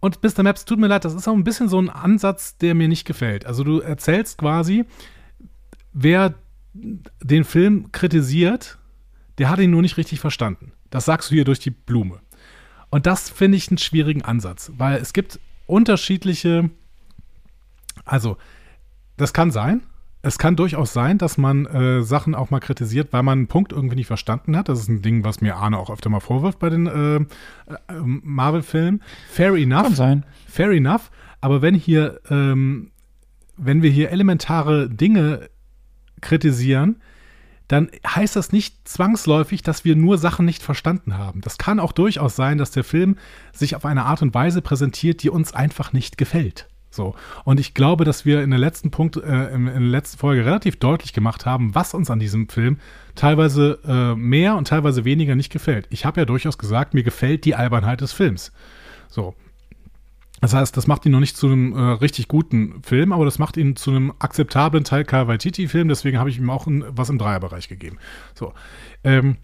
Und 0.00 0.22
Mr. 0.22 0.42
Maps, 0.42 0.64
tut 0.64 0.78
mir 0.78 0.88
leid, 0.88 1.04
das 1.04 1.14
ist 1.14 1.26
auch 1.28 1.34
ein 1.34 1.44
bisschen 1.44 1.68
so 1.68 1.80
ein 1.80 1.88
Ansatz, 1.88 2.58
der 2.58 2.74
mir 2.74 2.88
nicht 2.88 3.06
gefällt. 3.06 3.46
Also 3.46 3.64
du 3.64 3.80
erzählst 3.80 4.38
quasi, 4.38 4.84
wer 5.92 6.34
den 6.74 7.44
Film 7.44 7.90
kritisiert, 7.92 8.78
der 9.38 9.48
hat 9.48 9.58
ihn 9.58 9.70
nur 9.70 9.82
nicht 9.82 9.96
richtig 9.96 10.20
verstanden. 10.20 10.72
Das 10.90 11.04
sagst 11.04 11.30
du 11.30 11.34
hier 11.34 11.44
durch 11.44 11.60
die 11.60 11.70
Blume. 11.70 12.20
Und 12.90 13.06
das 13.06 13.30
finde 13.30 13.56
ich 13.56 13.70
einen 13.70 13.78
schwierigen 13.78 14.22
Ansatz, 14.22 14.72
weil 14.76 15.00
es 15.00 15.14
gibt 15.14 15.40
unterschiedliche, 15.66 16.68
also 18.04 18.36
das 19.16 19.32
kann 19.32 19.50
sein. 19.50 19.82
Es 20.24 20.38
kann 20.38 20.54
durchaus 20.54 20.92
sein, 20.92 21.18
dass 21.18 21.36
man 21.36 21.66
äh, 21.66 22.02
Sachen 22.02 22.36
auch 22.36 22.50
mal 22.50 22.60
kritisiert, 22.60 23.12
weil 23.12 23.24
man 23.24 23.40
einen 23.40 23.46
Punkt 23.48 23.72
irgendwie 23.72 23.96
nicht 23.96 24.06
verstanden 24.06 24.56
hat. 24.56 24.68
Das 24.68 24.78
ist 24.78 24.88
ein 24.88 25.02
Ding, 25.02 25.24
was 25.24 25.40
mir 25.40 25.56
Arne 25.56 25.78
auch 25.78 25.90
öfter 25.90 26.10
mal 26.10 26.20
vorwirft 26.20 26.60
bei 26.60 26.70
den 26.70 26.86
äh, 26.86 27.16
äh, 27.16 27.26
Marvel-Filmen. 27.98 29.02
Fair 29.28 29.54
enough. 29.54 29.82
Kann 29.82 29.94
sein. 29.96 30.26
Fair 30.46 30.70
enough. 30.70 31.10
Aber 31.40 31.60
wenn 31.60 31.74
hier, 31.74 32.20
ähm, 32.30 32.92
wenn 33.56 33.82
wir 33.82 33.90
hier 33.90 34.10
elementare 34.10 34.88
Dinge 34.88 35.50
kritisieren, 36.20 37.02
dann 37.66 37.90
heißt 38.06 38.36
das 38.36 38.52
nicht 38.52 38.86
zwangsläufig, 38.86 39.62
dass 39.62 39.84
wir 39.84 39.96
nur 39.96 40.18
Sachen 40.18 40.44
nicht 40.44 40.62
verstanden 40.62 41.18
haben. 41.18 41.40
Das 41.40 41.58
kann 41.58 41.80
auch 41.80 41.92
durchaus 41.92 42.36
sein, 42.36 42.58
dass 42.58 42.70
der 42.70 42.84
Film 42.84 43.16
sich 43.52 43.74
auf 43.74 43.84
eine 43.84 44.04
Art 44.04 44.22
und 44.22 44.34
Weise 44.34 44.62
präsentiert, 44.62 45.22
die 45.22 45.30
uns 45.30 45.52
einfach 45.52 45.92
nicht 45.92 46.16
gefällt. 46.16 46.68
So. 46.92 47.14
Und 47.44 47.58
ich 47.58 47.74
glaube, 47.74 48.04
dass 48.04 48.24
wir 48.24 48.42
in 48.42 48.50
der 48.50 48.58
letzten 48.58 48.90
Punkt, 48.90 49.16
äh, 49.16 49.54
in, 49.54 49.64
der 49.64 49.80
letzten 49.80 50.18
Folge 50.18 50.44
relativ 50.44 50.76
deutlich 50.76 51.12
gemacht 51.12 51.46
haben, 51.46 51.74
was 51.74 51.94
uns 51.94 52.10
an 52.10 52.18
diesem 52.18 52.48
Film 52.48 52.78
teilweise 53.14 53.78
äh, 53.86 54.14
mehr 54.14 54.56
und 54.56 54.68
teilweise 54.68 55.04
weniger 55.04 55.34
nicht 55.34 55.50
gefällt. 55.50 55.86
Ich 55.90 56.04
habe 56.04 56.20
ja 56.20 56.24
durchaus 56.26 56.58
gesagt, 56.58 56.94
mir 56.94 57.02
gefällt 57.02 57.44
die 57.44 57.54
Albernheit 57.54 58.02
des 58.02 58.12
Films. 58.12 58.52
So. 59.08 59.34
Das 60.42 60.54
heißt, 60.54 60.76
das 60.76 60.86
macht 60.86 61.06
ihn 61.06 61.12
noch 61.12 61.20
nicht 61.20 61.36
zu 61.36 61.46
einem 61.46 61.72
äh, 61.72 61.80
richtig 61.80 62.28
guten 62.28 62.82
Film, 62.82 63.12
aber 63.12 63.24
das 63.24 63.38
macht 63.38 63.56
ihn 63.56 63.76
zu 63.76 63.90
einem 63.90 64.12
akzeptablen 64.18 64.84
Taika 64.84 65.28
Waititi-Film. 65.28 65.88
Deswegen 65.88 66.18
habe 66.18 66.30
ich 66.30 66.38
ihm 66.38 66.50
auch 66.50 66.66
ein, 66.66 66.84
was 66.88 67.10
im 67.10 67.18
Dreierbereich 67.18 67.68
gegeben. 67.68 67.98
So. 68.34 68.52
Ähm, 69.04 69.36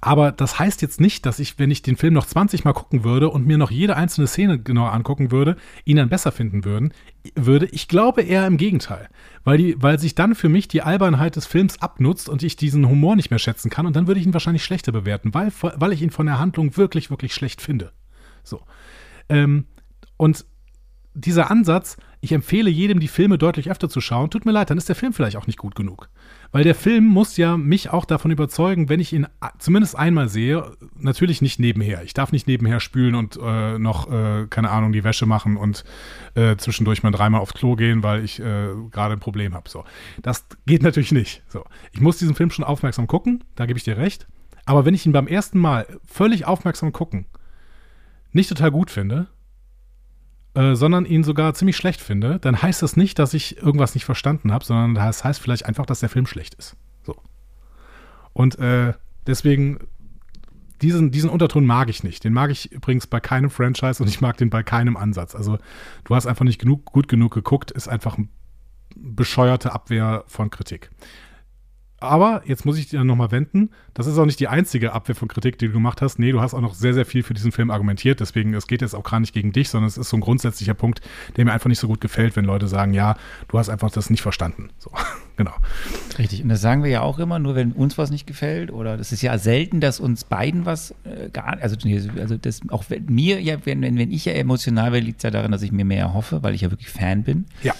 aber 0.00 0.32
das 0.32 0.58
heißt 0.58 0.82
jetzt 0.82 1.00
nicht, 1.00 1.24
dass 1.26 1.38
ich, 1.38 1.58
wenn 1.58 1.70
ich 1.70 1.82
den 1.82 1.96
Film 1.96 2.14
noch 2.14 2.26
20 2.26 2.64
Mal 2.64 2.72
gucken 2.72 3.04
würde 3.04 3.30
und 3.30 3.46
mir 3.46 3.58
noch 3.58 3.70
jede 3.70 3.96
einzelne 3.96 4.26
Szene 4.26 4.58
genau 4.58 4.86
angucken 4.86 5.30
würde, 5.30 5.56
ihn 5.84 5.96
dann 5.96 6.08
besser 6.08 6.32
finden 6.32 6.64
würden, 6.64 6.92
würde. 7.34 7.66
Ich 7.66 7.88
glaube 7.88 8.22
eher 8.22 8.46
im 8.46 8.56
Gegenteil. 8.56 9.08
Weil, 9.44 9.58
die, 9.58 9.82
weil 9.82 9.98
sich 9.98 10.14
dann 10.14 10.34
für 10.34 10.48
mich 10.48 10.68
die 10.68 10.82
Albernheit 10.82 11.36
des 11.36 11.46
Films 11.46 11.80
abnutzt 11.80 12.28
und 12.28 12.42
ich 12.42 12.56
diesen 12.56 12.88
Humor 12.88 13.16
nicht 13.16 13.30
mehr 13.30 13.38
schätzen 13.38 13.70
kann. 13.70 13.86
Und 13.86 13.94
dann 13.96 14.06
würde 14.06 14.20
ich 14.20 14.26
ihn 14.26 14.32
wahrscheinlich 14.32 14.64
schlechter 14.64 14.92
bewerten, 14.92 15.34
weil, 15.34 15.52
weil 15.60 15.92
ich 15.92 16.02
ihn 16.02 16.10
von 16.10 16.26
der 16.26 16.38
Handlung 16.38 16.76
wirklich, 16.76 17.10
wirklich 17.10 17.34
schlecht 17.34 17.60
finde. 17.60 17.92
So. 18.42 18.62
Ähm, 19.28 19.66
und 20.16 20.44
dieser 21.14 21.50
Ansatz, 21.50 21.96
ich 22.20 22.32
empfehle 22.32 22.70
jedem, 22.70 23.00
die 23.00 23.08
Filme 23.08 23.38
deutlich 23.38 23.70
öfter 23.70 23.88
zu 23.88 24.00
schauen, 24.00 24.30
tut 24.30 24.46
mir 24.46 24.52
leid, 24.52 24.70
dann 24.70 24.78
ist 24.78 24.88
der 24.88 24.96
Film 24.96 25.12
vielleicht 25.12 25.36
auch 25.36 25.46
nicht 25.46 25.58
gut 25.58 25.74
genug. 25.74 26.08
Weil 26.52 26.64
der 26.64 26.74
Film 26.74 27.04
muss 27.04 27.36
ja 27.36 27.56
mich 27.56 27.90
auch 27.90 28.04
davon 28.04 28.30
überzeugen, 28.30 28.88
wenn 28.88 29.00
ich 29.00 29.12
ihn 29.12 29.26
zumindest 29.58 29.96
einmal 29.96 30.28
sehe, 30.28 30.72
natürlich 30.96 31.42
nicht 31.42 31.58
nebenher. 31.58 32.02
Ich 32.04 32.14
darf 32.14 32.32
nicht 32.32 32.46
nebenher 32.46 32.80
spülen 32.80 33.14
und 33.14 33.38
äh, 33.42 33.78
noch, 33.78 34.10
äh, 34.10 34.46
keine 34.48 34.70
Ahnung, 34.70 34.92
die 34.92 35.04
Wäsche 35.04 35.26
machen 35.26 35.56
und 35.56 35.84
äh, 36.34 36.56
zwischendurch 36.56 37.02
mal 37.02 37.10
dreimal 37.10 37.40
aufs 37.40 37.54
Klo 37.54 37.76
gehen, 37.76 38.02
weil 38.02 38.24
ich 38.24 38.40
äh, 38.40 38.68
gerade 38.90 39.14
ein 39.14 39.20
Problem 39.20 39.54
habe. 39.54 39.68
So. 39.68 39.84
Das 40.22 40.46
geht 40.66 40.82
natürlich 40.82 41.12
nicht. 41.12 41.42
So. 41.48 41.64
Ich 41.92 42.00
muss 42.00 42.18
diesen 42.18 42.34
Film 42.34 42.50
schon 42.50 42.64
aufmerksam 42.64 43.06
gucken, 43.06 43.44
da 43.56 43.66
gebe 43.66 43.78
ich 43.78 43.84
dir 43.84 43.96
recht. 43.96 44.26
Aber 44.66 44.84
wenn 44.84 44.94
ich 44.94 45.04
ihn 45.06 45.12
beim 45.12 45.26
ersten 45.26 45.58
Mal 45.58 45.86
völlig 46.06 46.46
aufmerksam 46.46 46.92
gucken, 46.92 47.26
nicht 48.32 48.48
total 48.48 48.70
gut 48.70 48.90
finde, 48.90 49.28
äh, 50.54 50.74
sondern 50.74 51.04
ihn 51.04 51.24
sogar 51.24 51.54
ziemlich 51.54 51.76
schlecht 51.76 52.00
finde, 52.00 52.38
dann 52.38 52.62
heißt 52.62 52.82
das 52.82 52.96
nicht, 52.96 53.18
dass 53.18 53.34
ich 53.34 53.58
irgendwas 53.58 53.94
nicht 53.94 54.04
verstanden 54.04 54.52
habe, 54.52 54.64
sondern 54.64 54.94
das 54.94 55.24
heißt 55.24 55.40
vielleicht 55.40 55.66
einfach, 55.66 55.86
dass 55.86 56.00
der 56.00 56.08
Film 56.08 56.26
schlecht 56.26 56.54
ist. 56.54 56.76
So. 57.02 57.16
Und 58.32 58.58
äh, 58.58 58.94
deswegen, 59.26 59.78
diesen, 60.80 61.10
diesen 61.10 61.30
Unterton 61.30 61.66
mag 61.66 61.88
ich 61.88 62.04
nicht. 62.04 62.24
Den 62.24 62.32
mag 62.32 62.50
ich 62.50 62.70
übrigens 62.72 63.06
bei 63.06 63.20
keinem 63.20 63.50
Franchise 63.50 64.02
und 64.02 64.08
ich 64.08 64.20
mag 64.20 64.36
den 64.36 64.50
bei 64.50 64.62
keinem 64.62 64.96
Ansatz. 64.96 65.34
Also, 65.34 65.58
du 66.04 66.14
hast 66.14 66.26
einfach 66.26 66.44
nicht 66.44 66.60
genug, 66.60 66.84
gut 66.84 67.08
genug 67.08 67.34
geguckt, 67.34 67.70
ist 67.70 67.88
einfach 67.88 68.16
eine 68.16 68.28
bescheuerte 68.94 69.72
Abwehr 69.72 70.24
von 70.26 70.50
Kritik. 70.50 70.90
Aber 72.00 72.42
jetzt 72.44 72.66
muss 72.66 72.76
ich 72.76 72.88
dir 72.88 73.02
nochmal 73.02 73.30
wenden. 73.30 73.70
Das 73.94 74.06
ist 74.06 74.18
auch 74.18 74.26
nicht 74.26 74.40
die 74.40 74.48
einzige 74.48 74.92
Abwehr 74.92 75.14
von 75.14 75.28
Kritik, 75.28 75.58
die 75.58 75.68
du 75.68 75.72
gemacht 75.72 76.02
hast. 76.02 76.18
Nee, 76.18 76.32
du 76.32 76.40
hast 76.40 76.52
auch 76.52 76.60
noch 76.60 76.74
sehr, 76.74 76.92
sehr 76.92 77.06
viel 77.06 77.22
für 77.22 77.34
diesen 77.34 77.52
Film 77.52 77.70
argumentiert. 77.70 78.20
Deswegen, 78.20 78.52
es 78.54 78.66
geht 78.66 78.82
jetzt 78.82 78.94
auch 78.94 79.04
gar 79.04 79.20
nicht 79.20 79.32
gegen 79.32 79.52
dich, 79.52 79.70
sondern 79.70 79.88
es 79.88 79.96
ist 79.96 80.10
so 80.10 80.16
ein 80.16 80.20
grundsätzlicher 80.20 80.74
Punkt, 80.74 81.00
der 81.36 81.44
mir 81.44 81.52
einfach 81.52 81.68
nicht 81.68 81.78
so 81.78 81.88
gut 81.88 82.00
gefällt, 82.00 82.36
wenn 82.36 82.44
Leute 82.44 82.68
sagen, 82.68 82.92
ja, 82.92 83.16
du 83.48 83.58
hast 83.58 83.68
einfach 83.68 83.90
das 83.90 84.10
nicht 84.10 84.22
verstanden. 84.22 84.70
So, 84.78 84.90
genau. 85.36 85.54
Richtig. 86.18 86.42
Und 86.42 86.50
das 86.50 86.60
sagen 86.60 86.82
wir 86.82 86.90
ja 86.90 87.00
auch 87.00 87.18
immer, 87.18 87.38
nur 87.38 87.54
wenn 87.54 87.72
uns 87.72 87.96
was 87.96 88.10
nicht 88.10 88.26
gefällt. 88.26 88.70
Oder 88.70 88.96
das 88.96 89.12
ist 89.12 89.22
ja 89.22 89.38
selten, 89.38 89.80
dass 89.80 90.00
uns 90.00 90.24
beiden 90.24 90.66
was 90.66 90.94
äh, 91.04 91.30
gar 91.32 91.58
also, 91.60 91.76
also 92.18 92.36
das 92.36 92.60
auch 92.68 92.84
wenn 92.88 93.06
mir 93.06 93.40
ja, 93.40 93.56
wenn, 93.64 93.82
wenn 93.82 94.12
ich 94.12 94.24
ja 94.24 94.32
emotional 94.32 94.92
werde, 94.92 95.06
liegt 95.06 95.18
es 95.18 95.22
ja 95.22 95.30
daran, 95.30 95.52
dass 95.52 95.62
ich 95.62 95.72
mir 95.72 95.84
mehr 95.84 96.12
hoffe, 96.12 96.42
weil 96.42 96.54
ich 96.54 96.62
ja 96.62 96.70
wirklich 96.70 96.90
Fan 96.90 97.22
bin. 97.22 97.46
Ja. 97.62 97.74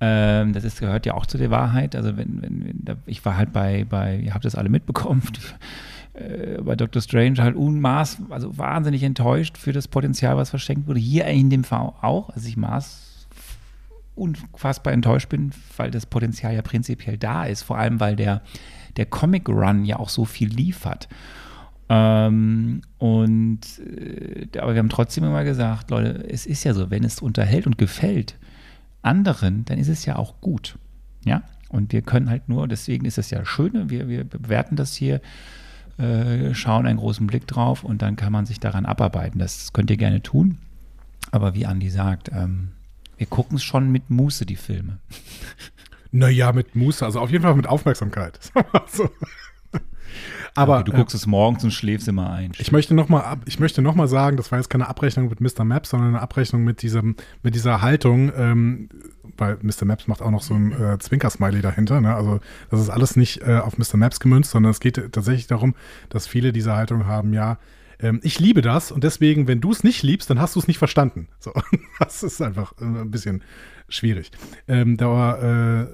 Ähm, 0.00 0.52
das 0.52 0.64
ist, 0.64 0.80
gehört 0.80 1.06
ja 1.06 1.14
auch 1.14 1.26
zu 1.26 1.38
der 1.38 1.50
Wahrheit. 1.50 1.96
Also 1.96 2.16
wenn, 2.16 2.42
wenn, 2.42 2.84
wenn 2.84 2.96
ich 3.06 3.24
war 3.24 3.36
halt 3.36 3.52
bei, 3.52 3.84
bei, 3.88 4.18
ihr 4.18 4.34
habt 4.34 4.44
das 4.44 4.54
alle 4.54 4.68
mitbekommen, 4.68 5.22
äh, 6.14 6.60
bei 6.60 6.76
Dr. 6.76 7.00
Strange 7.00 7.42
halt 7.42 7.56
unmaß, 7.56 8.18
also 8.30 8.56
wahnsinnig 8.58 9.02
enttäuscht 9.02 9.56
für 9.56 9.72
das 9.72 9.88
Potenzial, 9.88 10.36
was 10.36 10.50
verschenkt 10.50 10.86
wurde. 10.86 11.00
Hier 11.00 11.24
in 11.26 11.48
dem 11.48 11.64
V 11.64 11.94
auch. 12.02 12.30
Also 12.30 12.48
ich 12.48 12.56
maß 12.56 13.28
unfassbar 14.14 14.92
enttäuscht 14.92 15.28
bin, 15.28 15.52
weil 15.76 15.90
das 15.90 16.06
Potenzial 16.06 16.54
ja 16.54 16.62
prinzipiell 16.62 17.16
da 17.16 17.44
ist. 17.44 17.62
Vor 17.62 17.78
allem, 17.78 18.00
weil 18.00 18.16
der, 18.16 18.42
der 18.96 19.06
Comic 19.06 19.48
Run 19.48 19.84
ja 19.84 19.98
auch 19.98 20.08
so 20.08 20.24
viel 20.24 20.48
liefert. 20.48 21.08
Ähm, 21.88 22.82
und 22.98 23.60
äh, 23.78 24.58
aber 24.58 24.74
wir 24.74 24.80
haben 24.80 24.88
trotzdem 24.88 25.24
immer 25.24 25.44
gesagt, 25.44 25.90
Leute, 25.90 26.28
es 26.28 26.44
ist 26.44 26.64
ja 26.64 26.74
so, 26.74 26.90
wenn 26.90 27.04
es 27.04 27.22
unterhält 27.22 27.66
und 27.66 27.78
gefällt 27.78 28.36
anderen, 29.06 29.64
dann 29.64 29.78
ist 29.78 29.88
es 29.88 30.04
ja 30.04 30.16
auch 30.16 30.40
gut. 30.40 30.78
Ja. 31.24 31.42
Und 31.68 31.92
wir 31.92 32.02
können 32.02 32.30
halt 32.30 32.48
nur, 32.48 32.68
deswegen 32.68 33.06
ist 33.06 33.18
es 33.18 33.30
ja 33.30 33.44
schön, 33.44 33.90
wir, 33.90 34.08
wir 34.08 34.24
bewerten 34.24 34.76
das 34.76 34.94
hier, 34.94 35.20
äh, 35.98 36.54
schauen 36.54 36.86
einen 36.86 36.98
großen 36.98 37.26
Blick 37.26 37.46
drauf 37.46 37.82
und 37.82 38.02
dann 38.02 38.16
kann 38.16 38.32
man 38.32 38.46
sich 38.46 38.60
daran 38.60 38.86
abarbeiten. 38.86 39.38
Das 39.38 39.72
könnt 39.72 39.90
ihr 39.90 39.96
gerne 39.96 40.22
tun. 40.22 40.58
Aber 41.32 41.54
wie 41.54 41.66
Andi 41.66 41.90
sagt, 41.90 42.30
ähm, 42.32 42.68
wir 43.16 43.26
gucken 43.26 43.56
es 43.56 43.64
schon 43.64 43.90
mit 43.90 44.10
Muße, 44.10 44.46
die 44.46 44.56
Filme. 44.56 44.98
Naja, 46.12 46.52
mit 46.52 46.76
Muße, 46.76 47.04
also 47.04 47.20
auf 47.20 47.30
jeden 47.30 47.42
Fall 47.42 47.56
mit 47.56 47.66
Aufmerksamkeit. 47.66 48.38
so. 48.86 49.10
Aber 50.54 50.76
okay, 50.76 50.84
du 50.84 50.92
guckst 50.92 51.14
äh, 51.14 51.18
es 51.18 51.26
morgens 51.26 51.64
und 51.64 51.72
schläfst 51.72 52.08
immer 52.08 52.30
ein. 52.30 52.52
Ich 52.58 52.72
möchte 52.72 52.94
nochmal 52.94 53.38
ich 53.44 53.58
möchte 53.58 53.82
noch 53.82 53.94
mal 53.94 54.08
sagen, 54.08 54.36
das 54.36 54.50
war 54.50 54.58
jetzt 54.58 54.70
keine 54.70 54.88
Abrechnung 54.88 55.28
mit 55.28 55.40
Mr. 55.40 55.64
Maps, 55.64 55.90
sondern 55.90 56.10
eine 56.10 56.20
Abrechnung 56.20 56.64
mit 56.64 56.82
diesem, 56.82 57.16
mit 57.42 57.54
dieser 57.54 57.82
Haltung, 57.82 58.32
ähm, 58.36 58.88
weil 59.36 59.58
Mr. 59.62 59.84
Maps 59.84 60.06
macht 60.06 60.22
auch 60.22 60.30
noch 60.30 60.42
so 60.42 60.54
ein 60.54 60.72
äh, 60.72 60.98
Zwinker-Smiley 60.98 61.60
dahinter. 61.60 62.00
Ne? 62.00 62.14
Also 62.14 62.40
das 62.70 62.80
ist 62.80 62.90
alles 62.90 63.16
nicht 63.16 63.42
äh, 63.42 63.58
auf 63.58 63.78
Mr. 63.78 63.96
Maps 63.96 64.20
gemünzt, 64.20 64.50
sondern 64.50 64.70
es 64.70 64.80
geht 64.80 64.96
tatsächlich 65.12 65.46
darum, 65.46 65.74
dass 66.08 66.26
viele 66.26 66.52
diese 66.52 66.74
Haltung 66.74 67.06
haben, 67.06 67.32
ja, 67.32 67.58
ähm, 68.00 68.20
ich 68.22 68.40
liebe 68.40 68.62
das 68.62 68.92
und 68.92 69.04
deswegen, 69.04 69.48
wenn 69.48 69.60
du 69.60 69.70
es 69.70 69.82
nicht 69.82 70.02
liebst, 70.02 70.28
dann 70.28 70.40
hast 70.40 70.54
du 70.54 70.60
es 70.60 70.68
nicht 70.68 70.78
verstanden. 70.78 71.28
So, 71.38 71.52
das 72.00 72.22
ist 72.22 72.42
einfach 72.42 72.72
äh, 72.80 72.84
ein 72.84 73.10
bisschen 73.10 73.42
schwierig. 73.88 74.30
Ähm, 74.66 74.96
da 74.96 75.82
äh, 75.82 75.86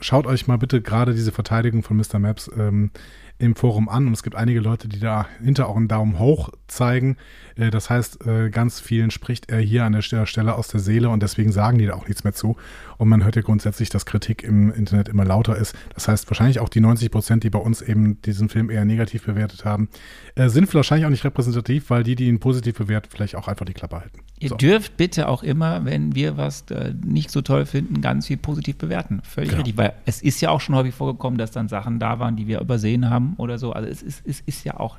schaut 0.00 0.26
euch 0.26 0.46
mal 0.46 0.58
bitte 0.58 0.82
gerade 0.82 1.14
diese 1.14 1.32
Verteidigung 1.32 1.82
von 1.82 1.96
Mr. 1.96 2.18
Maps 2.18 2.50
ähm, 2.56 2.90
im 3.38 3.54
Forum 3.54 3.88
an 3.88 4.08
und 4.08 4.12
es 4.12 4.22
gibt 4.22 4.34
einige 4.34 4.60
Leute, 4.60 4.88
die 4.88 4.98
dahinter 4.98 5.68
auch 5.68 5.76
einen 5.76 5.86
Daumen 5.86 6.18
hoch 6.18 6.50
zeigen. 6.66 7.16
Äh, 7.54 7.70
das 7.70 7.88
heißt, 7.88 8.26
äh, 8.26 8.50
ganz 8.50 8.80
vielen 8.80 9.10
spricht 9.10 9.48
er 9.48 9.60
hier 9.60 9.84
an 9.84 9.92
der 9.92 10.02
Stelle 10.02 10.54
aus 10.54 10.68
der 10.68 10.80
Seele 10.80 11.08
und 11.08 11.22
deswegen 11.22 11.52
sagen 11.52 11.78
die 11.78 11.86
da 11.86 11.94
auch 11.94 12.08
nichts 12.08 12.24
mehr 12.24 12.32
zu. 12.32 12.56
Und 12.96 13.08
man 13.08 13.22
hört 13.22 13.36
ja 13.36 13.42
grundsätzlich, 13.42 13.90
dass 13.90 14.06
Kritik 14.06 14.42
im 14.42 14.72
Internet 14.72 15.08
immer 15.08 15.24
lauter 15.24 15.56
ist. 15.56 15.76
Das 15.94 16.08
heißt, 16.08 16.28
wahrscheinlich 16.28 16.58
auch 16.58 16.68
die 16.68 16.80
90 16.80 17.12
Prozent, 17.12 17.44
die 17.44 17.50
bei 17.50 17.60
uns 17.60 17.80
eben 17.80 18.20
diesen 18.22 18.48
Film 18.48 18.70
eher 18.70 18.84
negativ 18.84 19.24
bewertet 19.24 19.64
haben, 19.64 19.88
äh, 20.34 20.48
sind 20.48 20.72
wahrscheinlich 20.74 21.06
auch 21.06 21.10
nicht 21.10 21.24
repräsentativ, 21.24 21.90
weil 21.90 22.02
die, 22.02 22.16
die 22.16 22.26
ihn 22.26 22.40
positiv 22.40 22.76
bewerten, 22.76 23.08
vielleicht 23.08 23.36
auch 23.36 23.46
einfach 23.46 23.66
die 23.66 23.74
Klappe 23.74 24.00
halten. 24.00 24.18
Ihr 24.40 24.48
so. 24.50 24.56
dürft 24.56 24.96
bitte 24.96 25.28
auch 25.28 25.44
immer, 25.44 25.84
wenn 25.84 26.14
wir 26.14 26.36
was 26.36 26.64
nicht 27.04 27.30
so 27.30 27.42
toll 27.42 27.66
finden, 27.66 28.00
ganz 28.00 28.26
viel 28.26 28.36
positiv 28.36 28.78
bewerten. 28.78 29.20
Völlig 29.24 29.50
genau. 29.50 29.62
richtig, 29.62 29.76
weil 29.76 29.94
es 30.06 30.22
ist 30.22 30.40
ja 30.40 30.50
auch 30.50 30.60
schon 30.60 30.74
häufig 30.74 30.94
vorgekommen, 30.94 31.38
dass 31.38 31.50
dann 31.50 31.68
Sachen 31.68 31.98
da 31.98 32.18
waren, 32.18 32.36
die 32.36 32.46
wir 32.46 32.60
übersehen 32.60 33.10
haben 33.10 33.27
oder 33.36 33.58
so. 33.58 33.72
Also 33.72 33.88
es 33.88 34.02
ist, 34.02 34.22
es 34.26 34.40
ist 34.40 34.64
ja 34.64 34.78
auch, 34.78 34.98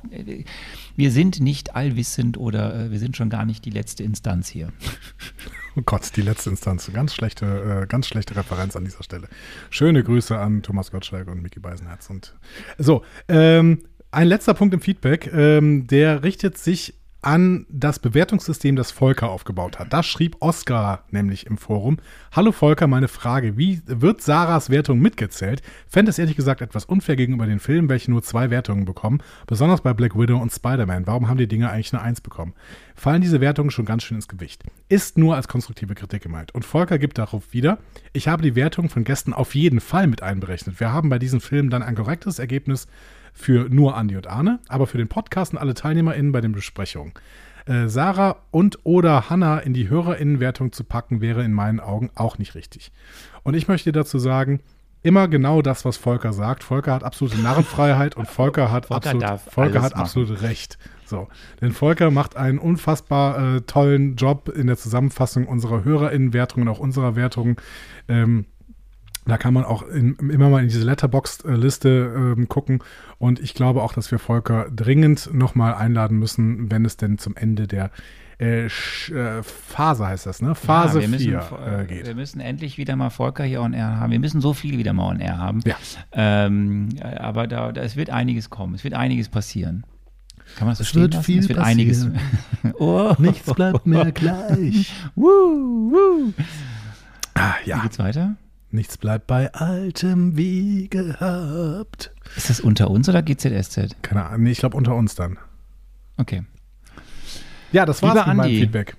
wir 0.96 1.10
sind 1.10 1.40
nicht 1.40 1.74
allwissend 1.74 2.38
oder 2.38 2.90
wir 2.90 2.98
sind 2.98 3.16
schon 3.16 3.30
gar 3.30 3.44
nicht 3.44 3.64
die 3.64 3.70
letzte 3.70 4.02
Instanz 4.02 4.48
hier. 4.48 4.72
Oh 5.76 5.82
Gott, 5.82 6.16
die 6.16 6.22
letzte 6.22 6.50
Instanz. 6.50 6.90
Ganz 6.92 7.14
schlechte, 7.14 7.82
äh, 7.82 7.86
ganz 7.86 8.08
schlechte 8.08 8.34
Referenz 8.34 8.74
an 8.74 8.84
dieser 8.84 9.04
Stelle. 9.04 9.28
Schöne 9.70 10.02
Grüße 10.02 10.36
an 10.36 10.62
Thomas 10.62 10.90
Gottschalk 10.90 11.28
und 11.28 11.42
Micky 11.42 11.60
Beisenherz. 11.60 12.10
Und 12.10 12.34
so, 12.76 13.04
ähm, 13.28 13.84
ein 14.10 14.26
letzter 14.26 14.54
Punkt 14.54 14.74
im 14.74 14.80
Feedback, 14.80 15.32
ähm, 15.32 15.86
der 15.86 16.24
richtet 16.24 16.58
sich 16.58 16.94
an 17.22 17.66
das 17.68 17.98
Bewertungssystem, 17.98 18.76
das 18.76 18.90
Volker 18.90 19.30
aufgebaut 19.30 19.78
hat. 19.78 19.92
Das 19.92 20.06
schrieb 20.06 20.36
Oskar 20.40 21.04
nämlich 21.10 21.46
im 21.46 21.58
Forum. 21.58 21.98
Hallo 22.32 22.50
Volker, 22.50 22.86
meine 22.86 23.08
Frage, 23.08 23.58
wie 23.58 23.82
wird 23.84 24.22
Sarahs 24.22 24.70
Wertung 24.70 25.00
mitgezählt? 25.00 25.60
Fände 25.86 26.10
es 26.10 26.18
ehrlich 26.18 26.36
gesagt 26.36 26.62
etwas 26.62 26.86
unfair 26.86 27.16
gegenüber 27.16 27.46
den 27.46 27.60
Filmen, 27.60 27.90
welche 27.90 28.10
nur 28.10 28.22
zwei 28.22 28.48
Wertungen 28.48 28.86
bekommen, 28.86 29.22
besonders 29.46 29.82
bei 29.82 29.92
Black 29.92 30.18
Widow 30.18 30.38
und 30.38 30.52
Spider-Man. 30.52 31.06
Warum 31.06 31.28
haben 31.28 31.36
die 31.36 31.48
Dinge 31.48 31.70
eigentlich 31.70 31.92
eine 31.92 32.02
Eins 32.02 32.22
bekommen? 32.22 32.54
Fallen 32.94 33.20
diese 33.20 33.40
Wertungen 33.40 33.70
schon 33.70 33.84
ganz 33.84 34.02
schön 34.02 34.16
ins 34.16 34.28
Gewicht. 34.28 34.64
Ist 34.88 35.18
nur 35.18 35.36
als 35.36 35.48
konstruktive 35.48 35.94
Kritik 35.94 36.22
gemeint. 36.22 36.54
Und 36.54 36.64
Volker 36.64 36.98
gibt 36.98 37.18
darauf 37.18 37.52
wieder, 37.52 37.78
ich 38.14 38.28
habe 38.28 38.42
die 38.42 38.54
Wertung 38.54 38.88
von 38.88 39.04
Gästen 39.04 39.34
auf 39.34 39.54
jeden 39.54 39.80
Fall 39.80 40.06
mit 40.06 40.22
einberechnet. 40.22 40.80
Wir 40.80 40.92
haben 40.92 41.10
bei 41.10 41.18
diesen 41.18 41.40
Filmen 41.40 41.68
dann 41.68 41.82
ein 41.82 41.96
korrektes 41.96 42.38
Ergebnis 42.38 42.86
für 43.32 43.68
nur 43.68 43.96
Andi 43.96 44.16
und 44.16 44.26
Arne, 44.26 44.60
aber 44.68 44.86
für 44.86 44.98
den 44.98 45.08
Podcast 45.08 45.52
und 45.52 45.58
alle 45.58 45.74
TeilnehmerInnen 45.74 46.32
bei 46.32 46.40
den 46.40 46.52
Besprechungen. 46.52 47.12
Äh, 47.66 47.88
Sarah 47.88 48.36
und 48.50 48.78
oder 48.84 49.30
Hanna 49.30 49.58
in 49.58 49.74
die 49.74 49.88
HörerInnenwertung 49.88 50.72
zu 50.72 50.84
packen, 50.84 51.20
wäre 51.20 51.44
in 51.44 51.52
meinen 51.52 51.80
Augen 51.80 52.10
auch 52.14 52.38
nicht 52.38 52.54
richtig. 52.54 52.92
Und 53.42 53.54
ich 53.54 53.68
möchte 53.68 53.92
dazu 53.92 54.18
sagen, 54.18 54.60
immer 55.02 55.28
genau 55.28 55.62
das, 55.62 55.84
was 55.84 55.96
Volker 55.96 56.32
sagt. 56.32 56.62
Volker 56.62 56.92
hat 56.92 57.04
absolute 57.04 57.38
Narrenfreiheit 57.40 58.16
und 58.16 58.28
Volker 58.28 58.70
hat, 58.70 58.86
Volker 58.86 59.10
absolut, 59.10 59.40
Volker 59.40 59.82
hat 59.82 59.96
absolut 59.96 60.42
recht. 60.42 60.78
So. 61.06 61.28
Denn 61.60 61.72
Volker 61.72 62.10
macht 62.10 62.36
einen 62.36 62.58
unfassbar 62.58 63.56
äh, 63.56 63.60
tollen 63.62 64.16
Job 64.16 64.48
in 64.48 64.66
der 64.66 64.76
Zusammenfassung 64.76 65.46
unserer 65.46 65.84
HörerInnenwertung 65.84 66.62
und 66.62 66.68
auch 66.68 66.78
unserer 66.78 67.16
Wertungen. 67.16 67.56
Ähm, 68.08 68.46
da 69.30 69.38
kann 69.38 69.54
man 69.54 69.64
auch 69.64 69.82
in, 69.82 70.16
immer 70.16 70.50
mal 70.50 70.60
in 70.62 70.68
diese 70.68 70.84
Letterboxd-Liste 70.84 72.34
ähm, 72.36 72.48
gucken. 72.48 72.82
Und 73.18 73.40
ich 73.40 73.54
glaube 73.54 73.82
auch, 73.82 73.92
dass 73.92 74.10
wir 74.10 74.18
Volker 74.18 74.68
dringend 74.74 75.32
nochmal 75.32 75.74
einladen 75.74 76.18
müssen, 76.18 76.70
wenn 76.70 76.84
es 76.84 76.96
denn 76.96 77.18
zum 77.18 77.36
Ende 77.36 77.66
der 77.66 77.90
äh, 78.40 78.64
äh, 78.66 79.42
Phase 79.42 80.06
heißt 80.06 80.24
das, 80.24 80.40
ne? 80.40 80.54
Phase 80.54 81.02
ja, 81.02 81.08
4 81.08 81.82
äh, 81.82 81.84
geht. 81.84 82.06
Wir 82.06 82.14
müssen 82.14 82.40
endlich 82.40 82.78
wieder 82.78 82.96
mal 82.96 83.10
Volker 83.10 83.44
hier 83.44 83.60
on 83.60 83.74
air 83.74 84.00
haben. 84.00 84.10
Wir 84.10 84.18
müssen 84.18 84.40
so 84.40 84.54
viel 84.54 84.78
wieder 84.78 84.94
mal 84.94 85.10
on 85.10 85.20
air 85.20 85.36
haben. 85.36 85.60
Ja. 85.66 85.76
Ähm, 86.12 86.88
aber 87.02 87.46
da, 87.46 87.70
da, 87.70 87.82
es 87.82 87.96
wird 87.96 88.08
einiges 88.08 88.48
kommen. 88.48 88.74
Es 88.74 88.82
wird 88.82 88.94
einiges 88.94 89.28
passieren. 89.28 89.84
Kann 90.56 90.66
man 90.66 90.76
das 90.76 90.80
es 90.80 90.94
wird 90.94 91.14
lassen? 91.14 91.24
viel 91.24 91.38
es 91.40 91.48
wird 91.48 91.58
passieren. 91.58 92.16
einiges. 92.62 92.74
oh. 92.78 93.14
Nichts 93.18 93.52
bleibt 93.52 93.86
mehr 93.86 94.10
gleich. 94.10 94.92
woo, 95.14 95.92
woo. 95.92 96.32
Ah, 97.34 97.54
ja. 97.66 97.76
Wie 97.76 97.82
geht's 97.82 97.98
weiter? 97.98 98.36
Nichts 98.72 98.96
bleibt 98.98 99.26
bei 99.26 99.52
altem 99.52 100.36
wie 100.36 100.88
gehabt. 100.88 102.12
Ist 102.36 102.50
das 102.50 102.60
unter 102.60 102.88
uns 102.88 103.08
oder 103.08 103.20
GZSZ? 103.20 104.00
Keine 104.02 104.26
Ahnung, 104.26 104.44
nee, 104.44 104.52
ich 104.52 104.58
glaube 104.58 104.76
unter 104.76 104.94
uns 104.94 105.16
dann. 105.16 105.38
Okay. 106.18 106.44
Ja, 107.72 107.84
das 107.84 108.00
war's 108.00 108.14
Lieber 108.14 108.26
mit 108.26 108.30
Andi, 108.30 108.48
meinem 108.48 108.60
Feedback. 108.60 108.96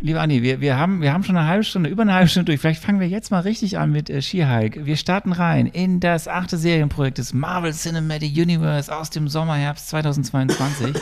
Lieber 0.00 0.20
Andi, 0.20 0.42
wir, 0.44 0.60
wir, 0.60 0.76
haben, 0.76 1.00
wir 1.00 1.12
haben 1.12 1.24
schon 1.24 1.36
eine 1.36 1.48
halbe 1.48 1.64
Stunde, 1.64 1.90
über 1.90 2.02
eine 2.02 2.14
halbe 2.14 2.28
Stunde 2.28 2.44
durch. 2.46 2.60
Vielleicht 2.60 2.80
fangen 2.80 3.00
wir 3.00 3.08
jetzt 3.08 3.32
mal 3.32 3.40
richtig 3.40 3.76
an 3.76 3.90
mit 3.90 4.08
äh, 4.08 4.22
She-Hulk. 4.22 4.86
Wir 4.86 4.96
starten 4.96 5.32
rein 5.32 5.66
in 5.66 5.98
das 5.98 6.28
achte 6.28 6.56
Serienprojekt 6.56 7.18
des 7.18 7.34
Marvel 7.34 7.72
Cinematic 7.72 8.36
Universe 8.36 8.94
aus 8.94 9.10
dem 9.10 9.26
Sommerherbst 9.26 9.88
2022. 9.88 10.94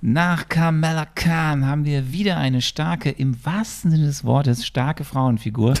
Nach 0.00 0.48
Kamala 0.48 1.06
Khan 1.14 1.66
haben 1.66 1.84
wir 1.84 2.10
wieder 2.12 2.38
eine 2.38 2.62
starke, 2.62 3.10
im 3.10 3.44
wahrsten 3.44 3.90
Sinne 3.90 4.06
des 4.06 4.24
Wortes, 4.24 4.64
starke 4.64 5.04
Frauenfigur. 5.04 5.74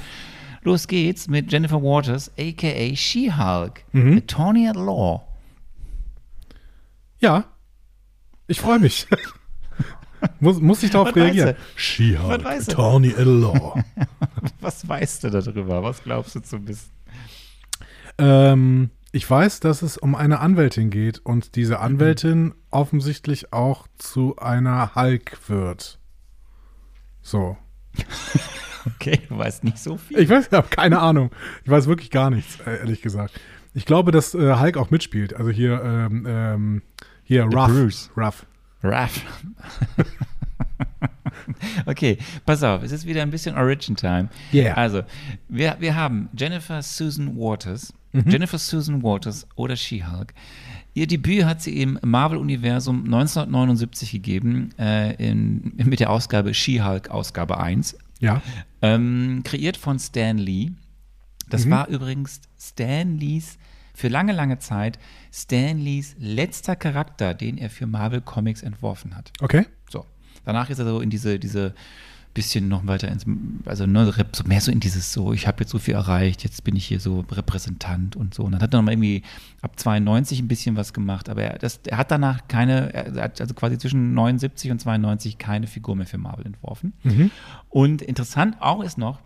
Los 0.64 0.88
geht's 0.88 1.28
mit 1.28 1.52
Jennifer 1.52 1.82
Waters, 1.82 2.30
aka 2.38 2.94
She-Hulk, 2.96 3.84
mhm. 3.92 4.16
Attorney 4.18 4.66
at 4.66 4.76
Law. 4.76 5.22
Ja, 7.20 7.44
ich 8.46 8.60
freue 8.60 8.78
mich. 8.78 9.06
muss, 10.40 10.60
muss 10.60 10.82
ich 10.82 10.90
darauf 10.90 11.14
reagieren? 11.14 11.54
She-Hulk, 11.76 12.46
Attorney 12.46 13.14
at 13.14 13.26
Law. 13.26 13.82
Was 14.60 14.88
weißt 14.88 15.24
du 15.24 15.30
darüber? 15.30 15.82
Was 15.82 16.02
glaubst 16.02 16.34
du 16.34 16.40
zu 16.40 16.66
wissen? 16.66 16.90
Ähm, 18.16 18.90
ich 19.12 19.28
weiß, 19.28 19.60
dass 19.60 19.82
es 19.82 19.98
um 19.98 20.14
eine 20.14 20.40
Anwältin 20.40 20.88
geht 20.88 21.18
und 21.18 21.56
diese 21.56 21.80
Anwältin 21.80 22.42
mhm. 22.42 22.54
offensichtlich 22.70 23.52
auch 23.52 23.86
zu 23.98 24.36
einer 24.36 24.94
Hulk 24.94 25.38
wird. 25.48 25.98
So. 27.20 27.58
Okay, 28.86 29.20
du 29.28 29.38
weißt 29.38 29.64
nicht 29.64 29.78
so 29.78 29.96
viel. 29.96 30.18
Ich 30.18 30.28
weiß, 30.28 30.48
ich 30.48 30.52
habe 30.52 30.68
keine 30.68 31.00
Ahnung. 31.00 31.30
Ich 31.64 31.70
weiß 31.70 31.86
wirklich 31.86 32.10
gar 32.10 32.30
nichts, 32.30 32.58
äh, 32.66 32.80
ehrlich 32.80 33.00
gesagt. 33.00 33.40
Ich 33.72 33.86
glaube, 33.86 34.12
dass 34.12 34.34
äh, 34.34 34.56
Hulk 34.56 34.76
auch 34.76 34.90
mitspielt. 34.90 35.34
Also 35.34 35.50
hier, 35.50 35.82
ähm, 35.82 36.26
ähm, 36.28 36.82
hier, 37.22 37.44
Ruff. 37.44 37.68
Bruce. 37.68 38.10
Ruff. 38.16 38.46
Ruff. 38.82 39.22
okay, 41.86 42.18
pass 42.44 42.62
auf, 42.62 42.82
es 42.82 42.92
ist 42.92 43.06
wieder 43.06 43.22
ein 43.22 43.30
bisschen 43.30 43.56
Origin 43.56 43.96
Time. 43.96 44.28
Yeah. 44.52 44.74
Also, 44.74 45.02
wir, 45.48 45.76
wir 45.80 45.96
haben 45.96 46.28
Jennifer 46.36 46.82
Susan 46.82 47.36
Waters. 47.36 47.92
Mhm. 48.12 48.28
Jennifer 48.28 48.58
Susan 48.58 49.02
Waters 49.02 49.46
oder 49.56 49.74
She-Hulk. 49.74 50.34
Ihr 50.94 51.08
Debüt 51.08 51.44
hat 51.44 51.60
sie 51.60 51.80
im 51.82 51.98
Marvel-Universum 52.02 53.04
1979 53.04 54.12
gegeben, 54.12 54.70
äh, 54.78 55.14
in, 55.16 55.72
mit 55.84 56.00
der 56.00 56.10
Ausgabe 56.10 56.54
She-Hulk, 56.54 57.10
Ausgabe 57.10 57.58
1. 57.58 57.98
Ja. 58.20 58.40
Ähm, 58.80 59.42
kreiert 59.44 59.76
von 59.76 59.98
Stan 59.98 60.38
Lee. 60.38 60.70
Das 61.48 61.66
mhm. 61.66 61.70
war 61.70 61.88
übrigens 61.88 62.40
Stan 62.58 63.18
Lees 63.18 63.58
für 63.92 64.08
lange, 64.08 64.32
lange 64.32 64.60
Zeit 64.60 64.98
Stan 65.32 65.78
Lees 65.78 66.14
letzter 66.18 66.76
Charakter, 66.76 67.34
den 67.34 67.58
er 67.58 67.70
für 67.70 67.86
Marvel 67.86 68.20
Comics 68.20 68.62
entworfen 68.62 69.16
hat. 69.16 69.32
Okay. 69.40 69.66
So. 69.90 70.06
Danach 70.44 70.70
ist 70.70 70.78
er 70.78 70.84
so 70.84 71.00
in 71.00 71.10
diese, 71.10 71.38
diese 71.38 71.74
bisschen 72.34 72.68
noch 72.68 72.86
weiter 72.86 73.08
ins, 73.08 73.24
also 73.64 73.86
ne, 73.86 74.12
mehr 74.44 74.60
so 74.60 74.72
in 74.72 74.80
dieses 74.80 75.12
so, 75.12 75.32
ich 75.32 75.46
habe 75.46 75.60
jetzt 75.60 75.70
so 75.70 75.78
viel 75.78 75.94
erreicht, 75.94 76.42
jetzt 76.42 76.64
bin 76.64 76.74
ich 76.74 76.84
hier 76.84 76.98
so 76.98 77.24
Repräsentant 77.30 78.16
und 78.16 78.34
so. 78.34 78.42
Und 78.42 78.52
dann 78.52 78.60
hat 78.60 78.74
er 78.74 78.78
noch 78.78 78.84
mal 78.84 78.92
irgendwie 78.92 79.22
ab 79.62 79.78
92 79.78 80.40
ein 80.40 80.48
bisschen 80.48 80.76
was 80.76 80.92
gemacht, 80.92 81.28
aber 81.28 81.42
er, 81.42 81.58
das, 81.58 81.80
er 81.86 81.96
hat 81.96 82.10
danach 82.10 82.48
keine, 82.48 82.92
er 82.92 83.22
hat 83.22 83.40
also 83.40 83.54
quasi 83.54 83.78
zwischen 83.78 84.14
79 84.14 84.72
und 84.72 84.80
92 84.80 85.38
keine 85.38 85.68
Figur 85.68 85.94
mehr 85.94 86.06
für 86.06 86.18
Marvel 86.18 86.44
entworfen. 86.44 86.92
Mhm. 87.04 87.30
Und 87.70 88.02
interessant 88.02 88.56
auch 88.60 88.82
ist 88.82 88.98
noch, 88.98 89.20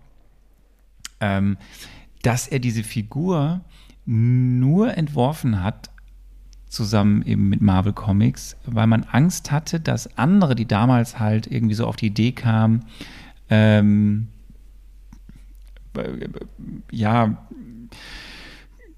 ähm, 1.20 1.56
dass 2.22 2.46
er 2.46 2.59
diese 2.59 2.84
Figur 2.84 3.62
nur 4.04 4.96
entworfen 4.96 5.62
hat, 5.62 5.90
zusammen 6.69 7.23
eben 7.23 7.49
mit 7.49 7.61
Marvel 7.61 7.93
Comics, 7.93 8.57
weil 8.66 8.87
man 8.87 9.05
Angst 9.05 9.51
hatte, 9.51 9.81
dass 9.81 10.19
andere, 10.19 10.55
die 10.55 10.66
damals 10.66 11.19
halt 11.19 11.47
irgendwie 11.47 11.75
so 11.75 11.87
auf 11.87 11.97
die 11.97 12.07
Idee 12.07 12.33
kamen, 12.33 12.85
ähm, 13.51 14.29
ja, 16.91 17.49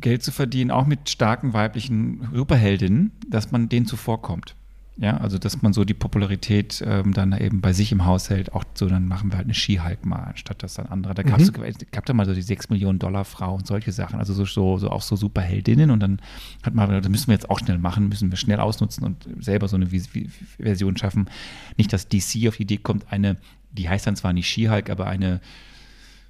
Geld 0.00 0.22
zu 0.22 0.32
verdienen, 0.32 0.70
auch 0.70 0.86
mit 0.86 1.10
starken 1.10 1.52
weiblichen 1.52 2.28
Superheldinnen, 2.32 3.12
dass 3.28 3.52
man 3.52 3.68
denen 3.68 3.86
zuvorkommt. 3.86 4.56
Ja, 5.00 5.16
also 5.16 5.38
dass 5.38 5.62
man 5.62 5.72
so 5.72 5.86
die 5.86 5.94
Popularität 5.94 6.84
ähm, 6.86 7.14
dann 7.14 7.32
eben 7.32 7.62
bei 7.62 7.72
sich 7.72 7.90
im 7.90 8.04
Haus 8.04 8.28
hält, 8.28 8.52
auch 8.52 8.64
so, 8.74 8.86
dann 8.86 9.08
machen 9.08 9.32
wir 9.32 9.38
halt 9.38 9.46
eine 9.46 9.54
Skihike 9.54 10.06
mal, 10.06 10.24
anstatt 10.24 10.62
dass 10.62 10.74
dann 10.74 10.88
andere. 10.88 11.14
Da 11.14 11.22
gab 11.22 11.40
es 11.40 11.50
mhm. 11.50 11.72
gab 11.90 12.04
da 12.04 12.12
mal 12.12 12.26
so 12.26 12.34
die 12.34 12.42
6 12.42 12.68
Millionen 12.68 12.98
Dollar 12.98 13.24
Frau 13.24 13.54
und 13.54 13.66
solche 13.66 13.92
Sachen, 13.92 14.18
also 14.18 14.34
so, 14.34 14.44
so, 14.44 14.76
so 14.76 14.90
auch 14.90 15.00
so 15.00 15.16
Superheldinnen 15.16 15.90
und 15.90 16.00
dann 16.00 16.20
hat 16.62 16.74
man, 16.74 16.90
das 16.90 17.08
müssen 17.08 17.28
wir 17.28 17.32
jetzt 17.32 17.48
auch 17.48 17.58
schnell 17.60 17.78
machen, 17.78 18.10
müssen 18.10 18.30
wir 18.30 18.36
schnell 18.36 18.60
ausnutzen 18.60 19.02
und 19.02 19.26
selber 19.38 19.68
so 19.68 19.76
eine 19.76 19.86
Version 19.88 20.98
schaffen. 20.98 21.30
Nicht, 21.78 21.94
dass 21.94 22.06
DC 22.06 22.46
auf 22.48 22.56
die 22.56 22.64
Idee 22.64 22.76
kommt, 22.76 23.10
eine, 23.10 23.38
die 23.72 23.88
heißt 23.88 24.06
dann 24.06 24.16
zwar 24.16 24.34
nicht 24.34 24.50
Skihike, 24.50 24.92
aber 24.92 25.06
eine 25.06 25.40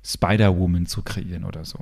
Spider-Woman 0.05 0.87
zu 0.87 1.03
kreieren 1.03 1.43
oder 1.43 1.65
so. 1.65 1.81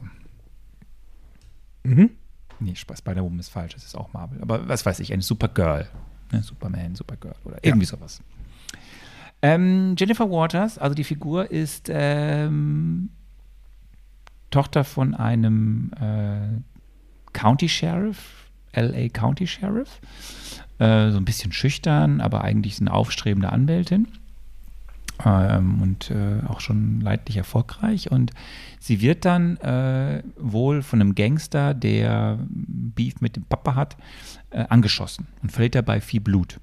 Mhm. 1.82 2.12
Nee, 2.60 2.74
Spider-Woman 2.74 3.40
ist 3.40 3.50
falsch, 3.50 3.74
das 3.74 3.84
ist 3.84 3.94
auch 3.94 4.14
Marvel. 4.14 4.40
Aber 4.40 4.66
was 4.68 4.86
weiß 4.86 5.00
ich, 5.00 5.12
eine 5.12 5.20
Supergirl 5.20 5.86
Ne? 6.32 6.42
Superman, 6.42 6.94
Supergirl 6.94 7.34
oder 7.44 7.58
irgendwie 7.62 7.86
ja. 7.86 7.90
sowas. 7.90 8.20
Ähm, 9.40 9.94
Jennifer 9.96 10.30
Waters, 10.30 10.78
also 10.78 10.94
die 10.94 11.04
Figur 11.04 11.50
ist 11.50 11.88
ähm, 11.92 13.10
Tochter 14.50 14.84
von 14.84 15.14
einem 15.14 15.92
äh, 16.00 16.60
County 17.32 17.68
Sheriff, 17.68 18.48
LA 18.74 19.08
County 19.08 19.46
Sheriff. 19.46 20.00
Äh, 20.78 21.10
so 21.10 21.18
ein 21.18 21.24
bisschen 21.24 21.52
schüchtern, 21.52 22.20
aber 22.20 22.42
eigentlich 22.42 22.80
eine 22.80 22.92
aufstrebende 22.92 23.50
Anwältin. 23.50 24.08
Ähm, 25.24 25.82
und 25.82 26.12
äh, 26.12 26.46
auch 26.46 26.60
schon 26.60 27.00
leidlich 27.00 27.36
erfolgreich. 27.36 28.10
Und 28.12 28.30
sie 28.78 29.00
wird 29.00 29.24
dann 29.24 29.56
äh, 29.58 30.22
wohl 30.36 30.82
von 30.82 31.00
einem 31.00 31.16
Gangster, 31.16 31.74
der 31.74 32.38
Beef 32.48 33.20
mit 33.20 33.34
dem 33.34 33.44
Papa 33.44 33.74
hat, 33.74 33.96
äh, 34.50 34.64
angeschossen 34.68 35.26
und 35.42 35.52
verliert 35.52 35.74
dabei 35.74 36.00
viel 36.00 36.20
Blut. 36.20 36.60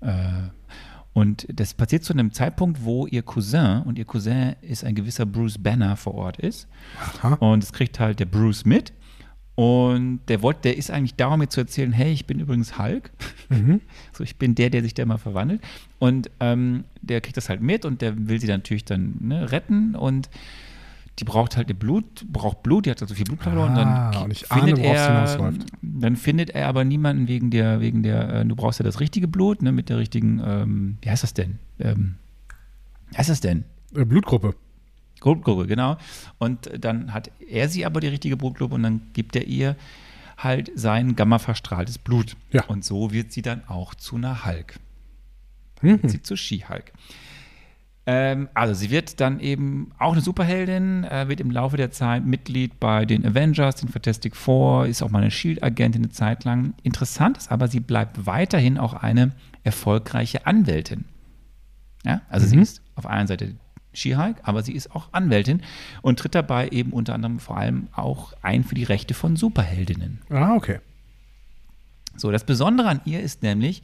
Äh, 0.00 0.50
und 1.14 1.46
das 1.52 1.74
passiert 1.74 2.04
zu 2.04 2.12
einem 2.12 2.32
Zeitpunkt, 2.32 2.84
wo 2.84 3.06
ihr 3.06 3.22
Cousin, 3.22 3.82
und 3.82 3.98
ihr 3.98 4.06
Cousin 4.06 4.56
ist 4.62 4.82
ein 4.84 4.94
gewisser 4.94 5.26
Bruce 5.26 5.58
Banner 5.58 5.96
vor 5.96 6.14
Ort 6.14 6.38
ist. 6.38 6.68
Aha. 7.22 7.34
Und 7.34 7.62
das 7.62 7.72
kriegt 7.72 8.00
halt 8.00 8.18
der 8.18 8.24
Bruce 8.24 8.64
mit. 8.64 8.92
Und 9.54 10.20
der 10.28 10.40
wollte, 10.40 10.62
der 10.62 10.78
ist 10.78 10.90
eigentlich 10.90 11.14
darum 11.14 11.40
mir 11.40 11.48
zu 11.48 11.60
erzählen, 11.60 11.92
hey, 11.92 12.12
ich 12.12 12.26
bin 12.26 12.40
übrigens 12.40 12.78
Hulk. 12.78 13.10
Mhm. 13.50 13.82
So, 14.12 14.24
ich 14.24 14.36
bin 14.36 14.54
der, 14.54 14.70
der 14.70 14.82
sich 14.82 14.94
da 14.94 15.04
mal 15.04 15.18
verwandelt. 15.18 15.60
Und 15.98 16.30
ähm, 16.40 16.84
der 17.02 17.20
kriegt 17.20 17.36
das 17.36 17.50
halt 17.50 17.60
mit 17.60 17.84
und 17.84 18.00
der 18.00 18.28
will 18.28 18.40
sie 18.40 18.46
dann 18.46 18.60
natürlich 18.60 18.84
dann 18.84 19.16
ne, 19.20 19.52
retten 19.52 19.94
und 19.94 20.30
die 21.22 21.24
braucht 21.24 21.56
halt 21.56 21.78
Blut, 21.78 22.26
braucht 22.26 22.64
Blut, 22.64 22.86
die 22.86 22.90
hat 22.90 23.00
also 23.00 23.14
viel 23.14 23.24
Blut 23.24 23.40
verloren. 23.40 23.78
Ah, 23.78 24.10
dann 24.10 24.24
und 24.24 24.32
ich 24.32 24.44
findet 24.44 24.78
ahne, 24.78 24.84
er, 24.84 25.54
dann 25.80 26.16
findet 26.16 26.50
er 26.50 26.66
aber 26.66 26.82
niemanden 26.84 27.28
wegen 27.28 27.52
der, 27.52 27.80
wegen 27.80 28.02
der, 28.02 28.40
äh, 28.40 28.44
du 28.44 28.56
brauchst 28.56 28.80
ja 28.80 28.84
das 28.84 28.98
richtige 28.98 29.28
Blut, 29.28 29.62
ne, 29.62 29.70
mit 29.70 29.88
der 29.88 29.98
richtigen, 29.98 30.42
ähm, 30.44 30.98
wie 31.00 31.10
heißt 31.10 31.22
das 31.22 31.32
denn? 31.32 31.60
Ähm, 31.78 32.16
wie 33.10 33.18
heißt 33.18 33.30
das 33.30 33.40
denn? 33.40 33.62
Äh, 33.94 34.04
Blutgruppe. 34.04 34.56
Blutgruppe, 35.20 35.68
genau. 35.68 35.96
Und 36.38 36.68
dann 36.76 37.14
hat 37.14 37.30
er 37.48 37.68
sie 37.68 37.86
aber 37.86 38.00
die 38.00 38.08
richtige 38.08 38.36
Blutgruppe 38.36 38.74
und 38.74 38.82
dann 38.82 39.02
gibt 39.12 39.36
er 39.36 39.46
ihr 39.46 39.76
halt 40.36 40.72
sein 40.74 41.14
gamma-verstrahltes 41.14 41.98
Blut. 41.98 42.36
Ja. 42.50 42.64
Und 42.64 42.84
so 42.84 43.12
wird 43.12 43.30
sie 43.30 43.42
dann 43.42 43.62
auch 43.68 43.94
zu 43.94 44.16
einer 44.16 44.44
Hulk. 44.44 44.80
Mhm. 45.82 46.00
Sie 46.02 46.20
zu 46.20 46.36
She-Hulk. 46.36 46.92
Ähm, 48.04 48.48
also 48.54 48.74
sie 48.74 48.90
wird 48.90 49.20
dann 49.20 49.38
eben 49.38 49.92
auch 49.98 50.12
eine 50.12 50.20
Superheldin, 50.20 51.04
äh, 51.04 51.28
wird 51.28 51.40
im 51.40 51.50
Laufe 51.50 51.76
der 51.76 51.92
Zeit 51.92 52.26
Mitglied 52.26 52.80
bei 52.80 53.04
den 53.04 53.24
Avengers, 53.24 53.76
den 53.76 53.88
Fantastic 53.88 54.34
Four, 54.34 54.86
ist 54.86 55.02
auch 55.02 55.10
mal 55.10 55.20
eine 55.20 55.30
Shield-Agentin 55.30 56.02
eine 56.02 56.10
Zeit 56.10 56.44
lang. 56.44 56.74
Interessant 56.82 57.38
ist 57.38 57.52
aber, 57.52 57.68
sie 57.68 57.80
bleibt 57.80 58.26
weiterhin 58.26 58.76
auch 58.76 58.94
eine 58.94 59.30
erfolgreiche 59.62 60.46
Anwältin. 60.46 61.04
Ja, 62.04 62.22
also 62.28 62.46
mhm. 62.46 62.50
sie 62.50 62.60
ist 62.60 62.82
auf 62.96 63.06
einer 63.06 63.28
Seite 63.28 63.54
She-Hulk, 63.92 64.38
aber 64.42 64.62
sie 64.62 64.72
ist 64.72 64.90
auch 64.96 65.12
Anwältin 65.12 65.62
und 66.00 66.18
tritt 66.18 66.34
dabei 66.34 66.68
eben 66.68 66.92
unter 66.92 67.14
anderem 67.14 67.38
vor 67.38 67.58
allem 67.58 67.88
auch 67.92 68.32
ein 68.42 68.64
für 68.64 68.74
die 68.74 68.84
Rechte 68.84 69.14
von 69.14 69.36
Superheldinnen. 69.36 70.20
Ah, 70.30 70.54
okay. 70.56 70.80
So, 72.16 72.32
das 72.32 72.44
Besondere 72.44 72.88
an 72.88 73.00
ihr 73.04 73.20
ist 73.20 73.42
nämlich, 73.42 73.82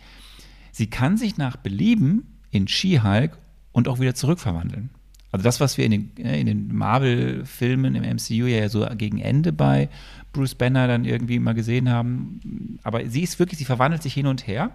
sie 0.72 0.88
kann 0.88 1.16
sich 1.16 1.36
nach 1.36 1.56
Belieben 1.56 2.38
in 2.50 2.66
She-Hulk 2.66 3.38
und 3.78 3.88
auch 3.88 4.00
wieder 4.00 4.14
zurückverwandeln. 4.14 4.90
Also 5.30 5.44
das, 5.44 5.60
was 5.60 5.76
wir 5.78 5.84
in 5.84 5.90
den, 5.90 6.16
in 6.16 6.46
den 6.46 6.74
Marvel-Filmen 6.74 7.94
im 7.94 8.02
MCU 8.02 8.46
ja 8.46 8.68
so 8.68 8.86
gegen 8.96 9.18
Ende 9.18 9.52
bei 9.52 9.88
Bruce 10.32 10.54
Banner 10.54 10.86
dann 10.88 11.04
irgendwie 11.04 11.38
mal 11.38 11.54
gesehen 11.54 11.90
haben. 11.90 12.78
Aber 12.82 13.06
sie 13.08 13.22
ist 13.22 13.38
wirklich, 13.38 13.58
sie 13.58 13.64
verwandelt 13.64 14.02
sich 14.02 14.14
hin 14.14 14.26
und 14.26 14.46
her. 14.46 14.70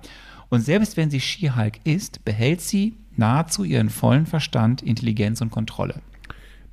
Und 0.50 0.62
selbst 0.62 0.98
wenn 0.98 1.10
sie 1.10 1.20
She-Hulk 1.20 1.80
ist, 1.84 2.24
behält 2.26 2.62
sie 2.62 2.96
nahezu 3.16 3.64
ihren 3.64 3.90
vollen 3.90 4.26
Verstand, 4.26 4.82
Intelligenz 4.82 5.42
und 5.42 5.50
Kontrolle. 5.50 6.02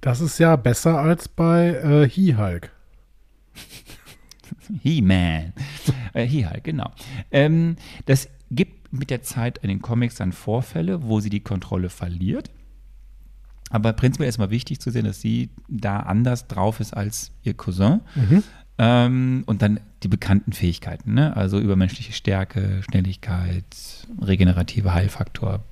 Das 0.02 0.20
ist 0.20 0.38
ja 0.38 0.56
besser 0.56 0.98
als 0.98 1.28
bei 1.28 1.68
äh, 1.68 2.08
He-Hulk. 2.08 2.70
He-Man. 4.82 5.52
äh, 6.12 6.26
He-Hulk, 6.26 6.64
genau. 6.64 6.90
Ähm, 7.30 7.76
das 8.06 8.28
mit 8.90 9.10
der 9.10 9.22
Zeit 9.22 9.58
in 9.58 9.68
den 9.68 9.82
Comics 9.82 10.16
dann 10.16 10.32
Vorfälle, 10.32 11.04
wo 11.04 11.20
sie 11.20 11.30
die 11.30 11.40
Kontrolle 11.40 11.90
verliert. 11.90 12.50
Aber 13.70 13.92
prinzipiell 13.92 14.28
ist 14.28 14.38
mal 14.38 14.50
wichtig 14.50 14.80
zu 14.80 14.90
sehen, 14.90 15.04
dass 15.04 15.20
sie 15.20 15.50
da 15.68 16.00
anders 16.00 16.48
drauf 16.48 16.80
ist 16.80 16.92
als 16.92 17.30
ihr 17.42 17.54
Cousin. 17.54 18.00
Mhm. 18.16 18.42
Ähm, 18.78 19.42
und 19.46 19.62
dann 19.62 19.78
die 20.02 20.08
bekannten 20.08 20.52
Fähigkeiten, 20.52 21.14
ne? 21.14 21.36
also 21.36 21.60
übermenschliche 21.60 22.12
Stärke, 22.12 22.82
Schnelligkeit, 22.82 23.64
regenerative 24.20 24.94
Heilfaktor, 24.94 25.62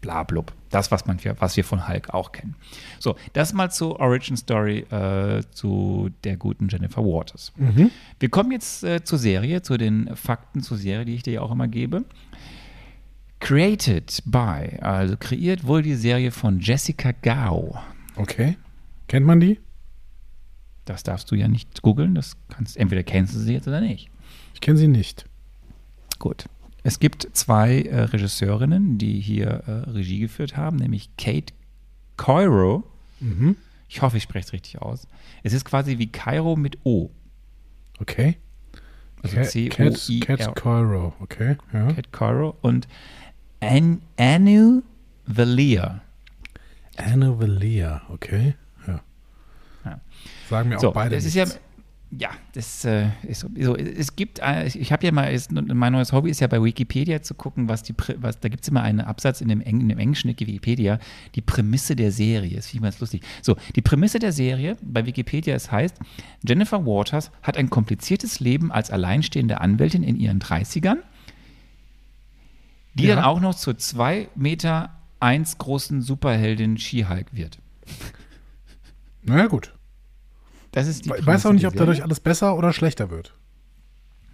blablub. 0.00 0.52
Das, 0.70 0.90
was, 0.92 1.04
man, 1.06 1.18
was 1.38 1.56
wir 1.56 1.64
von 1.64 1.88
Hulk 1.88 2.10
auch 2.10 2.30
kennen. 2.32 2.54
So, 3.00 3.16
das 3.32 3.52
mal 3.52 3.70
zur 3.70 3.98
Origin 3.98 4.36
Story 4.36 4.80
äh, 4.90 5.42
zu 5.50 6.10
der 6.22 6.36
guten 6.36 6.68
Jennifer 6.68 7.02
Waters. 7.02 7.52
Mhm. 7.56 7.90
Wir 8.20 8.28
kommen 8.28 8.52
jetzt 8.52 8.84
äh, 8.84 9.02
zur 9.02 9.18
Serie, 9.18 9.62
zu 9.62 9.76
den 9.76 10.14
Fakten 10.14 10.62
zur 10.62 10.76
Serie, 10.76 11.04
die 11.04 11.16
ich 11.16 11.24
dir 11.24 11.34
ja 11.34 11.40
auch 11.40 11.50
immer 11.50 11.66
gebe. 11.66 12.04
Created 13.40 14.22
by, 14.26 14.78
also 14.80 15.16
kreiert 15.16 15.66
wohl 15.66 15.82
die 15.82 15.94
Serie 15.94 16.30
von 16.30 16.60
Jessica 16.60 17.12
Gao. 17.22 17.78
Okay. 18.16 18.56
Kennt 19.08 19.26
man 19.26 19.40
die? 19.40 19.58
Das 20.84 21.02
darfst 21.02 21.30
du 21.30 21.34
ja 21.34 21.48
nicht 21.48 21.82
googeln. 21.82 22.14
Das 22.14 22.36
kannst 22.48 22.76
entweder 22.76 23.02
kennst 23.02 23.34
du 23.34 23.38
sie 23.38 23.54
jetzt 23.54 23.66
oder 23.66 23.80
nicht. 23.80 24.10
Ich 24.54 24.60
kenne 24.60 24.76
sie 24.76 24.88
nicht. 24.88 25.24
Gut. 26.18 26.44
Es 26.82 26.98
gibt 26.98 27.28
zwei 27.32 27.82
äh, 27.82 28.02
Regisseurinnen, 28.02 28.98
die 28.98 29.20
hier 29.20 29.62
äh, 29.66 29.90
Regie 29.90 30.20
geführt 30.20 30.56
haben, 30.56 30.76
nämlich 30.76 31.10
Kate 31.16 31.52
Coiro. 32.16 32.84
Mhm. 33.20 33.56
Ich 33.88 34.02
hoffe, 34.02 34.16
ich 34.16 34.22
spreche 34.22 34.46
es 34.46 34.52
richtig 34.52 34.80
aus. 34.80 35.06
Es 35.42 35.52
ist 35.52 35.64
quasi 35.64 35.98
wie 35.98 36.06
Cairo 36.06 36.56
mit 36.56 36.78
O. 36.84 37.10
Okay. 37.98 38.36
Also 39.22 39.42
C-O-I-R. 39.42 40.36
Cat 40.36 40.56
Coiro, 40.56 41.14
okay. 41.20 41.56
Ja. 41.72 41.92
Cat 41.92 42.12
Coiro 42.12 42.56
und 42.62 42.88
An 43.60 44.00
Anu 44.16 44.82
Valia. 45.26 46.00
Anu 46.96 47.38
Valia, 47.38 48.02
okay. 48.08 48.54
Ja. 48.86 49.00
ja. 49.84 50.00
Sagen 50.48 50.70
mir 50.70 50.78
auch 50.78 50.80
so, 50.80 50.92
beide. 50.92 51.16
Das 51.16 51.24
ist 51.24 51.34
ja 51.34 51.44
ja, 52.18 52.30
das 52.54 52.84
äh, 52.84 53.06
ist 53.22 53.46
so. 53.56 53.76
Es 53.76 54.16
gibt, 54.16 54.40
äh, 54.40 54.66
ich 54.66 54.90
habe 54.90 55.06
ja 55.06 55.12
mal, 55.12 55.32
ist, 55.32 55.52
mein 55.52 55.92
neues 55.92 56.12
Hobby 56.12 56.28
ist 56.30 56.40
ja 56.40 56.48
bei 56.48 56.60
Wikipedia 56.62 57.22
zu 57.22 57.34
gucken, 57.34 57.68
was 57.68 57.84
die, 57.84 57.94
was, 58.16 58.40
da 58.40 58.48
gibt 58.48 58.64
es 58.64 58.68
immer 58.68 58.82
einen 58.82 59.00
Absatz 59.00 59.40
in 59.40 59.48
dem, 59.48 59.60
in 59.60 59.88
dem 59.88 59.98
englischen 59.98 60.28
Wikipedia, 60.28 60.98
die 61.36 61.40
Prämisse 61.40 61.94
der 61.94 62.10
Serie. 62.10 62.56
Das 62.56 62.66
finde 62.66 62.78
ich 62.78 62.90
ganz 62.90 63.00
lustig. 63.00 63.22
So, 63.42 63.56
die 63.76 63.80
Prämisse 63.80 64.18
der 64.18 64.32
Serie 64.32 64.76
bei 64.82 65.06
Wikipedia, 65.06 65.54
es 65.54 65.70
heißt, 65.70 65.98
Jennifer 66.44 66.84
Waters 66.84 67.30
hat 67.44 67.56
ein 67.56 67.70
kompliziertes 67.70 68.40
Leben 68.40 68.72
als 68.72 68.90
alleinstehende 68.90 69.60
Anwältin 69.60 70.02
in 70.02 70.16
ihren 70.16 70.40
30ern, 70.40 70.96
die 72.94 73.04
ja. 73.04 73.14
dann 73.14 73.24
auch 73.24 73.40
noch 73.40 73.54
zur 73.54 73.78
2 73.78 74.30
Meter 74.34 74.90
1 75.20 75.58
großen 75.58 76.02
Superheldin 76.02 76.76
She-Hulk 76.76 77.32
wird. 77.32 77.58
Naja, 79.22 79.46
gut. 79.46 79.74
Das 80.72 80.86
ist 80.86 81.04
die 81.06 81.12
Ich 81.18 81.26
weiß 81.26 81.46
auch 81.46 81.52
nicht, 81.52 81.66
ob 81.66 81.74
dadurch 81.74 82.02
alles 82.02 82.20
besser 82.20 82.56
oder 82.56 82.72
schlechter 82.72 83.10
wird. 83.10 83.34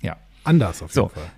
Ja. 0.02 0.16
Anders 0.44 0.82
auf 0.82 0.90
jeden 0.94 0.94
So. 0.94 1.08
Fall. 1.08 1.30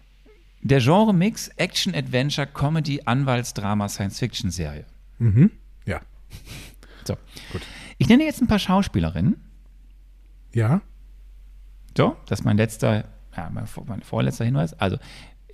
Der 0.61 0.81
Genre-Mix 0.81 1.49
Action, 1.57 1.95
Adventure, 1.95 2.47
Comedy, 2.47 3.01
Anwaltsdrama, 3.05 3.89
Science-Fiction-Serie. 3.89 4.85
Mhm. 5.19 5.51
Ja. 5.87 6.01
So. 7.05 7.17
Gut. 7.53 7.63
Ich 7.99 8.09
nenne 8.09 8.25
jetzt 8.25 8.41
ein 8.43 8.49
paar 8.49 8.59
Schauspielerinnen. 8.59 9.37
Ja. 10.53 10.81
So, 11.97 12.17
das 12.27 12.41
ist 12.41 12.45
mein 12.45 12.57
letzter, 12.57 13.05
ja, 13.37 13.51
mein, 13.53 13.67
mein 13.87 14.03
vorletzter 14.03 14.45
Hinweis. 14.45 14.73
Also, 14.75 14.99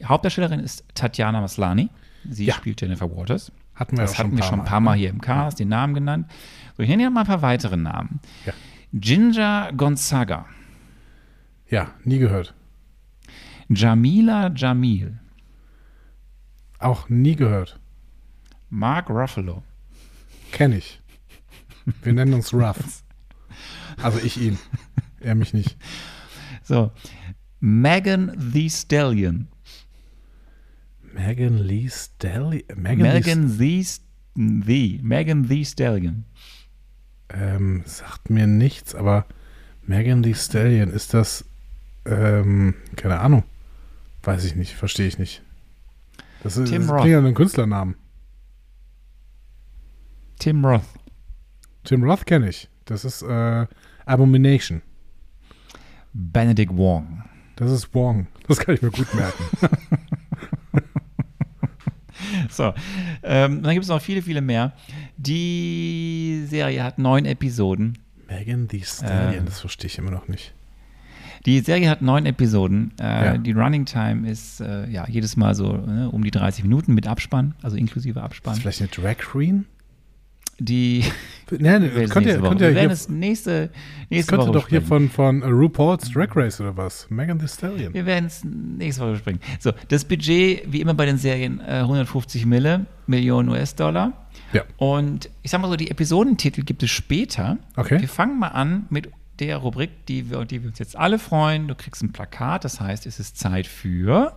Hauptdarstellerin 0.02 0.60
ist 0.60 0.84
Tatjana 0.94 1.40
Maslany. 1.40 1.90
Sie 2.28 2.46
Ja. 2.46 2.54
spielt 2.54 2.80
Jennifer 2.80 3.14
Waters. 3.14 3.52
Hatten 3.74 3.96
wir 3.96 4.02
Das 4.02 4.14
schon 4.16 4.18
hatten 4.26 4.34
ein 4.34 4.36
wir 4.38 4.44
schon 4.44 4.54
ein 4.54 4.58
Mal. 4.58 4.64
paar 4.64 4.80
Mal 4.80 4.96
hier 4.96 5.10
im 5.10 5.20
Cast, 5.20 5.58
den 5.58 5.68
Namen 5.68 5.94
genannt. 5.94 6.30
So, 6.76 6.82
ich 6.82 6.88
nenne 6.88 7.02
hier 7.02 7.10
mal 7.10 7.20
ein 7.20 7.26
paar 7.26 7.42
weitere 7.42 7.76
Namen. 7.76 8.20
Ja. 8.46 8.52
Ginger 8.94 9.72
Gonzaga, 9.76 10.46
Ja, 11.70 11.92
nie 12.04 12.18
gehört. 12.18 12.54
Jamila 13.68 14.52
Jamil, 14.54 15.18
Auch 16.78 17.08
nie 17.08 17.34
gehört. 17.34 17.80
Mark 18.70 19.08
Ruffalo, 19.10 19.62
Kenne 20.52 20.78
ich. 20.78 21.00
Wir 22.02 22.12
nennen 22.12 22.34
uns 22.34 22.52
Ruff. 22.54 23.02
Also 24.02 24.18
ich 24.18 24.40
ihn. 24.40 24.58
Er 25.20 25.34
mich 25.34 25.52
nicht. 25.54 25.76
so, 26.62 26.92
Megan 27.60 28.32
the 28.36 28.68
Stallion, 28.70 29.48
Megan 31.14 31.58
Lee 31.58 31.88
Stallion. 31.88 32.62
Megan, 32.76 33.02
Megan 33.12 33.48
the, 33.58 33.84
the, 34.36 35.00
Megan 35.02 35.48
the 35.48 35.64
Stallion. 35.64 36.24
Ähm, 37.30 37.82
sagt 37.86 38.30
mir 38.30 38.46
nichts, 38.46 38.94
aber 38.94 39.26
Megan 39.82 40.22
Lee 40.22 40.34
Stallion, 40.34 40.90
ist 40.90 41.14
das, 41.14 41.44
ähm, 42.04 42.74
keine 42.96 43.20
Ahnung. 43.20 43.44
Weiß 44.22 44.44
ich 44.44 44.54
nicht, 44.54 44.74
verstehe 44.74 45.06
ich 45.06 45.18
nicht. 45.18 45.42
Das 46.42 46.56
ist, 46.56 46.70
Tim 46.70 46.82
das 46.82 46.90
Roth. 46.90 47.00
klingt 47.02 47.16
an 47.16 47.26
einen 47.26 47.34
Künstlernamen. 47.34 47.96
Tim 50.38 50.64
Roth, 50.64 50.82
Tim 51.84 52.02
Roth 52.04 52.26
kenne 52.26 52.48
ich. 52.48 52.68
Das 52.84 53.04
ist 53.04 53.22
äh, 53.22 53.66
Abomination. 54.04 54.82
Benedict 56.12 56.76
Wong. 56.76 57.24
Das 57.56 57.70
ist 57.70 57.94
Wong. 57.94 58.26
Das 58.46 58.58
kann 58.58 58.74
ich 58.74 58.82
mir 58.82 58.90
gut 58.90 59.12
merken. 59.14 59.44
So, 62.50 62.72
ähm, 63.22 63.62
dann 63.62 63.72
gibt 63.72 63.84
es 63.84 63.88
noch 63.88 64.00
viele, 64.02 64.22
viele 64.22 64.40
mehr. 64.40 64.72
Die 65.16 66.44
Serie 66.46 66.82
hat 66.84 66.98
neun 66.98 67.24
Episoden. 67.24 67.98
Megan 68.28 68.68
Lee 68.70 68.82
Stallion, 68.84 69.40
Ähm. 69.40 69.44
das 69.46 69.60
verstehe 69.60 69.86
ich 69.88 69.98
immer 69.98 70.10
noch 70.10 70.28
nicht. 70.28 70.54
Die 71.46 71.60
Serie 71.60 71.90
hat 71.90 72.00
neun 72.00 72.24
Episoden. 72.26 72.92
Äh, 72.98 73.04
Ja. 73.04 73.38
Die 73.38 73.52
Running 73.52 73.84
Time 73.84 74.28
ist 74.28 74.60
äh, 74.60 74.88
ja 74.88 75.06
jedes 75.08 75.36
Mal 75.36 75.54
so 75.54 75.72
ne, 75.72 76.10
um 76.10 76.24
die 76.24 76.30
30 76.30 76.64
Minuten 76.64 76.94
mit 76.94 77.06
Abspann, 77.06 77.54
also 77.62 77.76
inklusive 77.76 78.18
Ist 78.20 78.24
Abspann. 78.24 78.54
das 78.54 78.60
vielleicht 78.62 78.80
eine 78.80 78.88
Drag 78.90 79.18
Queen? 79.18 79.66
Die 80.58 81.04
Nee, 81.50 81.58
wir 81.58 81.78
nee, 81.80 81.94
werden 81.94 82.08
könnt 82.08 82.26
ihr, 82.26 82.32
nächste 82.32 82.40
Woche. 82.42 82.48
könnt 82.48 82.60
ihr 82.60 82.80
hier, 82.80 82.90
es 82.90 83.08
nächste, 83.08 83.68
das 83.68 83.76
nächste 84.10 84.30
könnte 84.30 84.46
Woche 84.46 84.54
doch 84.54 84.68
hier 84.68 84.82
von, 84.82 85.10
von 85.10 85.42
äh, 85.42 85.46
RuPaul's 85.46 86.10
Drag 86.10 86.34
Race 86.34 86.60
oder 86.60 86.76
was? 86.76 87.06
Megan 87.10 87.38
Thee 87.38 87.48
Stallion. 87.48 87.92
Wir 87.94 88.06
werden 88.06 88.26
es 88.26 88.44
nächste 88.44 89.02
Woche 89.02 89.12
besprechen. 89.12 89.40
So, 89.60 89.72
das 89.88 90.04
Budget, 90.04 90.62
wie 90.72 90.80
immer 90.80 90.94
bei 90.94 91.06
den 91.06 91.18
Serien, 91.18 91.60
äh, 91.60 91.80
150 91.80 92.46
Mille, 92.46 92.86
Millionen 93.06 93.48
US-Dollar. 93.50 94.12
Ja. 94.52 94.62
Und 94.76 95.30
ich 95.42 95.50
sag 95.50 95.60
mal 95.60 95.68
so, 95.68 95.76
die 95.76 95.90
Episodentitel 95.90 96.62
gibt 96.62 96.82
es 96.82 96.90
später. 96.90 97.58
Okay. 97.76 98.00
Wir 98.00 98.08
fangen 98.08 98.38
mal 98.38 98.48
an 98.48 98.86
mit 98.90 99.10
der 99.40 99.56
Rubrik, 99.56 100.06
die 100.06 100.30
wir, 100.30 100.44
die 100.44 100.62
wir 100.62 100.68
uns 100.68 100.78
jetzt 100.78 100.96
alle 100.96 101.18
freuen. 101.18 101.68
Du 101.68 101.74
kriegst 101.74 102.02
ein 102.02 102.12
Plakat, 102.12 102.64
das 102.64 102.80
heißt, 102.80 103.06
es 103.06 103.18
ist 103.18 103.36
Zeit 103.36 103.66
für. 103.66 104.36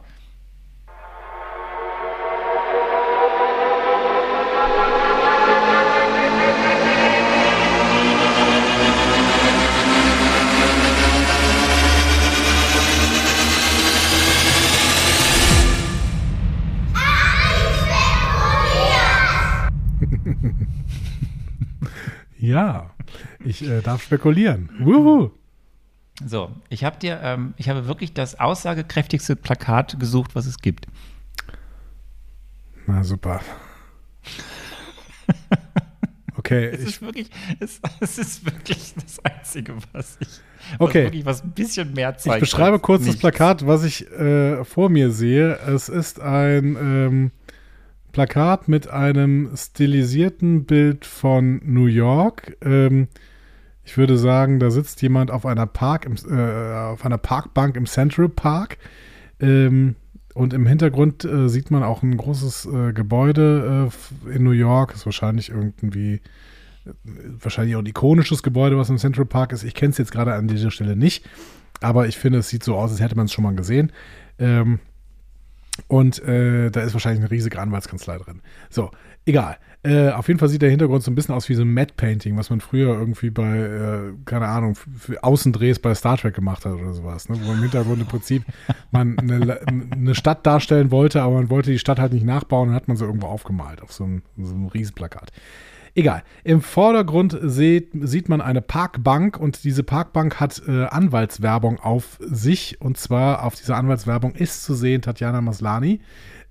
Ja, 22.39 22.91
ich 23.43 23.63
äh, 23.67 23.81
darf 23.81 24.03
spekulieren. 24.03 24.69
Wuhu. 24.79 25.31
So, 26.25 26.51
ich 26.69 26.83
habe 26.83 26.97
dir, 26.99 27.19
ähm, 27.23 27.53
ich 27.57 27.69
habe 27.69 27.87
wirklich 27.87 28.13
das 28.13 28.39
aussagekräftigste 28.39 29.35
Plakat 29.35 29.99
gesucht, 29.99 30.35
was 30.35 30.45
es 30.45 30.59
gibt. 30.59 30.87
Na 32.87 33.03
super. 33.03 33.41
Okay, 36.35 36.65
Es 36.73 36.81
ich, 36.81 36.87
ist 36.87 37.01
wirklich, 37.01 37.29
es, 37.59 37.81
es 37.99 38.17
ist 38.17 38.45
wirklich 38.45 38.93
das 38.95 39.19
Einzige, 39.23 39.75
was 39.93 40.17
ich, 40.19 40.27
was 40.77 40.79
Okay. 40.79 41.03
wirklich 41.05 41.25
was 41.25 41.43
ein 41.43 41.51
bisschen 41.51 41.93
mehr 41.93 42.11
ich 42.15 42.23
zeigt. 42.23 42.39
beschreibe 42.39 42.73
als 42.73 42.81
kurz 42.81 43.01
das 43.01 43.07
nichts. 43.07 43.21
Plakat, 43.21 43.65
was 43.67 43.83
ich 43.83 44.09
äh, 44.11 44.63
vor 44.63 44.89
mir 44.89 45.11
sehe. 45.11 45.55
Es 45.67 45.89
ist 45.89 46.19
ein 46.19 46.75
ähm, 46.79 47.31
Plakat 48.17 48.67
mit 48.67 48.89
einem 48.89 49.51
stilisierten 49.55 50.65
Bild 50.65 51.05
von 51.05 51.61
New 51.63 51.85
York. 51.85 52.57
Ähm, 52.65 53.09
ich 53.83 53.95
würde 53.95 54.17
sagen, 54.17 54.59
da 54.59 54.71
sitzt 54.71 55.03
jemand 55.03 55.29
auf 55.29 55.45
einer 55.45 55.67
Park 55.67 56.07
im, 56.07 56.15
äh, 56.27 56.73
auf 56.73 57.05
einer 57.05 57.19
Parkbank 57.19 57.77
im 57.77 57.85
Central 57.85 58.27
Park. 58.27 58.79
Ähm, 59.39 59.97
und 60.33 60.55
im 60.55 60.65
Hintergrund 60.65 61.25
äh, 61.25 61.47
sieht 61.47 61.69
man 61.69 61.83
auch 61.83 62.01
ein 62.01 62.17
großes 62.17 62.65
äh, 62.65 62.91
Gebäude 62.91 63.91
äh, 64.25 64.35
in 64.35 64.43
New 64.43 64.49
York. 64.49 64.95
Ist 64.95 65.05
wahrscheinlich 65.05 65.49
irgendwie 65.49 66.13
äh, 66.87 66.93
wahrscheinlich 67.39 67.75
auch 67.75 67.81
ein 67.81 67.85
ikonisches 67.85 68.41
Gebäude, 68.41 68.79
was 68.79 68.89
im 68.89 68.97
Central 68.97 69.25
Park 69.25 69.51
ist. 69.51 69.63
Ich 69.63 69.75
kenne 69.75 69.91
es 69.91 69.99
jetzt 69.99 70.11
gerade 70.11 70.33
an 70.33 70.47
dieser 70.47 70.71
Stelle 70.71 70.95
nicht, 70.95 71.23
aber 71.81 72.07
ich 72.07 72.17
finde, 72.17 72.39
es 72.39 72.49
sieht 72.49 72.63
so 72.63 72.73
aus, 72.77 72.89
als 72.89 72.99
hätte 72.99 73.15
man 73.15 73.27
es 73.27 73.31
schon 73.31 73.43
mal 73.43 73.53
gesehen. 73.53 73.91
Ähm, 74.39 74.79
und 75.87 76.19
äh, 76.23 76.69
da 76.71 76.81
ist 76.81 76.93
wahrscheinlich 76.93 77.21
eine 77.21 77.31
riesige 77.31 77.59
Anwaltskanzlei 77.59 78.17
drin. 78.17 78.41
So, 78.69 78.91
egal. 79.25 79.57
Äh, 79.83 80.09
auf 80.09 80.27
jeden 80.27 80.39
Fall 80.39 80.49
sieht 80.49 80.61
der 80.61 80.69
Hintergrund 80.69 81.03
so 81.03 81.11
ein 81.11 81.15
bisschen 81.15 81.35
aus 81.35 81.47
wie 81.49 81.53
so 81.53 81.61
ein 81.61 81.73
Matte 81.73 81.93
Painting, 81.95 82.35
was 82.35 82.49
man 82.49 82.59
früher 82.59 82.97
irgendwie 82.97 83.29
bei, 83.29 83.57
äh, 83.57 84.13
keine 84.25 84.47
Ahnung, 84.47 84.75
für 84.75 85.23
Außendrehs 85.23 85.79
bei 85.79 85.93
Star 85.93 86.17
Trek 86.17 86.35
gemacht 86.35 86.65
hat 86.65 86.73
oder 86.73 86.93
sowas. 86.93 87.29
Ne? 87.29 87.37
Wo 87.43 87.53
im 87.53 87.61
Hintergrund 87.61 88.01
im 88.01 88.07
Prinzip 88.07 88.43
man 88.91 89.17
eine, 89.19 89.61
eine 89.91 90.15
Stadt 90.15 90.45
darstellen 90.45 90.91
wollte, 90.91 91.21
aber 91.21 91.35
man 91.35 91.49
wollte 91.49 91.71
die 91.71 91.79
Stadt 91.79 91.99
halt 91.99 92.13
nicht 92.13 92.25
nachbauen 92.25 92.69
und 92.69 92.75
hat 92.75 92.87
man 92.87 92.97
so 92.97 93.05
irgendwo 93.05 93.27
aufgemalt 93.27 93.81
auf 93.81 93.93
so 93.93 94.03
einem, 94.03 94.23
so 94.37 94.53
einem 94.53 94.67
Riesenplakat. 94.67 95.31
Egal. 95.97 96.21
Im 96.43 96.61
Vordergrund 96.61 97.35
sieht, 97.41 97.89
sieht 97.91 98.29
man 98.29 98.39
eine 98.39 98.61
Parkbank 98.61 99.39
und 99.39 99.63
diese 99.63 99.81
Parkbank 99.81 100.39
hat 100.39 100.61
äh, 100.67 100.83
Anwaltswerbung 100.83 101.79
auf 101.79 102.19
sich. 102.19 102.79
Und 102.79 102.99
zwar 102.99 103.43
auf 103.43 103.55
dieser 103.55 103.77
Anwaltswerbung 103.77 104.35
ist 104.35 104.63
zu 104.63 104.75
sehen 104.75 105.01
Tatjana 105.01 105.41
Maslani, 105.41 106.01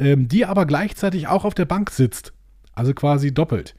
ähm, 0.00 0.26
die 0.26 0.46
aber 0.46 0.66
gleichzeitig 0.66 1.28
auch 1.28 1.44
auf 1.44 1.54
der 1.54 1.64
Bank 1.64 1.90
sitzt. 1.90 2.32
Also 2.72 2.92
quasi 2.92 3.32
doppelt. 3.32 3.76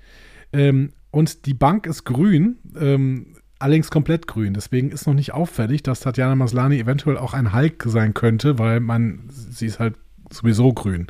Ähm, 0.53 0.93
und 1.11 1.45
die 1.45 1.53
Bank 1.53 1.85
ist 1.85 2.05
grün, 2.05 2.59
ähm, 2.79 3.35
allerdings 3.59 3.91
komplett 3.91 4.25
grün. 4.25 4.53
Deswegen 4.53 4.89
ist 4.89 5.05
noch 5.05 5.15
nicht 5.15 5.33
auffällig, 5.33 5.83
dass 5.83 5.99
Tatjana 5.99 6.35
Maslani 6.35 6.79
eventuell 6.79 7.17
auch 7.17 7.33
ein 7.33 7.53
Hulk 7.53 7.83
sein 7.87 8.13
könnte, 8.13 8.57
weil 8.57 8.79
man, 8.79 9.25
sie 9.27 9.65
ist 9.65 9.81
halt 9.81 9.95
sowieso 10.31 10.71
grün. 10.71 11.07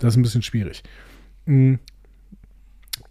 Das 0.00 0.14
ist 0.14 0.16
ein 0.16 0.22
bisschen 0.22 0.42
schwierig. 0.42 0.82
Mm. 1.46 1.74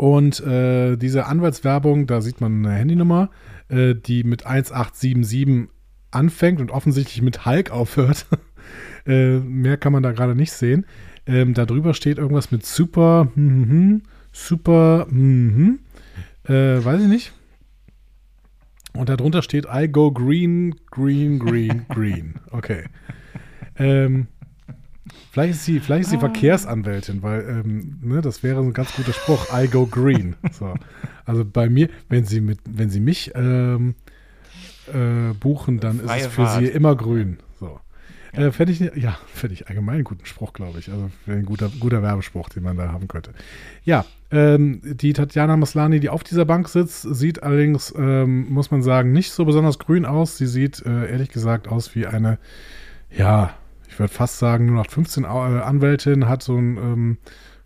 Und 0.01 0.39
äh, 0.39 0.97
diese 0.97 1.27
Anwaltswerbung, 1.27 2.07
da 2.07 2.21
sieht 2.21 2.41
man 2.41 2.65
eine 2.65 2.73
Handynummer, 2.73 3.29
äh, 3.69 3.93
die 3.93 4.23
mit 4.23 4.47
1877 4.47 5.69
anfängt 6.09 6.59
und 6.59 6.71
offensichtlich 6.71 7.21
mit 7.21 7.45
Hulk 7.45 7.69
aufhört. 7.69 8.25
äh, 9.05 9.37
mehr 9.37 9.77
kann 9.77 9.93
man 9.93 10.01
da 10.01 10.11
gerade 10.11 10.33
nicht 10.33 10.53
sehen. 10.53 10.87
Ähm, 11.27 11.53
da 11.53 11.67
drüber 11.67 11.93
steht 11.93 12.17
irgendwas 12.17 12.49
mit 12.49 12.65
Super, 12.65 13.27
mhm, 13.35 14.01
Super, 14.31 15.05
mhm, 15.07 15.81
äh, 16.45 16.83
weiß 16.83 17.03
ich 17.03 17.07
nicht. 17.07 17.33
Und 18.93 19.07
darunter 19.07 19.43
steht 19.43 19.67
I 19.71 19.87
go 19.87 20.11
green, 20.11 20.77
green, 20.89 21.37
green, 21.37 21.85
green. 21.89 22.39
Okay. 22.49 22.85
Ähm, 23.75 24.29
vielleicht 25.31 25.53
ist 25.53 25.65
sie, 25.65 25.79
vielleicht 25.79 26.03
ist 26.05 26.09
sie 26.11 26.17
Verkehrsanwältin, 26.17 27.21
weil 27.23 27.41
ähm, 27.65 27.99
ne, 28.01 28.21
das 28.21 28.43
wäre 28.43 28.57
so 28.61 28.67
ein 28.69 28.73
ganz 28.73 28.93
guter 28.95 29.13
Spruch. 29.13 29.47
I 29.53 29.67
go 29.67 29.85
green. 29.85 30.35
So. 30.53 30.73
Also 31.25 31.45
bei 31.45 31.69
mir, 31.69 31.89
wenn 32.09 32.25
sie 32.25 32.41
mit, 32.41 32.59
wenn 32.69 32.89
sie 32.89 32.99
mich 32.99 33.31
ähm, 33.35 33.95
äh, 34.87 35.33
buchen, 35.39 35.79
dann 35.79 35.99
ist 35.99 36.05
Freie 36.05 36.19
es 36.21 36.27
für 36.27 36.45
Fahrt. 36.45 36.59
sie 36.59 36.67
immer 36.67 36.95
grün. 36.95 37.37
So. 37.59 37.79
Äh, 38.33 38.51
fände 38.51 38.71
ich, 38.73 38.79
ja, 38.79 39.17
fände 39.33 39.53
ich 39.53 39.67
allgemein 39.67 39.95
einen 39.95 40.03
guten 40.03 40.25
Spruch, 40.25 40.53
glaube 40.53 40.79
ich. 40.79 40.89
Also 40.91 41.09
ein 41.27 41.45
guter, 41.45 41.69
guter 41.79 42.01
Werbespruch, 42.01 42.49
den 42.49 42.63
man 42.63 42.77
da 42.77 42.91
haben 42.91 43.07
könnte. 43.07 43.31
Ja, 43.83 44.05
Ähm, 44.33 44.79
die 44.83 45.11
Tatjana 45.11 45.57
Maslani, 45.57 45.99
die 45.99 46.07
auf 46.09 46.23
dieser 46.23 46.45
Bank 46.45 46.69
sitzt, 46.69 47.01
sieht 47.01 47.43
allerdings, 47.43 47.93
ähm, 47.97 48.47
muss 48.49 48.71
man 48.71 48.81
sagen, 48.81 49.11
nicht 49.11 49.31
so 49.31 49.43
besonders 49.43 49.77
grün 49.77 50.05
aus. 50.05 50.37
Sie 50.37 50.47
sieht 50.47 50.85
äh, 50.85 51.11
ehrlich 51.11 51.29
gesagt 51.29 51.67
aus 51.67 51.93
wie 51.95 52.07
eine, 52.07 52.37
ja, 53.09 53.53
ich 53.91 53.99
würde 53.99 54.13
fast 54.13 54.39
sagen, 54.39 54.67
nur 54.67 54.75
noch 54.75 54.89
15 54.89 55.25
äh, 55.25 55.27
Anwältin, 55.27 56.29
hat 56.29 56.41
so 56.41 56.55
ein 56.55 56.77
ähm, 56.77 57.17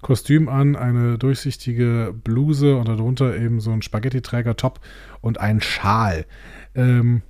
Kostüm 0.02 0.50
an, 0.50 0.76
eine 0.76 1.20
durchsichtige 1.20 2.16
Bluse 2.24 2.78
und 2.78 2.88
darunter 2.88 3.38
eben 3.38 3.60
so 3.60 3.72
ein 3.72 3.84
Spaghetti-Träger-Top 3.84 4.80
und 5.22 5.40
einen 5.40 5.62
Schal. 5.62 6.26
Ähm, 6.74 7.22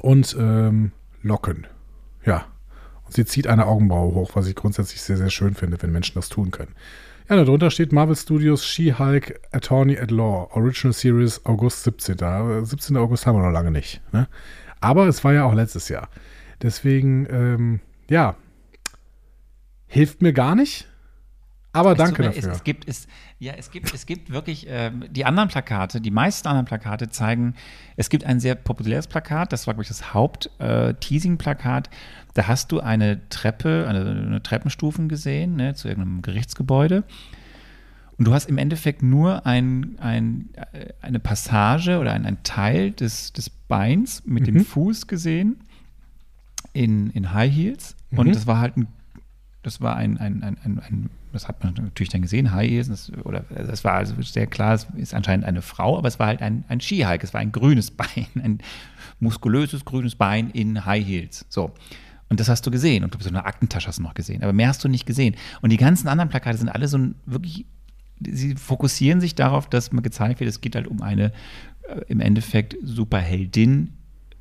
und 0.00 0.34
ähm, 0.40 0.92
Locken. 1.20 1.66
Ja. 2.24 2.46
Und 3.04 3.12
sie 3.12 3.26
zieht 3.26 3.46
eine 3.46 3.66
Augenbraue 3.66 4.14
hoch, 4.14 4.30
was 4.32 4.46
ich 4.46 4.54
grundsätzlich 4.54 5.02
sehr, 5.02 5.18
sehr 5.18 5.30
schön 5.30 5.54
finde, 5.54 5.80
wenn 5.82 5.92
Menschen 5.92 6.14
das 6.14 6.30
tun 6.30 6.52
können. 6.52 6.74
Ja, 7.28 7.36
darunter 7.36 7.70
steht 7.70 7.92
Marvel 7.92 8.16
Studios 8.16 8.64
She-Hulk 8.64 9.40
Attorney 9.52 9.98
at 9.98 10.10
Law, 10.10 10.48
Original 10.52 10.94
Series 10.94 11.44
August 11.44 11.84
17. 11.84 12.64
17. 12.64 12.96
August 12.96 13.26
haben 13.26 13.36
wir 13.36 13.44
noch 13.44 13.52
lange 13.52 13.70
nicht. 13.70 14.00
Ne? 14.12 14.26
Aber 14.80 15.06
es 15.06 15.22
war 15.22 15.34
ja 15.34 15.44
auch 15.44 15.54
letztes 15.54 15.90
Jahr. 15.90 16.08
Deswegen, 16.62 17.26
ähm, 17.30 17.80
ja, 18.08 18.36
hilft 19.86 20.22
mir 20.22 20.32
gar 20.32 20.54
nicht. 20.54 20.86
Aber 21.74 21.94
danke 21.94 22.22
dafür. 22.22 22.38
Es, 22.38 22.58
es, 22.58 22.64
gibt, 22.64 22.86
es, 22.86 23.08
ja, 23.38 23.54
es 23.56 23.70
gibt, 23.70 23.94
es 23.94 24.04
gibt 24.04 24.30
wirklich 24.30 24.68
äh, 24.68 24.90
die 25.08 25.24
anderen 25.24 25.48
Plakate, 25.48 26.02
die 26.02 26.10
meisten 26.10 26.46
anderen 26.46 26.66
Plakate 26.66 27.08
zeigen, 27.08 27.54
es 27.96 28.10
gibt 28.10 28.24
ein 28.24 28.40
sehr 28.40 28.54
populäres 28.54 29.06
Plakat, 29.06 29.52
das 29.52 29.66
war, 29.66 29.72
glaube 29.72 29.82
ich, 29.82 29.88
das 29.88 30.12
Haupt-Teasing-Plakat. 30.12 31.86
Äh, 31.86 31.90
da 32.34 32.46
hast 32.46 32.72
du 32.72 32.80
eine 32.80 33.26
Treppe, 33.30 33.86
eine, 33.88 34.00
eine 34.00 34.42
Treppenstufen 34.42 35.08
gesehen, 35.08 35.56
ne, 35.56 35.74
zu 35.74 35.88
irgendeinem 35.88 36.20
Gerichtsgebäude. 36.20 37.04
Und 38.18 38.26
du 38.26 38.34
hast 38.34 38.50
im 38.50 38.58
Endeffekt 38.58 39.02
nur 39.02 39.46
ein, 39.46 39.96
ein, 39.98 40.50
äh, 40.72 40.92
eine 41.00 41.20
Passage 41.20 41.98
oder 41.98 42.12
ein, 42.12 42.26
ein 42.26 42.42
Teil 42.42 42.90
des, 42.90 43.32
des 43.32 43.48
Beins 43.48 44.22
mit 44.26 44.42
mhm. 44.42 44.46
dem 44.46 44.64
Fuß 44.66 45.06
gesehen 45.06 45.56
in, 46.72 47.10
in 47.10 47.32
High 47.32 47.54
Heels. 47.54 47.96
Mhm. 48.10 48.18
Und 48.18 48.34
das 48.34 48.46
war 48.46 48.60
halt 48.60 48.76
ein, 48.76 48.88
das 49.62 49.80
war 49.80 49.96
ein, 49.96 50.18
ein, 50.18 50.42
ein, 50.42 50.58
ein, 50.62 50.78
ein 50.80 51.10
das 51.32 51.48
hat 51.48 51.64
man 51.64 51.74
natürlich 51.74 52.10
dann 52.10 52.22
gesehen, 52.22 52.52
High 52.52 52.70
Heels, 52.70 52.88
das, 52.88 53.10
oder 53.24 53.40
das 53.40 53.84
war 53.84 53.94
also 53.94 54.20
sehr 54.20 54.46
klar, 54.46 54.74
es 54.74 54.86
ist 54.96 55.14
anscheinend 55.14 55.46
eine 55.46 55.62
Frau, 55.62 55.96
aber 55.96 56.08
es 56.08 56.18
war 56.18 56.26
halt 56.26 56.42
ein, 56.42 56.64
ein 56.68 56.80
Skihike, 56.80 57.24
es 57.24 57.32
war 57.32 57.40
ein 57.40 57.52
grünes 57.52 57.90
Bein, 58.02 58.26
ein 58.42 58.58
muskulöses 59.20 59.84
grünes 59.84 60.14
Bein 60.14 60.50
in 60.50 60.84
High 60.84 61.06
Heels. 61.06 61.46
So. 61.48 61.72
Und 62.28 62.40
das 62.40 62.48
hast 62.48 62.66
du 62.66 62.70
gesehen. 62.70 63.04
Und 63.04 63.12
du 63.12 63.18
bist 63.18 63.28
in 63.28 63.36
einer 63.36 63.46
Aktentasche 63.46 63.88
hast 63.88 63.98
du 63.98 64.02
noch 64.02 64.14
gesehen. 64.14 64.42
Aber 64.42 64.54
mehr 64.54 64.68
hast 64.68 64.82
du 64.82 64.88
nicht 64.88 65.04
gesehen. 65.04 65.36
Und 65.60 65.70
die 65.70 65.76
ganzen 65.76 66.08
anderen 66.08 66.30
Plakate 66.30 66.56
sind 66.56 66.70
alle 66.70 66.88
so 66.88 66.96
ein 66.96 67.14
wirklich, 67.26 67.66
sie 68.26 68.54
fokussieren 68.54 69.20
sich 69.20 69.34
darauf, 69.34 69.68
dass 69.68 69.92
man 69.92 70.02
gezeigt 70.02 70.40
wird, 70.40 70.48
es 70.48 70.62
geht 70.62 70.74
halt 70.74 70.86
um 70.86 71.02
eine 71.02 71.32
äh, 71.88 72.00
im 72.08 72.20
Endeffekt 72.20 72.76
Superheldin 72.82 73.92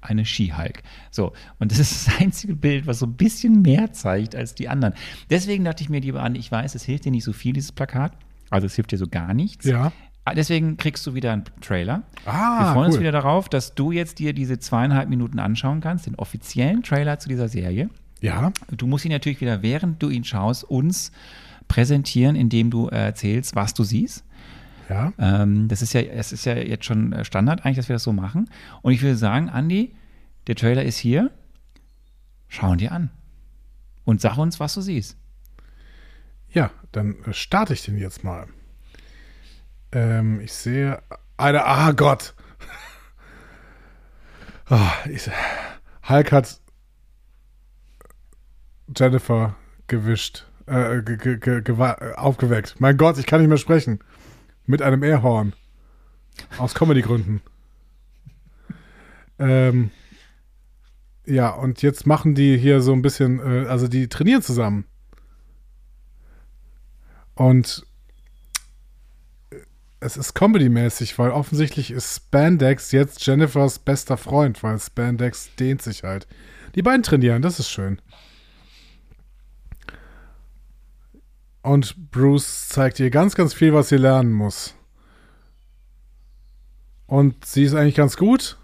eine 0.01 0.25
Skihulk. 0.25 0.81
So, 1.11 1.33
und 1.59 1.71
das 1.71 1.79
ist 1.79 2.07
das 2.07 2.19
einzige 2.19 2.55
Bild, 2.55 2.87
was 2.87 2.99
so 2.99 3.05
ein 3.05 3.13
bisschen 3.13 3.61
mehr 3.61 3.93
zeigt 3.93 4.35
als 4.35 4.55
die 4.55 4.67
anderen. 4.69 4.93
Deswegen 5.29 5.63
dachte 5.63 5.83
ich 5.83 5.89
mir 5.89 6.01
lieber 6.01 6.21
an, 6.23 6.35
ich 6.35 6.51
weiß, 6.51 6.75
es 6.75 6.83
hilft 6.83 7.05
dir 7.05 7.11
nicht 7.11 7.23
so 7.23 7.33
viel, 7.33 7.53
dieses 7.53 7.71
Plakat. 7.71 8.13
Also 8.49 8.67
es 8.67 8.75
hilft 8.75 8.91
dir 8.91 8.97
so 8.97 9.07
gar 9.07 9.33
nichts. 9.33 9.65
Ja. 9.65 9.91
Ah, 10.25 10.35
deswegen 10.35 10.77
kriegst 10.77 11.05
du 11.07 11.15
wieder 11.15 11.33
einen 11.33 11.45
Trailer. 11.61 12.03
Ah, 12.25 12.59
Wir 12.59 12.73
freuen 12.73 12.77
cool. 12.77 12.85
uns 12.91 12.99
wieder 12.99 13.11
darauf, 13.11 13.49
dass 13.49 13.73
du 13.73 13.91
jetzt 13.91 14.19
dir 14.19 14.33
diese 14.33 14.59
zweieinhalb 14.59 15.09
Minuten 15.09 15.39
anschauen 15.39 15.81
kannst, 15.81 16.05
den 16.05 16.15
offiziellen 16.15 16.83
Trailer 16.83 17.17
zu 17.17 17.27
dieser 17.29 17.47
Serie. 17.49 17.89
Ja. 18.19 18.51
Du 18.69 18.85
musst 18.85 19.03
ihn 19.05 19.11
natürlich 19.11 19.41
wieder, 19.41 19.63
während 19.63 20.01
du 20.03 20.09
ihn 20.09 20.23
schaust, 20.23 20.63
uns 20.63 21.11
präsentieren, 21.67 22.35
indem 22.35 22.69
du 22.69 22.87
erzählst, 22.87 23.55
was 23.55 23.73
du 23.73 23.83
siehst. 23.83 24.23
Ja. 24.91 25.13
Ähm, 25.17 25.69
das 25.69 25.81
ist 25.81 25.93
ja, 25.93 26.01
es 26.01 26.33
ist 26.33 26.43
ja 26.43 26.53
jetzt 26.53 26.83
schon 26.83 27.23
Standard 27.23 27.63
eigentlich, 27.63 27.77
dass 27.77 27.87
wir 27.87 27.95
das 27.95 28.03
so 28.03 28.11
machen. 28.11 28.49
Und 28.81 28.91
ich 28.91 29.01
würde 29.01 29.15
sagen, 29.15 29.49
Andi, 29.49 29.95
der 30.47 30.55
Trailer 30.55 30.83
ist 30.83 30.97
hier. 30.97 31.31
Schau 32.49 32.73
ihn 32.73 32.77
dir 32.77 32.91
an. 32.91 33.09
Und 34.03 34.19
sag 34.19 34.37
uns, 34.37 34.59
was 34.59 34.73
du 34.73 34.81
siehst. 34.81 35.15
Ja, 36.49 36.71
dann 36.91 37.15
starte 37.31 37.71
ich 37.71 37.83
den 37.83 37.97
jetzt 37.97 38.25
mal. 38.25 38.47
Ähm, 39.93 40.41
ich 40.41 40.51
sehe 40.51 41.01
eine. 41.37 41.65
Ah 41.65 41.93
Gott. 41.93 42.33
Oh, 44.69 44.77
ich, 45.09 45.29
Hulk 46.09 46.33
hat 46.33 46.59
Jennifer 48.93 49.55
gewischt, 49.87 50.45
äh, 50.65 51.01
ge, 51.01 51.37
ge, 51.37 51.61
ge, 51.61 52.13
aufgeweckt. 52.17 52.75
Mein 52.79 52.97
Gott, 52.97 53.17
ich 53.17 53.25
kann 53.25 53.39
nicht 53.39 53.49
mehr 53.49 53.57
sprechen. 53.57 53.99
Mit 54.65 54.81
einem 54.81 55.03
Airhorn. 55.03 55.53
Aus 56.57 56.73
Comedy-Gründen. 56.73 57.41
ähm, 59.39 59.91
ja, 61.25 61.49
und 61.49 61.81
jetzt 61.81 62.05
machen 62.07 62.35
die 62.35 62.57
hier 62.57 62.81
so 62.81 62.93
ein 62.93 63.01
bisschen, 63.01 63.39
äh, 63.39 63.67
also 63.67 63.87
die 63.87 64.07
trainieren 64.07 64.41
zusammen. 64.41 64.85
Und 67.35 67.85
es 69.99 70.17
ist 70.17 70.33
comedy-mäßig, 70.33 71.17
weil 71.19 71.29
offensichtlich 71.31 71.91
ist 71.91 72.15
Spandex 72.15 72.91
jetzt 72.91 73.25
Jennifers 73.25 73.79
bester 73.79 74.17
Freund, 74.17 74.61
weil 74.63 74.79
Spandex 74.79 75.55
dehnt 75.55 75.81
sich 75.81 76.03
halt. 76.03 76.27
Die 76.75 76.81
beiden 76.81 77.03
trainieren, 77.03 77.41
das 77.41 77.59
ist 77.59 77.69
schön. 77.69 78.01
Und 81.61 82.11
Bruce 82.11 82.69
zeigt 82.69 82.99
ihr 82.99 83.09
ganz, 83.09 83.35
ganz 83.35 83.53
viel, 83.53 83.73
was 83.73 83.89
sie 83.89 83.97
lernen 83.97 84.31
muss. 84.31 84.75
Und 87.05 87.45
sie 87.45 87.63
ist 87.63 87.75
eigentlich 87.75 87.95
ganz 87.95 88.17
gut. 88.17 88.57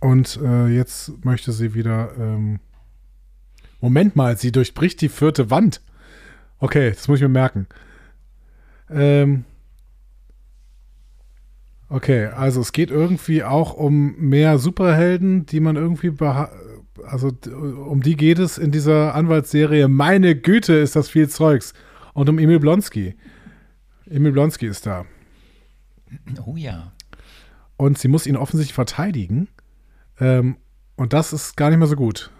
Und 0.00 0.38
äh, 0.42 0.68
jetzt 0.68 1.24
möchte 1.24 1.52
sie 1.52 1.74
wieder. 1.74 2.12
Ähm 2.16 2.60
Moment 3.80 4.16
mal, 4.16 4.36
sie 4.36 4.50
durchbricht 4.50 5.00
die 5.00 5.08
vierte 5.08 5.50
Wand. 5.50 5.80
Okay, 6.58 6.90
das 6.90 7.06
muss 7.06 7.18
ich 7.18 7.22
mir 7.22 7.28
merken. 7.28 7.66
Ähm 8.90 9.44
okay, 11.88 12.26
also 12.26 12.60
es 12.60 12.72
geht 12.72 12.90
irgendwie 12.90 13.44
auch 13.44 13.74
um 13.74 14.16
mehr 14.16 14.58
Superhelden, 14.58 15.46
die 15.46 15.60
man 15.60 15.76
irgendwie 15.76 16.12
also 17.06 17.30
um 17.86 18.02
die 18.02 18.16
geht 18.16 18.38
es 18.38 18.58
in 18.58 18.70
dieser 18.70 19.14
Anwaltsserie. 19.14 19.88
Meine 19.88 20.36
Güte, 20.36 20.74
ist 20.74 20.96
das 20.96 21.08
viel 21.08 21.28
Zeugs. 21.28 21.74
Und 22.14 22.28
um 22.28 22.38
Emil 22.38 22.58
Blonsky. 22.58 23.16
Emil 24.06 24.32
Blonsky 24.32 24.66
ist 24.66 24.86
da. 24.86 25.04
Oh 26.46 26.56
ja. 26.56 26.92
Und 27.76 27.98
sie 27.98 28.08
muss 28.08 28.26
ihn 28.26 28.36
offensichtlich 28.36 28.74
verteidigen. 28.74 29.48
Ähm, 30.18 30.56
und 30.96 31.12
das 31.12 31.32
ist 31.32 31.56
gar 31.56 31.70
nicht 31.70 31.78
mehr 31.78 31.86
so 31.86 31.96
gut. 31.96 32.30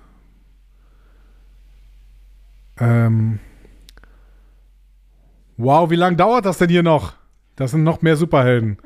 Ähm, 2.80 3.38
wow, 5.56 5.90
wie 5.90 5.96
lange 5.96 6.16
dauert 6.16 6.44
das 6.44 6.58
denn 6.58 6.70
hier 6.70 6.82
noch? 6.82 7.14
Das 7.56 7.72
sind 7.72 7.84
noch 7.84 8.02
mehr 8.02 8.16
Superhelden. 8.16 8.78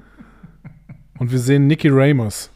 Und 1.22 1.30
wir 1.30 1.38
sehen 1.38 1.68
Nikki 1.68 1.88
Ramos. 1.88 2.50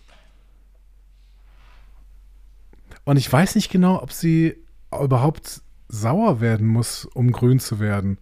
Und 3.05 3.17
ich 3.17 3.33
weiß 3.33 3.55
nicht 3.55 3.71
genau, 3.71 4.03
ob 4.03 4.11
sie 4.11 4.57
überhaupt 4.91 5.63
sauer 5.87 6.41
werden 6.41 6.67
muss, 6.67 7.05
um 7.05 7.31
grün 7.31 7.61
zu 7.61 7.79
werden. 7.79 8.19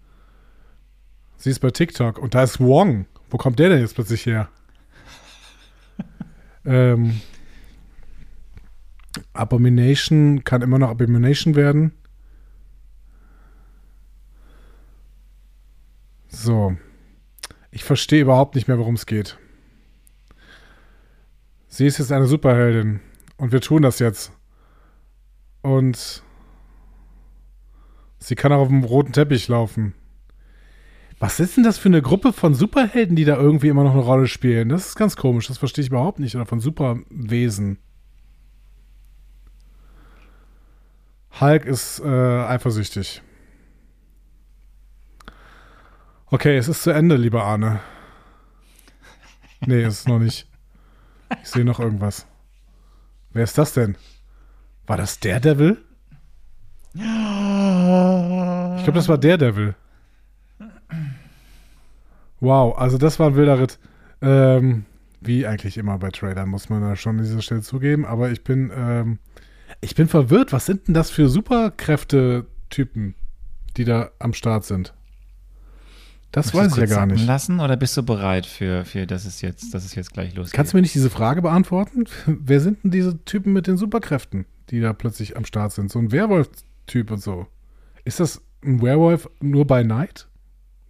Sie 1.39 1.49
ist 1.49 1.61
bei 1.61 1.71
TikTok 1.71 2.19
und 2.19 2.35
da 2.35 2.43
ist 2.43 2.61
Wong. 2.61 3.07
Wo 3.31 3.39
kommt 3.39 3.59
der 3.59 3.71
denn 3.71 3.81
jetzt 3.81 3.95
plötzlich 3.95 4.27
her? 4.27 4.51
ähm, 6.67 7.23
Abomination 9.33 10.45
kann 10.45 10.61
immer 10.61 10.79
noch 10.79 10.91
Abomination 10.91 11.55
werden. 11.55 11.93
So. 16.29 16.77
Ich 17.71 17.83
verstehe 17.83 18.21
überhaupt 18.21 18.57
nicht 18.57 18.69
mehr, 18.69 18.79
worum 18.79 18.97
es 18.97 19.07
geht. 19.07 19.39
Sie 21.75 21.87
ist 21.87 21.99
jetzt 21.99 22.13
eine 22.13 22.29
Superheldin. 22.29 23.01
Und 23.37 23.51
wir 23.51 23.61
tun 23.61 23.83
das 23.83 23.99
jetzt. 23.99 24.31
Und 25.61 26.23
sie 28.21 28.37
kann 28.37 28.53
auch 28.53 28.61
auf 28.61 28.69
dem 28.69 28.85
roten 28.85 29.13
Teppich 29.13 29.49
laufen. 29.49 29.93
Was 31.19 31.41
ist 31.41 31.57
denn 31.57 31.65
das 31.65 31.79
für 31.79 31.89
eine 31.89 32.01
Gruppe 32.01 32.33
von 32.33 32.55
Superhelden, 32.55 33.17
die 33.17 33.25
da 33.25 33.37
irgendwie 33.37 33.67
immer 33.67 33.83
noch 33.83 33.95
eine 33.95 34.03
Rolle 34.03 34.29
spielen? 34.29 34.69
Das 34.69 34.87
ist 34.87 34.95
ganz 34.95 35.17
komisch. 35.17 35.49
Das 35.49 35.59
verstehe 35.59 35.83
ich 35.83 35.91
überhaupt 35.91 36.21
nicht. 36.21 36.37
Oder 36.37 36.47
von 36.47 36.61
Superwesen. 36.61 37.79
Hulk 41.41 41.65
ist 41.65 41.99
äh, 41.99 42.07
eifersüchtig. 42.07 43.21
Okay, 46.27 46.57
es 46.57 46.69
ist 46.69 46.85
zu 46.85 46.93
Ende, 46.93 47.17
lieber 47.17 47.43
Arne. 47.43 47.81
Nee, 49.67 49.83
es 49.83 49.99
ist 49.99 50.09
noch 50.09 50.21
nicht. 50.21 50.47
Ich 51.43 51.51
sehe 51.51 51.65
noch 51.65 51.81
irgendwas. 51.81 52.27
Wer 53.33 53.45
ist 53.45 53.59
das 53.59 53.75
denn? 53.75 53.97
War 54.87 54.97
das 54.97 55.19
der 55.21 55.41
Devil? 55.41 55.79
Ich 56.95 57.01
glaube, 58.85 58.93
das 58.95 59.09
war 59.09 59.19
Daredevil. 59.19 59.75
Wow, 62.41 62.79
also 62.79 62.99
das 62.99 63.19
war 63.19 63.29
ein 63.31 63.37
wilder 63.37 63.59
Ritt. 63.59 63.79
Ähm, 64.23 64.85
wie 65.21 65.47
eigentlich 65.47 65.77
immer 65.77 65.99
bei 65.99 66.11
Trailern, 66.11 66.49
muss 66.49 66.69
man 66.69 66.83
da 66.83 66.95
schon 66.95 67.17
an 67.17 67.25
dieser 67.25 67.43
Stelle 67.43 67.63
zugeben. 67.63 68.05
Aber 68.05 68.31
ich 68.31 68.45
bin, 68.45 68.71
ähm, 68.77 69.19
ich 69.81 69.95
bin 69.95 70.07
verwirrt. 70.07 70.53
Was 70.53 70.67
sind 70.67 70.87
denn 70.87 70.95
das 70.95 71.11
für 71.11 71.29
Superkräfte-Typen, 71.29 73.15
die 73.77 73.85
da 73.85 74.11
am 74.19 74.33
Start 74.33 74.65
sind? 74.65 74.95
Das 76.35 76.53
Möchtest 76.53 76.77
weiß 76.79 76.85
ich 76.85 76.91
ja 76.91 76.97
gar 76.97 77.07
nicht. 77.07 77.25
lassen 77.27 77.61
oder 77.61 77.77
bist 77.77 77.97
du 77.97 78.03
bereit 78.03 78.45
für, 78.47 78.85
für 78.85 79.07
dass 79.07 79.25
es 79.25 79.41
jetzt, 79.41 79.73
dass 79.73 79.85
es 79.85 79.95
jetzt 79.95 80.13
gleich 80.13 80.35
losgeht? 80.35 80.55
Kannst 80.55 80.73
du 80.73 80.77
mir 80.77 80.83
nicht 80.83 80.95
diese 80.95 81.11
Frage 81.11 81.43
beantworten? 81.43 82.05
Wer 82.27 82.61
sind 82.61 82.83
denn 82.83 82.91
diese 82.91 83.25
Typen 83.25 83.53
mit 83.53 83.67
den 83.69 83.77
Superkräften, 83.77 84.45
die 84.71 84.81
da 84.81 84.93
plötzlich 84.93 85.37
am 85.37 85.45
Start 85.45 85.73
sind? 85.73 85.91
So 85.93 85.99
ein 86.01 86.11
Werwolf-Typ 86.11 87.11
und 87.13 87.23
so. 87.23 87.47
Ist 88.05 88.19
das 88.19 88.43
ein 88.65 88.83
Werwolf 88.83 89.29
nur 89.41 89.65
bei 89.67 89.85
Night? 89.85 90.27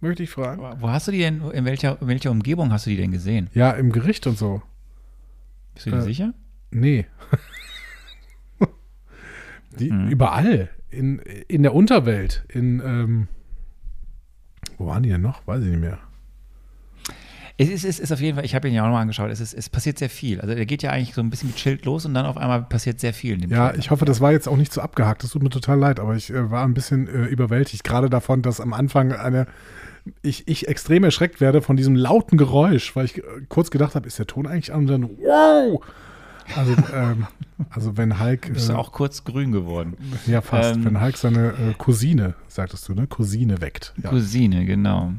Möchte 0.01 0.23
ich 0.23 0.29
fragen. 0.31 0.61
Wo 0.81 0.89
hast 0.89 1.07
du 1.07 1.11
die 1.11 1.19
denn, 1.19 1.41
in 1.51 1.63
welcher, 1.65 2.01
in 2.01 2.07
welcher 2.07 2.31
Umgebung 2.31 2.71
hast 2.71 2.85
du 2.87 2.89
die 2.89 2.97
denn 2.97 3.11
gesehen? 3.11 3.49
Ja, 3.53 3.71
im 3.71 3.91
Gericht 3.91 4.25
und 4.27 4.37
so. 4.37 4.61
Bist 5.75 5.85
du 5.85 5.91
dir 5.91 5.97
Äh, 5.97 6.01
sicher? 6.01 6.33
Nee. 6.71 7.05
Die, 9.79 9.91
Mhm. 9.91 10.07
Überall. 10.09 10.69
In, 10.89 11.19
in 11.19 11.63
der 11.63 11.73
Unterwelt. 11.73 12.45
In, 12.49 12.81
ähm, 12.85 13.27
wo 14.77 14.87
waren 14.87 15.03
die 15.03 15.09
denn 15.09 15.21
noch? 15.21 15.45
Weiß 15.47 15.61
ich 15.63 15.69
nicht 15.69 15.81
mehr. 15.81 15.97
Es 17.57 17.69
ist, 17.69 17.85
es 17.85 17.99
ist 17.99 18.11
auf 18.11 18.19
jeden 18.19 18.35
Fall, 18.35 18.43
ich 18.43 18.53
habe 18.53 18.67
ihn 18.67 18.73
ja 18.73 18.81
auch 18.81 18.87
nochmal 18.87 19.03
angeschaut, 19.03 19.31
es, 19.31 19.39
ist, 19.39 19.53
es 19.53 19.69
passiert 19.69 19.97
sehr 19.97 20.09
viel. 20.09 20.41
Also 20.41 20.53
der 20.53 20.65
geht 20.65 20.83
ja 20.83 20.91
eigentlich 20.91 21.13
so 21.15 21.21
ein 21.21 21.29
bisschen 21.29 21.53
gechillt 21.53 21.85
los 21.85 22.05
und 22.05 22.13
dann 22.13 22.25
auf 22.25 22.35
einmal 22.35 22.63
passiert 22.63 22.99
sehr 22.99 23.13
viel 23.13 23.35
in 23.35 23.41
dem 23.41 23.51
Ja, 23.51 23.67
Trailer. 23.69 23.79
ich 23.79 23.91
hoffe, 23.91 24.03
das 24.03 24.19
war 24.19 24.33
jetzt 24.33 24.49
auch 24.49 24.57
nicht 24.57 24.73
so 24.73 24.81
abgehakt. 24.81 25.23
Das 25.23 25.29
tut 25.31 25.41
mir 25.41 25.49
total 25.49 25.79
leid, 25.79 26.01
aber 26.01 26.15
ich 26.17 26.29
äh, 26.31 26.51
war 26.51 26.65
ein 26.65 26.73
bisschen 26.73 27.07
äh, 27.07 27.25
überwältigt. 27.27 27.85
Gerade 27.85 28.09
davon, 28.09 28.41
dass 28.41 28.59
am 28.59 28.73
Anfang 28.73 29.13
eine, 29.13 29.47
ich, 30.21 30.49
ich 30.49 30.67
extrem 30.67 31.05
erschreckt 31.05 31.39
werde 31.39 31.61
von 31.61 31.77
diesem 31.77 31.95
lauten 31.95 32.37
Geräusch, 32.37 32.93
weil 32.97 33.05
ich 33.05 33.19
äh, 33.19 33.21
kurz 33.47 33.71
gedacht 33.71 33.95
habe, 33.95 34.05
ist 34.05 34.19
der 34.19 34.27
Ton 34.27 34.47
eigentlich 34.47 34.73
an? 34.73 34.81
Und 34.81 34.87
dann, 34.87 35.03
wow! 35.19 35.81
Also, 36.55 36.75
ähm, 36.93 37.27
also 37.69 37.97
wenn 37.97 38.19
Hulk. 38.19 38.43
Du 38.47 38.53
bist 38.53 38.69
äh, 38.69 38.73
auch 38.73 38.91
kurz 38.91 39.23
grün 39.23 39.51
geworden. 39.51 39.95
ja, 40.27 40.41
fast. 40.41 40.75
ähm, 40.75 40.85
wenn 40.85 41.01
Hulk 41.01 41.17
seine 41.17 41.47
äh, 41.49 41.73
Cousine, 41.77 42.35
sagtest 42.47 42.87
du, 42.87 42.93
ne? 42.93 43.07
Cousine 43.07 43.61
weckt. 43.61 43.93
Ja. 44.01 44.09
Cousine, 44.09 44.65
genau. 44.65 45.13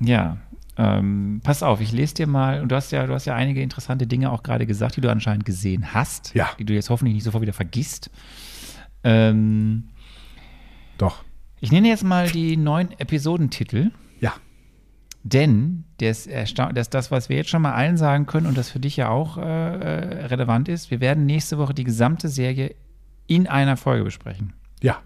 Ja. 0.00 0.38
Ähm, 0.78 1.40
pass 1.44 1.62
auf, 1.62 1.80
ich 1.82 1.92
lese 1.92 2.14
dir 2.14 2.26
mal, 2.26 2.62
und 2.62 2.70
du 2.70 2.76
hast 2.76 2.90
ja, 2.92 3.06
du 3.06 3.12
hast 3.12 3.26
ja 3.26 3.34
einige 3.34 3.60
interessante 3.60 4.06
Dinge 4.06 4.30
auch 4.30 4.42
gerade 4.42 4.64
gesagt, 4.66 4.96
die 4.96 5.02
du 5.02 5.10
anscheinend 5.10 5.44
gesehen 5.44 5.92
hast, 5.92 6.32
Ja. 6.34 6.48
die 6.58 6.64
du 6.64 6.72
jetzt 6.72 6.88
hoffentlich 6.88 7.14
nicht 7.14 7.24
sofort 7.24 7.42
wieder 7.42 7.52
vergisst. 7.52 8.10
Ähm, 9.04 9.84
Doch. 10.96 11.22
ich 11.60 11.70
nenne 11.72 11.88
jetzt 11.88 12.04
mal 12.04 12.28
die 12.30 12.56
neuen 12.56 12.92
Episodentitel. 12.98 13.90
Denn 15.22 15.84
das, 15.98 16.28
das, 16.72 16.88
das, 16.90 17.10
was 17.10 17.28
wir 17.28 17.36
jetzt 17.36 17.50
schon 17.50 17.60
mal 17.62 17.72
allen 17.74 17.96
sagen 17.98 18.26
können 18.26 18.46
und 18.46 18.56
das 18.56 18.70
für 18.70 18.80
dich 18.80 18.96
ja 18.96 19.10
auch 19.10 19.36
äh, 19.36 19.42
äh, 19.42 20.26
relevant 20.26 20.68
ist, 20.68 20.90
wir 20.90 21.00
werden 21.00 21.26
nächste 21.26 21.58
Woche 21.58 21.74
die 21.74 21.84
gesamte 21.84 22.28
Serie 22.28 22.74
in 23.26 23.46
einer 23.46 23.76
Folge 23.76 24.04
besprechen. 24.04 24.54
Ja. 24.82 24.98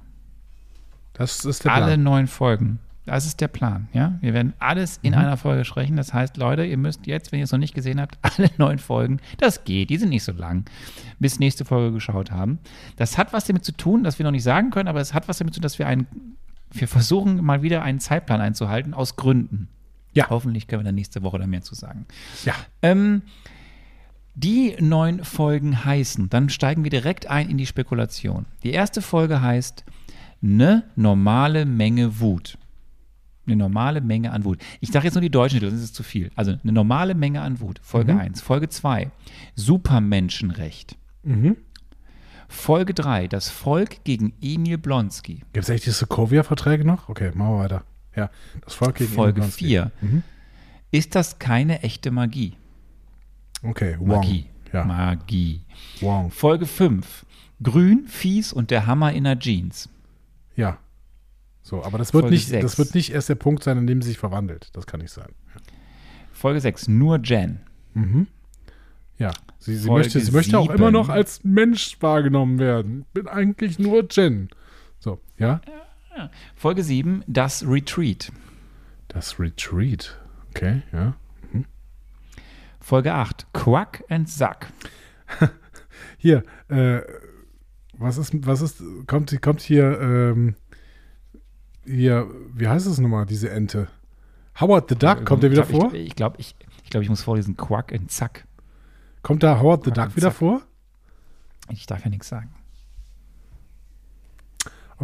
Das 1.14 1.44
ist 1.44 1.64
der 1.64 1.72
Alle 1.72 1.86
Plan. 1.86 2.02
neun 2.02 2.26
Folgen. 2.26 2.78
Das 3.06 3.26
ist 3.26 3.40
der 3.42 3.48
Plan, 3.48 3.88
ja. 3.92 4.14
Wir 4.22 4.32
werden 4.32 4.54
alles 4.60 4.98
in 5.02 5.12
Mhm. 5.12 5.18
einer 5.18 5.36
Folge 5.36 5.66
sprechen. 5.66 5.96
Das 5.96 6.14
heißt, 6.14 6.38
Leute, 6.38 6.64
ihr 6.64 6.78
müsst 6.78 7.06
jetzt, 7.06 7.32
wenn 7.32 7.38
ihr 7.40 7.44
es 7.44 7.52
noch 7.52 7.58
nicht 7.58 7.74
gesehen 7.74 8.00
habt, 8.00 8.16
alle 8.38 8.48
neun 8.56 8.78
Folgen, 8.78 9.20
das 9.38 9.64
geht, 9.64 9.90
die 9.90 9.98
sind 9.98 10.08
nicht 10.08 10.24
so 10.24 10.32
lang, 10.32 10.64
bis 11.18 11.38
nächste 11.38 11.64
Folge 11.66 11.92
geschaut 11.92 12.30
haben. 12.30 12.60
Das 12.96 13.18
hat 13.18 13.32
was 13.34 13.44
damit 13.44 13.64
zu 13.64 13.72
tun, 13.72 14.04
dass 14.04 14.18
wir 14.18 14.24
noch 14.24 14.30
nicht 14.30 14.42
sagen 14.44 14.70
können, 14.70 14.88
aber 14.88 15.00
es 15.00 15.12
hat 15.12 15.28
was 15.28 15.36
damit 15.38 15.52
zu 15.54 15.60
tun, 15.60 15.64
dass 15.64 15.78
wir 15.78 15.86
einen, 15.86 16.06
wir 16.70 16.88
versuchen 16.88 17.44
mal 17.44 17.62
wieder 17.62 17.82
einen 17.82 18.00
Zeitplan 18.00 18.40
einzuhalten, 18.40 18.94
aus 18.94 19.16
Gründen. 19.16 19.68
Ja. 20.14 20.30
Hoffentlich 20.30 20.66
können 20.66 20.80
wir 20.80 20.86
dann 20.86 20.94
nächste 20.94 21.22
Woche 21.22 21.38
da 21.38 21.46
mehr 21.46 21.62
zu 21.62 21.74
sagen. 21.74 22.06
Ja. 22.44 22.54
Ähm, 22.82 23.22
die 24.34 24.76
neun 24.80 25.22
Folgen 25.22 25.84
heißen, 25.84 26.28
dann 26.28 26.48
steigen 26.48 26.82
wir 26.82 26.90
direkt 26.90 27.26
ein 27.28 27.48
in 27.48 27.56
die 27.56 27.66
Spekulation. 27.66 28.46
Die 28.64 28.72
erste 28.72 29.00
Folge 29.00 29.40
heißt 29.40 29.84
eine 30.42 30.84
normale 30.96 31.66
Menge 31.66 32.20
Wut. 32.20 32.58
Eine 33.46 33.56
normale 33.56 34.00
Menge 34.00 34.32
an 34.32 34.44
Wut. 34.44 34.58
Ich 34.80 34.90
sage 34.90 35.04
jetzt 35.06 35.14
nur 35.14 35.22
die 35.22 35.30
deutschen 35.30 35.60
Titel, 35.60 35.70
das 35.70 35.82
ist 35.82 35.94
zu 35.94 36.02
viel. 36.02 36.30
Also 36.34 36.54
eine 36.62 36.72
normale 36.72 37.14
Menge 37.14 37.42
an 37.42 37.60
Wut. 37.60 37.78
Folge 37.82 38.16
1. 38.16 38.40
Folge 38.40 38.68
2. 38.68 39.10
Supermenschenrecht. 39.54 40.96
Mhm. 41.22 41.56
Folge 42.48 42.94
3. 42.94 43.28
Das 43.28 43.50
Volk 43.50 44.02
gegen 44.04 44.32
Emil 44.40 44.78
Blonsky. 44.78 45.42
Gibt 45.52 45.64
es 45.64 45.70
eigentlich 45.70 45.84
die 45.84 45.90
Sokovia-Verträge 45.90 46.84
noch? 46.84 47.08
Okay, 47.08 47.32
machen 47.34 47.52
wir 47.52 47.58
weiter. 47.58 47.84
Ja. 48.16 48.30
Das 48.64 48.74
Volk 48.74 48.96
gegen 48.96 49.12
Folge 49.12 49.40
England. 49.40 49.54
4. 49.54 49.92
Mhm. 50.00 50.22
Ist 50.90 51.14
das 51.14 51.38
keine 51.38 51.82
echte 51.82 52.10
Magie? 52.10 52.56
Okay, 53.62 53.96
Wong. 53.98 54.08
Magie. 54.08 54.46
Ja, 54.72 54.84
Magie. 54.84 55.62
Wong. 56.00 56.30
Folge 56.30 56.66
5. 56.66 57.26
Grün, 57.62 58.06
fies 58.06 58.52
und 58.52 58.70
der 58.70 58.86
Hammer 58.86 59.12
in 59.12 59.24
der 59.24 59.38
Jeans. 59.38 59.88
Ja. 60.56 60.78
So, 61.62 61.82
aber 61.82 61.98
das 61.98 62.12
wird, 62.12 62.24
Folge 62.24 62.34
nicht, 62.34 62.52
das 62.52 62.78
wird 62.78 62.94
nicht 62.94 63.12
erst 63.12 63.28
der 63.28 63.36
Punkt 63.36 63.64
sein, 63.64 63.78
an 63.78 63.86
dem 63.86 64.02
sie 64.02 64.08
sich 64.08 64.18
verwandelt. 64.18 64.68
Das 64.74 64.86
kann 64.86 65.00
nicht 65.00 65.12
sein. 65.12 65.28
Folge 66.32 66.60
6. 66.60 66.88
Nur 66.88 67.20
Jen. 67.24 67.60
Mhm. 67.94 68.26
Ja. 69.18 69.32
Sie, 69.58 69.76
sie, 69.76 69.90
möchte, 69.90 70.20
sie 70.20 70.32
möchte 70.32 70.58
auch 70.58 70.70
immer 70.70 70.90
noch 70.90 71.08
als 71.08 71.42
Mensch 71.42 71.96
wahrgenommen 72.00 72.58
werden. 72.58 73.06
Bin 73.14 73.28
eigentlich 73.28 73.78
nur 73.78 74.06
Jen. 74.10 74.50
So, 74.98 75.20
ja. 75.38 75.60
Folge 76.54 76.82
7. 76.82 77.24
Das 77.26 77.66
Retreat. 77.66 78.32
Das 79.08 79.38
Retreat. 79.38 80.18
Okay, 80.50 80.82
ja. 80.92 81.14
Folge 82.84 83.14
8. 83.14 83.46
Quack 83.54 84.04
and 84.10 84.28
Sack. 84.28 84.68
Hier, 86.18 86.44
äh, 86.68 87.00
was 87.96 88.18
ist, 88.18 88.46
was 88.46 88.60
ist, 88.60 88.82
kommt, 89.06 89.40
kommt 89.40 89.62
hier, 89.62 89.98
ähm, 90.00 90.54
hier, 91.86 92.28
wie 92.52 92.68
heißt 92.68 92.86
es 92.86 92.98
nochmal, 92.98 93.24
diese 93.24 93.50
Ente? 93.50 93.88
Howard 94.60 94.90
the 94.90 94.96
Duck, 94.96 95.24
kommt 95.24 95.42
der 95.42 95.50
wieder 95.50 95.62
ich 95.62 95.68
glaub, 95.68 95.80
vor? 95.82 95.94
Ich, 95.94 96.06
ich 96.08 96.16
glaube, 96.16 96.36
ich, 96.38 96.54
ich, 96.82 96.90
glaub, 96.90 97.02
ich 97.02 97.08
muss 97.08 97.22
vorlesen. 97.22 97.56
Quack 97.56 97.92
and 97.92 98.10
Zack. 98.10 98.46
Kommt 99.22 99.42
da 99.42 99.60
Howard 99.60 99.84
the 99.84 99.90
Quack 99.90 100.08
Duck 100.08 100.16
wieder 100.16 100.28
Zack. 100.28 100.36
vor? 100.36 100.62
Ich 101.70 101.86
darf 101.86 102.04
ja 102.04 102.10
nichts 102.10 102.28
sagen. 102.28 102.50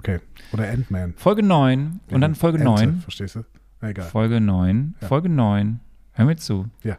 Okay. 0.00 0.18
Oder 0.54 0.70
Ant-Man. 0.70 1.12
Folge 1.18 1.42
9. 1.42 2.00
Und 2.10 2.20
dann 2.22 2.34
Folge 2.34 2.56
Ente, 2.56 2.70
9. 2.70 3.00
Verstehst 3.02 3.36
du? 3.36 3.44
Na, 3.82 3.90
egal. 3.90 4.06
Folge 4.08 4.40
9. 4.40 4.94
Ja. 4.98 5.08
Folge 5.08 5.28
9. 5.28 5.78
Hör 6.12 6.24
mir 6.24 6.36
zu. 6.36 6.68
Ja. 6.82 6.96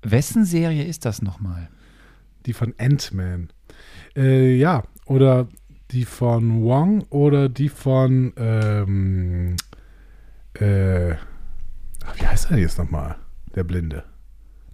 Wessen 0.00 0.46
Serie 0.46 0.84
ist 0.84 1.04
das 1.04 1.20
nochmal? 1.20 1.68
Die 2.46 2.54
von 2.54 2.72
Ant-Man. 2.78 3.50
Äh, 4.16 4.54
ja, 4.56 4.84
oder 5.04 5.48
die 5.90 6.06
von 6.06 6.62
Wong 6.62 7.02
oder 7.10 7.50
die 7.50 7.68
von, 7.68 8.32
ähm, 8.38 9.56
äh, 10.54 11.12
ach, 11.12 12.16
wie 12.16 12.26
heißt 12.26 12.50
er 12.50 12.56
jetzt 12.56 12.78
nochmal? 12.78 13.16
Der 13.54 13.64
Blinde. 13.64 14.04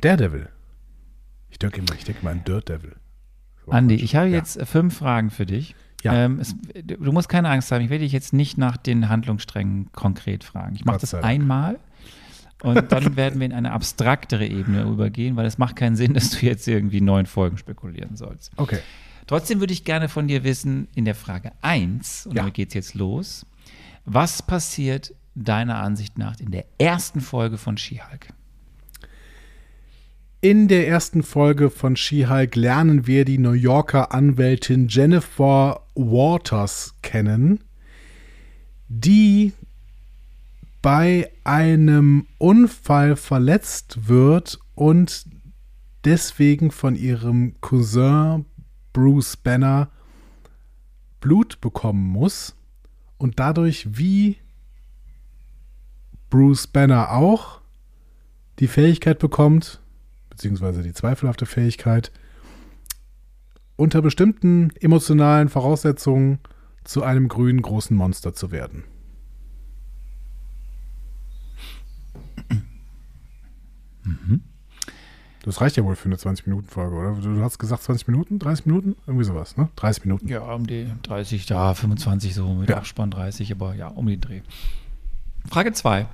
Daredevil. 0.02 0.48
Ich 1.50 1.58
denke 1.58 1.78
immer, 1.78 1.94
ich 1.98 2.04
denke 2.04 2.20
immer 2.22 2.30
an 2.30 2.44
Dirt 2.44 2.68
Devil. 2.68 2.94
Andi, 3.66 3.96
ich 3.96 4.14
habe 4.14 4.28
Ja. 4.28 4.36
jetzt 4.36 4.60
fünf 4.66 4.98
Fragen 4.98 5.30
für 5.30 5.46
dich. 5.46 5.74
Ja. 6.04 6.12
Ähm, 6.14 6.38
es, 6.38 6.54
du 6.84 7.12
musst 7.12 7.28
keine 7.28 7.48
Angst 7.48 7.72
haben. 7.72 7.82
Ich 7.82 7.90
werde 7.90 8.04
dich 8.04 8.12
jetzt 8.12 8.32
nicht 8.32 8.58
nach 8.58 8.76
den 8.76 9.08
Handlungssträngen 9.08 9.90
konkret 9.92 10.44
fragen. 10.44 10.76
Ich 10.76 10.84
mache 10.84 10.98
das 11.00 11.14
einmal 11.14 11.78
und 12.62 12.92
dann 12.92 13.16
werden 13.16 13.40
wir 13.40 13.46
in 13.46 13.52
eine 13.52 13.72
abstraktere 13.72 14.46
Ebene 14.46 14.82
übergehen, 14.82 15.34
weil 15.36 15.46
es 15.46 15.58
macht 15.58 15.76
keinen 15.76 15.96
Sinn, 15.96 16.14
dass 16.14 16.30
du 16.30 16.46
jetzt 16.46 16.68
irgendwie 16.68 17.00
neun 17.00 17.26
Folgen 17.26 17.58
spekulieren 17.58 18.16
sollst. 18.16 18.52
Okay. 18.56 18.78
Trotzdem 19.26 19.60
würde 19.60 19.72
ich 19.72 19.84
gerne 19.84 20.08
von 20.10 20.28
dir 20.28 20.44
wissen, 20.44 20.88
in 20.94 21.06
der 21.06 21.14
Frage 21.14 21.52
1, 21.62 22.26
und 22.26 22.34
Ja. 22.34 22.42
damit 22.42 22.54
geht 22.54 22.68
es 22.68 22.74
jetzt 22.74 22.94
los, 22.94 23.46
was 24.04 24.42
passiert 24.42 25.14
deiner 25.34 25.76
Ansicht 25.78 26.18
nach 26.18 26.38
in 26.38 26.50
der 26.50 26.66
ersten 26.78 27.22
Folge 27.22 27.56
von 27.56 27.78
She-Hulk? 27.78 28.28
In 30.44 30.68
der 30.68 30.86
ersten 30.86 31.22
Folge 31.22 31.70
von 31.70 31.96
She-Hulk 31.96 32.54
lernen 32.54 33.06
wir 33.06 33.24
die 33.24 33.38
New 33.38 33.52
Yorker 33.52 34.12
Anwältin 34.12 34.88
Jennifer 34.88 35.86
Waters 35.94 36.96
kennen, 37.00 37.64
die 38.88 39.54
bei 40.82 41.32
einem 41.44 42.26
Unfall 42.36 43.16
verletzt 43.16 44.06
wird 44.06 44.58
und 44.74 45.24
deswegen 46.04 46.70
von 46.70 46.94
ihrem 46.94 47.58
Cousin 47.62 48.44
Bruce 48.92 49.38
Banner 49.38 49.88
Blut 51.20 51.62
bekommen 51.62 52.06
muss 52.06 52.54
und 53.16 53.40
dadurch 53.40 53.96
wie 53.96 54.36
Bruce 56.28 56.66
Banner 56.66 57.12
auch 57.12 57.62
die 58.58 58.68
Fähigkeit 58.68 59.18
bekommt, 59.18 59.80
beziehungsweise 60.34 60.82
die 60.82 60.92
zweifelhafte 60.92 61.46
Fähigkeit, 61.46 62.10
unter 63.76 64.02
bestimmten 64.02 64.70
emotionalen 64.80 65.48
Voraussetzungen 65.48 66.40
zu 66.82 67.02
einem 67.02 67.28
grünen 67.28 67.62
großen 67.62 67.96
Monster 67.96 68.34
zu 68.34 68.50
werden. 68.50 68.84
Mhm. 74.02 74.42
Das 75.44 75.60
reicht 75.60 75.76
ja 75.76 75.84
wohl 75.84 75.94
für 75.94 76.06
eine 76.06 76.16
20-Minuten-Folge, 76.16 76.96
oder? 76.96 77.12
Du 77.14 77.42
hast 77.42 77.58
gesagt 77.58 77.82
20 77.84 78.08
Minuten, 78.08 78.38
30 78.38 78.66
Minuten, 78.66 78.96
irgendwie 79.06 79.24
sowas, 79.24 79.56
ne? 79.56 79.68
30 79.76 80.04
Minuten. 80.04 80.28
Ja, 80.28 80.40
um 80.40 80.66
die 80.66 80.90
30, 81.02 81.46
da 81.46 81.74
25 81.74 82.34
so, 82.34 82.54
mit 82.54 82.70
ja. 82.70 82.78
Abspann 82.78 83.10
30, 83.10 83.52
aber 83.52 83.74
ja, 83.74 83.88
um 83.88 84.06
den 84.06 84.20
Dreh. 84.20 84.40
Frage 85.48 85.72
2. 85.72 86.06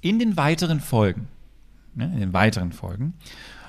In 0.00 0.18
den 0.18 0.36
weiteren 0.36 0.80
Folgen 0.80 1.28
ne, 1.96 2.04
in 2.14 2.20
den 2.20 2.32
weiteren 2.32 2.72
Folgen, 2.72 3.14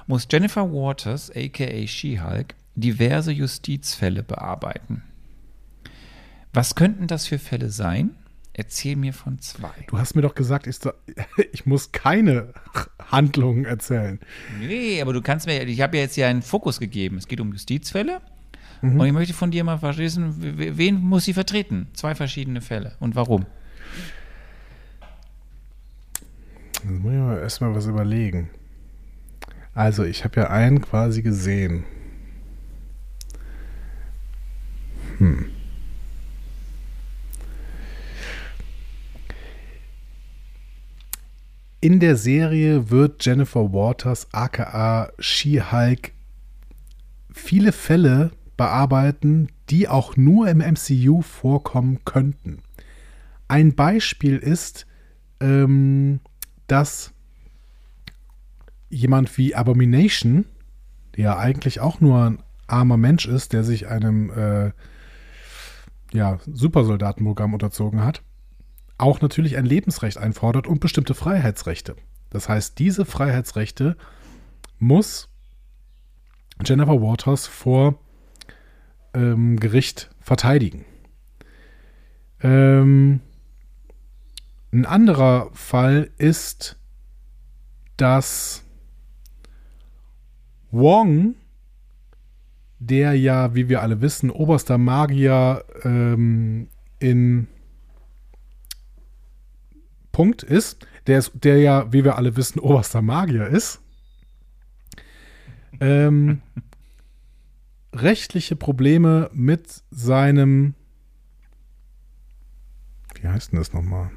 muss 0.05 0.27
Jennifer 0.31 0.71
Waters, 0.71 1.31
aka 1.35 1.87
She-Hulk, 1.87 2.55
diverse 2.75 3.31
Justizfälle 3.31 4.23
bearbeiten. 4.23 5.03
Was 6.53 6.75
könnten 6.75 7.07
das 7.07 7.27
für 7.27 7.39
Fälle 7.39 7.69
sein? 7.69 8.11
Erzähl 8.53 8.95
mir 8.95 9.13
von 9.13 9.37
zwei. 9.39 9.69
Du 9.87 9.99
hast 9.99 10.15
mir 10.15 10.23
doch 10.23 10.33
gesagt, 10.33 10.65
ich, 10.65 10.79
ich 11.51 11.65
muss 11.65 11.91
keine 11.91 12.53
Handlungen 12.99 13.65
erzählen. 13.65 14.19
Nee, 14.59 14.99
aber 15.01 15.13
du 15.13 15.21
kannst 15.21 15.45
mir, 15.45 15.63
ich 15.63 15.81
habe 15.81 15.97
ja 15.97 16.03
jetzt 16.03 16.15
hier 16.15 16.27
einen 16.27 16.41
Fokus 16.41 16.79
gegeben. 16.79 17.17
Es 17.17 17.27
geht 17.27 17.39
um 17.39 17.51
Justizfälle. 17.51 18.21
Mhm. 18.81 18.99
Und 18.99 19.05
ich 19.05 19.13
möchte 19.13 19.33
von 19.33 19.51
dir 19.51 19.63
mal 19.63 19.79
wissen, 19.97 20.33
wen 20.39 20.99
muss 21.01 21.25
sie 21.25 21.33
vertreten? 21.33 21.87
Zwei 21.93 22.15
verschiedene 22.15 22.61
Fälle. 22.61 22.95
Und 22.99 23.15
warum? 23.15 23.45
Jetzt 26.89 27.03
muss 27.03 27.11
ich 27.11 27.19
mal 27.19 27.39
erstmal 27.39 27.75
was 27.75 27.85
überlegen. 27.85 28.49
Also, 29.73 30.05
ich 30.05 30.23
habe 30.23 30.39
ja 30.39 30.49
einen 30.49 30.79
quasi 30.79 31.21
gesehen. 31.21 31.83
Hm. 35.17 35.47
In 41.81 41.99
der 41.99 42.15
Serie 42.15 42.89
wird 42.89 43.25
Jennifer 43.25 43.73
Waters, 43.73 44.29
aka 44.31 45.11
She-Hulk, 45.19 46.13
viele 47.33 47.73
Fälle 47.73 48.31
bearbeiten, 48.55 49.49
die 49.69 49.89
auch 49.89 50.15
nur 50.15 50.47
im 50.47 50.59
MCU 50.59 51.21
vorkommen 51.21 51.99
könnten. 52.05 52.59
Ein 53.49 53.75
Beispiel 53.75 54.37
ist, 54.37 54.87
ähm, 55.41 56.21
dass 56.67 57.13
jemand 58.89 59.37
wie 59.37 59.55
Abomination, 59.55 60.45
der 61.15 61.39
eigentlich 61.39 61.79
auch 61.79 61.99
nur 61.99 62.23
ein 62.23 62.43
armer 62.67 62.97
Mensch 62.97 63.25
ist, 63.25 63.53
der 63.53 63.63
sich 63.63 63.87
einem 63.87 64.29
äh, 64.29 64.71
ja, 66.13 66.39
Supersoldatenprogramm 66.45 67.53
unterzogen 67.53 68.03
hat, 68.03 68.21
auch 68.97 69.21
natürlich 69.21 69.57
ein 69.57 69.65
Lebensrecht 69.65 70.17
einfordert 70.17 70.67
und 70.67 70.79
bestimmte 70.79 71.13
Freiheitsrechte. 71.13 71.95
Das 72.29 72.49
heißt, 72.49 72.79
diese 72.79 73.05
Freiheitsrechte 73.05 73.95
muss 74.79 75.29
Jennifer 76.65 77.01
Waters 77.01 77.47
vor 77.47 77.99
ähm, 79.13 79.59
Gericht 79.59 80.09
verteidigen. 80.19 80.85
Ähm, 82.41 83.21
ein 84.71 84.85
anderer 84.85 85.49
Fall 85.53 86.11
ist, 86.17 86.77
dass 87.95 88.63
Wong, 90.71 91.35
der 92.79 93.13
ja, 93.13 93.55
wie 93.55 93.69
wir 93.69 93.81
alle 93.81 94.01
wissen, 94.01 94.29
oberster 94.29 94.77
Magier 94.77 95.63
ähm, 95.83 96.69
in 96.99 97.47
Punkt 100.11 100.43
ist, 100.43 100.85
der, 101.07 101.19
ist, 101.19 101.31
der 101.33 101.59
ja, 101.59 101.91
wie 101.93 102.03
wir 102.03 102.17
alle 102.17 102.35
wissen, 102.35 102.59
oberster 102.59 103.01
Magier 103.01 103.47
ist, 103.47 103.81
ähm, 105.79 106.41
rechtliche 107.93 108.55
Probleme 108.55 109.29
mit 109.33 109.83
seinem, 109.89 110.75
wie 113.15 113.27
heißt 113.27 113.51
denn 113.51 113.59
das 113.59 113.73
nochmal? 113.73 114.11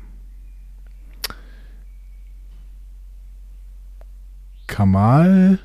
Kamal 4.71 5.59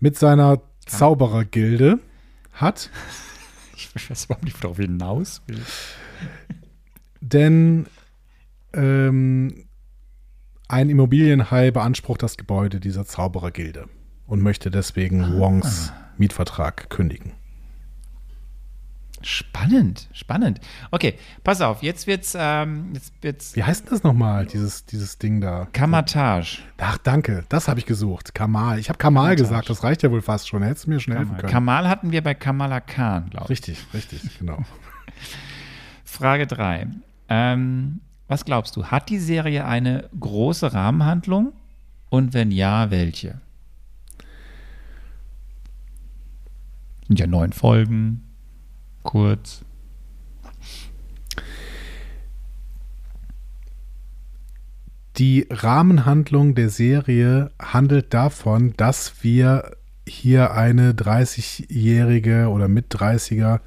mit 0.00 0.18
seiner 0.18 0.62
Zauberergilde 0.86 1.98
hat, 2.52 2.90
Ich 3.76 4.10
weiß 4.10 4.24
überhaupt 4.24 4.44
nicht, 4.44 4.60
worauf 4.62 4.78
hinaus 4.78 5.42
will. 5.46 5.62
denn 7.20 7.86
ähm, 8.72 9.66
ein 10.66 10.90
Immobilienhai 10.90 11.70
beansprucht 11.70 12.22
das 12.22 12.36
Gebäude 12.36 12.80
dieser 12.80 13.04
Zauberergilde 13.06 13.88
und 14.26 14.42
möchte 14.42 14.70
deswegen 14.70 15.38
Wongs 15.38 15.92
Mietvertrag 16.16 16.90
kündigen. 16.90 17.32
Spannend, 19.22 20.08
spannend. 20.12 20.60
Okay, 20.92 21.14
pass 21.42 21.60
auf, 21.60 21.82
jetzt 21.82 22.06
wird's, 22.06 22.36
ähm, 22.38 22.90
jetzt 22.94 23.12
wird's 23.20 23.56
Wie 23.56 23.64
heißt 23.64 23.84
denn 23.84 23.90
das 23.90 24.02
nochmal, 24.04 24.46
dieses, 24.46 24.86
dieses 24.86 25.18
Ding 25.18 25.40
da? 25.40 25.66
Kamatage. 25.72 26.58
Ach, 26.78 26.98
danke, 26.98 27.44
das 27.48 27.66
habe 27.66 27.80
ich 27.80 27.86
gesucht. 27.86 28.34
Kamal. 28.34 28.78
Ich 28.78 28.88
habe 28.88 28.98
Kamal 28.98 29.34
gesagt, 29.34 29.70
das 29.70 29.82
reicht 29.82 30.04
ja 30.04 30.10
wohl 30.12 30.22
fast 30.22 30.48
schon. 30.48 30.62
Hättest 30.62 30.86
du 30.86 30.90
mir 30.90 31.00
schon 31.00 31.14
helfen 31.14 31.30
Kamal. 31.30 31.40
können. 31.40 31.52
Kamal 31.52 31.88
hatten 31.88 32.12
wir 32.12 32.22
bei 32.22 32.34
Kamala 32.34 32.80
Khan, 32.80 33.30
glaube 33.30 33.44
ich. 33.46 33.50
Richtig, 33.50 33.84
richtig, 33.92 34.38
genau. 34.38 34.64
Frage 36.04 36.46
3. 36.46 36.86
Ähm, 37.28 38.00
was 38.28 38.44
glaubst 38.44 38.76
du, 38.76 38.86
hat 38.86 39.08
die 39.08 39.18
Serie 39.18 39.64
eine 39.64 40.08
große 40.18 40.72
Rahmenhandlung? 40.72 41.52
Und 42.10 42.34
wenn 42.34 42.50
ja, 42.50 42.90
welche? 42.90 43.40
Sind 47.08 47.18
ja 47.18 47.26
neun 47.26 47.52
Folgen, 47.52 48.27
kurz. 49.08 49.64
Die 55.16 55.46
Rahmenhandlung 55.48 56.54
der 56.54 56.68
Serie 56.68 57.50
handelt 57.58 58.12
davon, 58.12 58.74
dass 58.76 59.24
wir 59.24 59.76
hier 60.06 60.52
eine 60.52 60.92
30-jährige 60.92 62.48
oder 62.48 62.68
mit 62.68 62.94
30er 62.94 63.60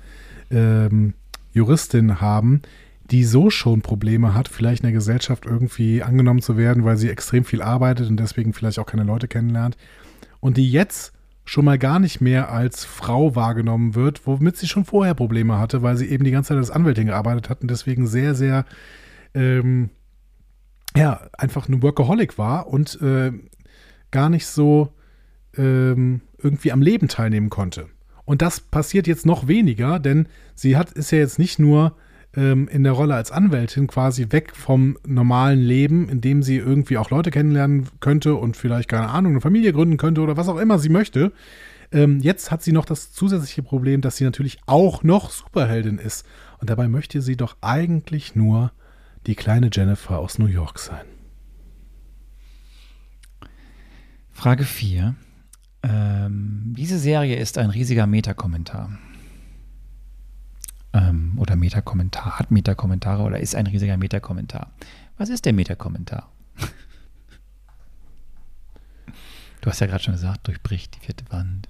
ähm, 0.52 1.16
Juristin 1.54 2.22
haben, 2.22 2.62
die 3.10 3.24
so 3.24 3.50
schon 3.50 3.82
Probleme 3.82 4.36
hat, 4.36 4.48
vielleicht 4.48 4.84
in 4.84 4.90
der 4.90 4.94
Gesellschaft 4.94 5.48
irgendwie 5.48 6.04
angenommen 6.04 6.44
zu 6.44 6.56
werden, 6.56 6.86
weil 6.86 6.98
sie 6.98 7.10
extrem 7.10 7.46
viel 7.46 7.64
arbeitet 7.64 8.10
und 8.10 8.18
deswegen 8.18 8.54
vielleicht 8.54 8.78
auch 8.78 8.86
keine 8.86 9.06
Leute 9.06 9.28
kennenlernt. 9.28 9.76
Und 10.40 10.58
die 10.58 10.72
jetzt 10.72 11.14
schon 11.52 11.66
mal 11.66 11.78
gar 11.78 12.00
nicht 12.00 12.22
mehr 12.22 12.50
als 12.50 12.86
Frau 12.86 13.36
wahrgenommen 13.36 13.94
wird, 13.94 14.26
womit 14.26 14.56
sie 14.56 14.70
schon 14.70 14.86
vorher 14.86 15.14
Probleme 15.14 15.58
hatte, 15.58 15.82
weil 15.82 15.98
sie 15.98 16.06
eben 16.06 16.24
die 16.24 16.32
ganze 16.32 16.50
Zeit 16.50 16.58
als 16.58 16.72
Anwältin 16.72 17.08
gearbeitet 17.08 17.50
hat 17.50 17.62
und 17.62 17.70
deswegen 17.70 18.08
sehr, 18.08 18.36
sehr 18.36 18.64
ähm, 19.34 19.90
ja, 20.96 21.28
einfach 21.38 21.68
ein 21.68 21.84
Workaholic 21.84 22.38
war 22.38 22.68
und 22.68 23.02
äh, 23.02 23.34
gar 24.12 24.30
nicht 24.30 24.46
so 24.46 24.94
ähm, 25.58 26.22
irgendwie 26.38 26.72
am 26.72 26.82
Leben 26.82 27.10
teilnehmen 27.10 27.50
konnte. 27.50 27.90
Und 28.24 28.42
das 28.42 28.62
passiert 28.62 29.06
jetzt 29.06 29.26
noch 29.26 29.50
weniger, 29.50 30.00
denn 30.00 30.30
sie 30.56 30.78
hat, 30.78 30.92
ist 30.94 31.12
ja 31.12 31.18
jetzt 31.18 31.38
nicht 31.38 31.60
nur 31.60 31.98
ähm, 32.36 32.68
in 32.68 32.84
der 32.84 32.94
Rolle 32.94 33.16
als 33.16 33.32
Anwältin 33.32 33.88
quasi 33.88 34.28
weg 34.30 34.56
vom 34.56 34.98
normalen 35.06 35.60
Leben, 35.60 36.10
in 36.10 36.22
dem 36.22 36.44
sie 36.44 36.58
irgendwie 36.58 36.98
auch 36.98 37.10
Leute 37.10 37.32
kennenlernen 37.32 37.88
könnte 38.00 38.36
und 38.36 38.58
vielleicht, 38.58 38.90
keine 38.90 39.10
Ahnung, 39.10 39.34
eine 39.34 39.42
Familie 39.42 39.74
gründen 39.74 39.98
könnte 39.98 40.22
oder 40.22 40.38
was 40.38 40.48
auch 40.48 40.58
immer 40.58 40.80
sie 40.80 40.90
möchte. 40.90 41.32
Ähm, 41.92 42.20
jetzt 42.22 42.52
hat 42.52 42.64
sie 42.64 42.72
noch 42.72 42.86
das 42.86 43.12
zusätzliche 43.12 43.64
Problem, 43.64 44.02
dass 44.02 44.18
sie 44.18 44.24
natürlich 44.24 44.60
auch 44.66 45.04
noch 45.04 45.30
Superheldin 45.30 45.98
ist. 45.98 46.26
Und 46.60 46.70
dabei 46.70 46.88
möchte 46.88 47.22
sie 47.22 47.36
doch 47.36 47.58
eigentlich 47.60 48.36
nur 48.36 48.72
die 49.28 49.36
kleine 49.36 49.70
Jennifer 49.72 50.20
aus 50.20 50.40
New 50.40 50.48
York 50.48 50.80
sein. 50.80 51.06
Frage 54.32 54.64
4. 54.64 55.16
Ähm, 55.84 56.74
diese 56.78 56.98
Serie 56.98 57.36
ist 57.36 57.58
ein 57.58 57.70
riesiger 57.70 58.08
Metakommentar. 58.08 58.98
Ähm, 60.94 61.38
oder 61.38 61.56
Metakommentar, 61.56 62.38
hat 62.40 62.52
Metakommentare 62.52 63.24
oder 63.24 63.40
ist 63.40 63.56
ein 63.56 63.68
riesiger 63.68 63.98
Metakommentar. 63.98 64.72
Was 65.18 65.30
ist 65.30 65.46
der 65.46 65.54
Metakommentar? 65.54 66.30
Du 69.62 69.70
hast 69.70 69.80
ja 69.80 69.86
gerade 69.88 70.04
schon 70.04 70.16
gesagt, 70.16 70.48
durchbricht 70.48 70.96
die 70.96 71.06
vierte 71.06 71.24
Wand. 71.32 71.70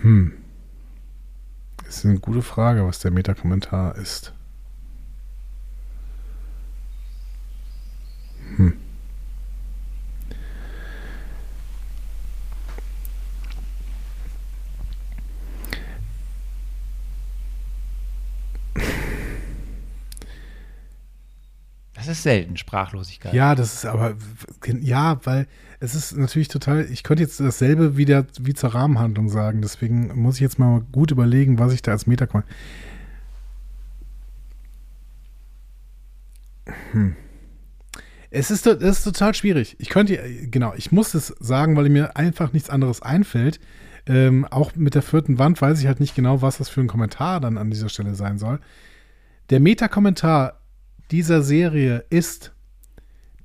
Hm. 0.00 0.32
Das 1.84 1.96
ist 1.98 2.04
eine 2.06 2.20
gute 2.20 2.42
Frage, 2.42 2.86
was 2.86 3.00
der 3.00 3.10
Metakommentar 3.10 3.96
ist. 3.96 4.32
Hm. 8.56 8.78
Das 22.08 22.16
ist 22.16 22.22
selten, 22.22 22.56
Sprachlosigkeit. 22.56 23.34
Ja, 23.34 23.54
das 23.54 23.74
ist 23.74 23.84
aber, 23.84 24.14
ja, 24.80 25.20
weil 25.26 25.46
es 25.78 25.94
ist 25.94 26.16
natürlich 26.16 26.48
total, 26.48 26.86
ich 26.90 27.02
könnte 27.02 27.22
jetzt 27.22 27.38
dasselbe 27.38 27.98
wieder 27.98 28.24
wie 28.40 28.54
zur 28.54 28.72
Rahmenhandlung 28.74 29.28
sagen, 29.28 29.60
deswegen 29.60 30.18
muss 30.18 30.36
ich 30.36 30.40
jetzt 30.40 30.58
mal 30.58 30.80
gut 30.90 31.10
überlegen, 31.10 31.58
was 31.58 31.74
ich 31.74 31.82
da 31.82 31.90
als 31.90 32.06
Meta 32.06 32.26
hm. 36.92 37.14
Es 38.30 38.50
ist, 38.50 38.66
es 38.66 38.98
ist 38.98 39.04
total 39.04 39.34
schwierig. 39.34 39.76
Ich 39.78 39.90
könnte, 39.90 40.16
genau, 40.46 40.72
ich 40.78 40.90
muss 40.90 41.12
es 41.12 41.26
sagen, 41.40 41.76
weil 41.76 41.90
mir 41.90 42.16
einfach 42.16 42.54
nichts 42.54 42.70
anderes 42.70 43.02
einfällt. 43.02 43.60
Ähm, 44.06 44.46
auch 44.46 44.74
mit 44.76 44.94
der 44.94 45.02
vierten 45.02 45.38
Wand 45.38 45.60
weiß 45.60 45.78
ich 45.78 45.86
halt 45.86 46.00
nicht 46.00 46.14
genau, 46.14 46.40
was 46.40 46.56
das 46.56 46.70
für 46.70 46.80
ein 46.80 46.88
Kommentar 46.88 47.40
dann 47.40 47.58
an 47.58 47.70
dieser 47.70 47.90
Stelle 47.90 48.14
sein 48.14 48.38
soll. 48.38 48.60
Der 49.50 49.60
Meta-Kommentar 49.60 50.57
dieser 51.10 51.42
Serie 51.42 52.04
ist, 52.10 52.54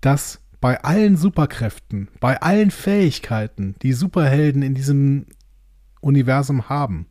dass 0.02 0.42
bei 0.60 0.82
allen 0.84 1.18
Superkräften, 1.18 2.08
bei 2.20 2.42
allen 2.42 2.72
Fähigkeiten, 2.72 3.76
die 3.82 3.94
Superhelden 3.94 4.62
in 4.62 4.74
diesem 4.76 5.26
Universum 6.00 6.70
haben, 6.70 7.08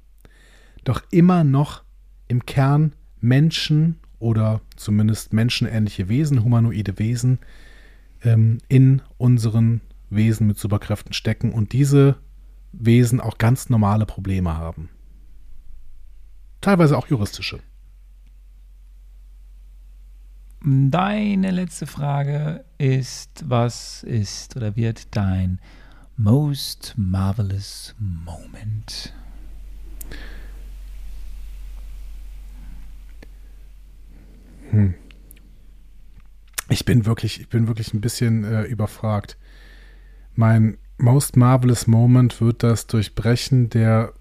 doch 0.84 1.02
immer 1.10 1.44
noch 1.44 1.84
im 2.28 2.46
Kern 2.46 2.94
Menschen 3.20 3.98
oder 4.18 4.60
zumindest 4.76 5.32
menschenähnliche 5.32 6.08
Wesen, 6.08 6.44
humanoide 6.44 6.98
Wesen, 6.98 7.38
ähm, 8.22 8.58
in 8.68 9.02
unseren 9.18 9.80
Wesen 10.10 10.46
mit 10.46 10.58
Superkräften 10.58 11.12
stecken 11.12 11.52
und 11.52 11.72
diese 11.72 12.16
Wesen 12.72 13.20
auch 13.20 13.38
ganz 13.38 13.68
normale 13.68 14.06
Probleme 14.06 14.56
haben. 14.56 14.88
Teilweise 16.60 16.96
auch 16.96 17.08
juristische. 17.08 17.60
Deine 20.64 21.50
letzte 21.50 21.88
Frage 21.88 22.64
ist, 22.78 23.44
was 23.48 24.04
ist 24.04 24.54
oder 24.54 24.76
wird 24.76 25.16
dein 25.16 25.58
most 26.16 26.94
marvelous 26.96 27.96
moment? 27.98 29.12
Hm. 34.70 34.94
Ich 36.68 36.84
bin 36.84 37.06
wirklich, 37.06 37.40
ich 37.40 37.48
bin 37.48 37.66
wirklich 37.66 37.92
ein 37.92 38.00
bisschen 38.00 38.44
äh, 38.44 38.62
überfragt. 38.62 39.36
Mein 40.36 40.78
most 40.96 41.36
marvelous 41.36 41.88
moment 41.88 42.40
wird 42.40 42.62
das 42.62 42.86
Durchbrechen 42.86 43.68
der 43.68 44.12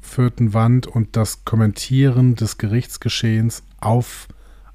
vierten 0.00 0.54
Wand 0.54 0.86
und 0.86 1.16
das 1.16 1.44
Kommentieren 1.44 2.36
des 2.36 2.56
Gerichtsgeschehens 2.56 3.64
auf 3.80 4.28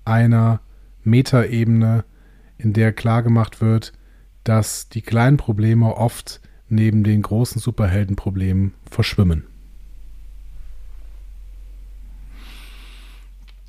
einer 0.05 0.59
Metaebene, 1.05 2.03
in 2.57 2.73
der 2.73 2.93
klargemacht 2.93 3.61
wird, 3.61 3.93
dass 4.43 4.89
die 4.89 5.01
kleinen 5.01 5.37
Probleme 5.37 5.95
oft 5.95 6.41
neben 6.69 7.03
den 7.03 7.21
großen 7.21 7.61
Superheldenproblemen 7.61 8.73
verschwimmen. 8.89 9.45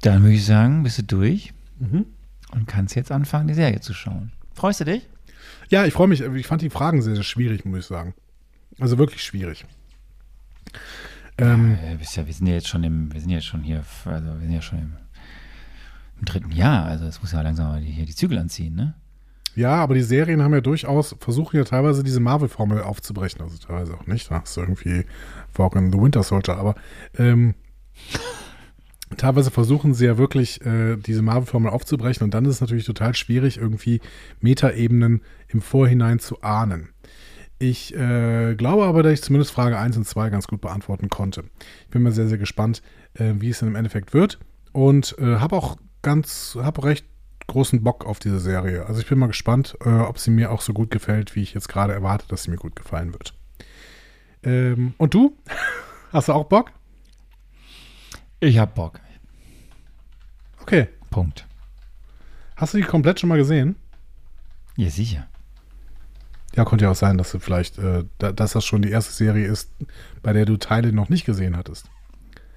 Dann 0.02 0.22
würde 0.22 0.34
ich 0.34 0.44
sagen, 0.44 0.82
bist 0.82 0.98
du 0.98 1.02
durch 1.02 1.52
mhm. 1.78 2.06
und 2.52 2.66
kannst 2.66 2.94
jetzt 2.94 3.10
anfangen, 3.10 3.48
die 3.48 3.54
Serie 3.54 3.80
zu 3.80 3.92
schauen. 3.92 4.32
Freust 4.54 4.80
du 4.80 4.84
dich? 4.84 5.08
Ja, 5.68 5.84
ich 5.84 5.92
freue 5.92 6.06
mich. 6.06 6.20
Ich 6.20 6.46
fand 6.46 6.62
die 6.62 6.70
Fragen 6.70 7.02
sehr, 7.02 7.14
sehr 7.14 7.24
schwierig, 7.24 7.64
muss 7.64 7.80
ich 7.80 7.86
sagen. 7.86 8.14
Also 8.78 8.98
wirklich 8.98 9.22
schwierig. 9.22 9.64
Ähm, 11.38 11.78
ja, 11.82 11.98
wir 12.26 12.32
sind 12.32 12.46
ja 12.46 12.54
jetzt 12.54 12.68
schon 12.68 12.84
im, 12.84 13.12
wir 13.12 13.20
sind 13.20 13.30
jetzt 13.30 13.46
schon 13.46 13.62
hier, 13.62 13.84
also 14.04 14.26
wir 14.26 14.40
sind 14.40 14.52
ja 14.52 14.62
schon 14.62 14.78
im 14.78 14.96
im 16.18 16.24
dritten 16.24 16.52
Jahr. 16.52 16.86
Also 16.86 17.06
es 17.06 17.20
muss 17.20 17.32
ja 17.32 17.42
langsam 17.42 17.68
mal 17.68 17.80
hier 17.80 18.06
die 18.06 18.14
Zügel 18.14 18.38
anziehen, 18.38 18.74
ne? 18.74 18.94
Ja, 19.56 19.76
aber 19.76 19.94
die 19.94 20.02
Serien 20.02 20.42
haben 20.42 20.52
ja 20.52 20.60
durchaus, 20.60 21.16
versuchen 21.18 21.56
ja 21.56 21.64
teilweise 21.64 22.04
diese 22.04 22.20
Marvel-Formel 22.20 22.82
aufzubrechen. 22.82 23.40
Also 23.40 23.56
teilweise 23.56 23.94
auch 23.94 24.06
nicht. 24.06 24.30
Da 24.30 24.42
hast 24.42 24.54
du 24.56 24.60
irgendwie 24.60 25.06
Falcon 25.50 25.90
the 25.90 25.98
Winter 25.98 26.22
Soldier. 26.22 26.58
Aber 26.58 26.74
ähm, 27.16 27.54
teilweise 29.16 29.50
versuchen 29.50 29.94
sie 29.94 30.04
ja 30.04 30.18
wirklich, 30.18 30.60
äh, 30.66 30.96
diese 30.98 31.22
Marvel-Formel 31.22 31.70
aufzubrechen. 31.70 32.22
Und 32.22 32.34
dann 32.34 32.44
ist 32.44 32.56
es 32.56 32.60
natürlich 32.60 32.84
total 32.84 33.14
schwierig, 33.14 33.56
irgendwie 33.56 34.02
Metaebenen 34.40 35.22
im 35.48 35.62
Vorhinein 35.62 36.18
zu 36.18 36.42
ahnen. 36.42 36.90
Ich 37.58 37.96
äh, 37.96 38.54
glaube 38.56 38.84
aber, 38.84 39.02
dass 39.02 39.14
ich 39.14 39.22
zumindest 39.22 39.52
Frage 39.52 39.78
1 39.78 39.96
und 39.96 40.06
2 40.06 40.28
ganz 40.28 40.46
gut 40.46 40.60
beantworten 40.60 41.08
konnte. 41.08 41.44
Ich 41.84 41.88
bin 41.88 42.02
mal 42.02 42.12
sehr, 42.12 42.28
sehr 42.28 42.36
gespannt, 42.36 42.82
äh, 43.14 43.32
wie 43.38 43.48
es 43.48 43.60
dann 43.60 43.70
im 43.70 43.76
Endeffekt 43.76 44.12
wird. 44.12 44.38
Und 44.72 45.16
äh, 45.18 45.36
habe 45.36 45.56
auch 45.56 45.78
ganz, 46.06 46.56
habe 46.62 46.84
recht 46.84 47.04
großen 47.48 47.82
Bock 47.82 48.06
auf 48.06 48.20
diese 48.20 48.38
Serie. 48.38 48.86
Also 48.86 49.00
ich 49.00 49.08
bin 49.08 49.18
mal 49.18 49.26
gespannt, 49.26 49.76
äh, 49.84 49.88
ob 49.88 50.20
sie 50.20 50.30
mir 50.30 50.52
auch 50.52 50.60
so 50.60 50.72
gut 50.72 50.92
gefällt, 50.92 51.34
wie 51.34 51.42
ich 51.42 51.52
jetzt 51.52 51.68
gerade 51.68 51.92
erwarte, 51.92 52.28
dass 52.28 52.44
sie 52.44 52.52
mir 52.52 52.58
gut 52.58 52.76
gefallen 52.76 53.12
wird. 53.12 53.34
Ähm, 54.44 54.94
und 54.98 55.14
du? 55.14 55.36
Hast 56.12 56.28
du 56.28 56.32
auch 56.32 56.44
Bock? 56.44 56.70
Ich 58.38 58.56
hab 58.56 58.76
Bock. 58.76 59.00
Okay. 60.62 60.86
Punkt. 61.10 61.44
Hast 62.54 62.74
du 62.74 62.78
die 62.78 62.84
komplett 62.84 63.18
schon 63.18 63.28
mal 63.28 63.38
gesehen? 63.38 63.74
Ja, 64.76 64.90
sicher. 64.90 65.26
Ja, 66.54 66.64
konnte 66.64 66.84
ja 66.84 66.92
auch 66.92 66.96
sein, 66.96 67.18
dass 67.18 67.32
du 67.32 67.40
vielleicht, 67.40 67.78
äh, 67.78 68.04
da, 68.18 68.30
dass 68.30 68.52
das 68.52 68.64
schon 68.64 68.82
die 68.82 68.90
erste 68.90 69.12
Serie 69.12 69.48
ist, 69.48 69.72
bei 70.22 70.32
der 70.32 70.44
du 70.44 70.56
Teile 70.56 70.92
noch 70.92 71.08
nicht 71.08 71.26
gesehen 71.26 71.56
hattest. 71.56 71.90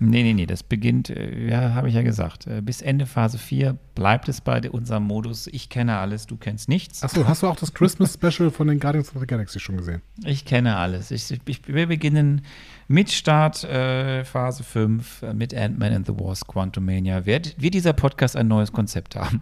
Nee, 0.02 0.24
nee, 0.24 0.34
nee, 0.34 0.45
das 0.45 0.64
beginnt, 0.64 1.10
äh, 1.10 1.50
ja, 1.50 1.74
habe 1.74 1.89
ich 1.89 1.95
ja 1.95 2.02
gesagt. 2.02 2.47
Äh, 2.47 2.62
bis 2.62 2.82
Ende 2.82 3.06
Phase 3.06 3.38
4 3.38 3.78
bleibt 3.95 4.30
es 4.30 4.39
bei 4.39 4.70
unserem 4.72 5.04
Modus, 5.04 5.47
ich 5.47 5.68
kenne 5.68 5.97
alles, 5.97 6.26
du 6.26 6.38
kennst 6.38 6.70
nichts. 6.70 7.04
Achso, 7.04 7.28
hast 7.28 7.43
du 7.43 7.47
auch 7.47 7.58
das 7.58 7.74
Christmas 7.74 8.14
Special 8.14 8.50
von 8.50 8.68
den 8.68 8.80
Guardians 8.80 9.14
of 9.14 9.20
the 9.20 9.28
Galaxy 9.28 9.60
schon 9.60 9.76
gesehen? 9.76 10.02
Ich 10.24 10.45
kenne 10.45 10.78
alles. 10.78 11.12
Ich, 11.12 11.30
ich, 11.45 11.68
wir 11.68 11.88
beginnen 11.88 12.43
mit 12.88 13.12
Start 13.12 13.66
äh, 13.66 14.24
Phase 14.24 14.64
5 14.64 15.22
äh, 15.22 15.34
mit 15.34 15.54
Ant-Man 15.54 15.93
and 15.93 16.08
the 16.08 16.14
Wars 16.18 16.45
Quantumania. 16.45 17.26
Wird, 17.26 17.62
wird 17.62 17.74
dieser 17.74 17.93
Podcast 17.93 18.38
ein 18.38 18.47
neues 18.47 18.72
Konzept 18.72 19.18
haben? 19.18 19.41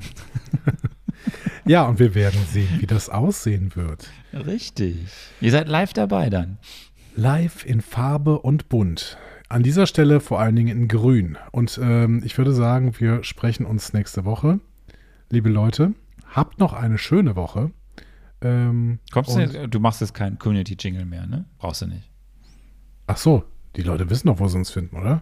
ja, 1.65 1.83
und 1.83 1.99
wir 1.99 2.15
werden 2.15 2.39
sehen, 2.51 2.79
wie 2.79 2.87
das 2.87 3.09
aussehen 3.09 3.75
wird. 3.75 4.09
Richtig. 4.33 5.05
Ihr 5.39 5.51
seid 5.51 5.67
live 5.67 5.93
dabei 5.93 6.31
dann. 6.31 6.57
Live 7.15 7.63
in 7.65 7.81
Farbe 7.81 8.39
und 8.39 8.69
bunt. 8.69 9.17
An 9.49 9.63
dieser 9.63 9.87
Stelle 9.87 10.19
vor 10.19 10.39
allen 10.39 10.55
Dingen 10.55 10.77
in 10.77 10.87
Grün. 10.87 11.37
Und 11.51 11.79
ähm, 11.81 12.21
ich 12.25 12.37
würde 12.37 12.53
sagen, 12.53 12.99
wir 12.99 13.23
sprechen 13.23 13.65
uns 13.65 13.93
nächste 13.93 14.25
Woche. 14.25 14.59
Liebe 15.29 15.49
Leute, 15.49 15.93
habt 16.29 16.59
noch 16.59 16.73
eine 16.73 16.97
schöne 16.97 17.35
Woche. 17.35 17.71
Ähm, 18.41 18.99
Kommst 19.11 19.35
du, 19.35 19.39
nicht, 19.39 19.73
du 19.73 19.79
machst 19.79 20.01
jetzt 20.01 20.13
keinen 20.13 20.37
Community-Jingle 20.37 21.05
mehr, 21.05 21.25
ne? 21.25 21.45
Brauchst 21.59 21.81
du 21.81 21.87
nicht. 21.87 22.09
Ach 23.07 23.17
so, 23.17 23.45
die 23.75 23.83
Leute 23.83 24.09
wissen 24.09 24.27
doch, 24.27 24.39
wo 24.39 24.47
sie 24.47 24.57
uns 24.57 24.69
finden, 24.69 24.97
oder? 24.97 25.21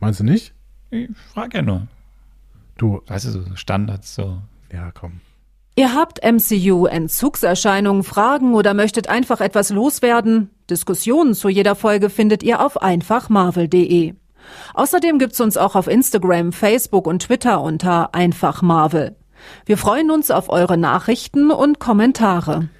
Meinst 0.00 0.20
du 0.20 0.24
nicht? 0.24 0.54
Ich 0.90 1.10
frage 1.32 1.58
ja 1.58 1.62
nur. 1.62 1.86
Du. 2.76 3.02
Weißt 3.06 3.26
du, 3.26 3.30
so 3.30 3.56
Standards, 3.56 4.14
so. 4.14 4.42
Ja, 4.72 4.90
komm. 4.90 5.20
Ihr 5.78 5.94
habt 5.94 6.24
MCU-Entzugserscheinungen, 6.24 8.02
Fragen 8.02 8.54
oder 8.54 8.74
möchtet 8.74 9.08
einfach 9.08 9.40
etwas 9.40 9.70
loswerden? 9.70 10.50
Diskussionen 10.68 11.34
zu 11.34 11.48
jeder 11.48 11.76
Folge 11.76 12.10
findet 12.10 12.42
ihr 12.42 12.60
auf 12.66 12.82
einfachmarvel.de. 12.82 14.14
Außerdem 14.74 15.20
gibt's 15.20 15.40
uns 15.40 15.56
auch 15.56 15.76
auf 15.76 15.86
Instagram, 15.86 16.50
Facebook 16.52 17.06
und 17.06 17.22
Twitter 17.22 17.60
unter 17.60 18.12
einfachmarvel. 18.12 19.14
Wir 19.66 19.78
freuen 19.78 20.10
uns 20.10 20.32
auf 20.32 20.48
eure 20.48 20.76
Nachrichten 20.76 21.52
und 21.52 21.78
Kommentare. 21.78 22.70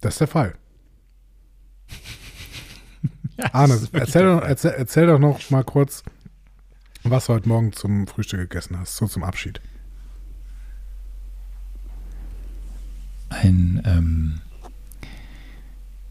Das 0.00 0.14
ist 0.14 0.20
der 0.20 0.28
Fall. 0.28 0.54
ja, 3.38 3.46
Arne, 3.52 3.80
erzähl 3.90 4.22
doch, 4.22 4.42
erzähl, 4.42 4.74
erzähl 4.78 5.08
doch 5.08 5.18
noch 5.18 5.50
mal 5.50 5.64
kurz, 5.64 6.04
was 7.02 7.26
du 7.26 7.32
heute 7.32 7.48
Morgen 7.48 7.72
zum 7.72 8.06
Frühstück 8.06 8.38
gegessen 8.38 8.78
hast, 8.78 8.94
so 8.94 9.08
zum 9.08 9.24
Abschied. 9.24 9.60
Ein, 13.30 13.82
ähm, 13.86 14.40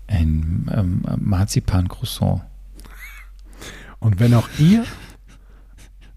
ein 0.08 0.70
ähm, 0.74 1.04
Marzipan-Croissant. 1.20 2.42
Und 4.00 4.20
wenn 4.20 4.34
auch 4.34 4.50
ihr 4.58 4.86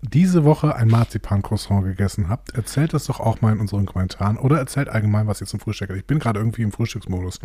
diese 0.03 0.45
Woche 0.45 0.75
ein 0.75 0.89
Marzipan-Croissant 0.89 1.85
gegessen 1.85 2.29
habt, 2.29 2.51
erzählt 2.51 2.93
das 2.93 3.07
doch 3.07 3.21
auch 3.21 3.41
mal 3.41 3.53
in 3.53 3.61
unseren 3.61 3.87
Kommentaren 3.87 4.37
oder 4.37 4.59
erzählt 4.59 4.89
allgemein, 4.89 5.27
was 5.27 5.41
ihr 5.41 5.47
zum 5.47 5.61
Frühstück 5.61 5.91
hattet. 5.91 6.01
Ich 6.03 6.07
bin 6.07 6.19
gerade 6.19 6.41
irgendwie 6.41 6.63
im 6.63 6.73
Frühstücksmodus. 6.73 7.41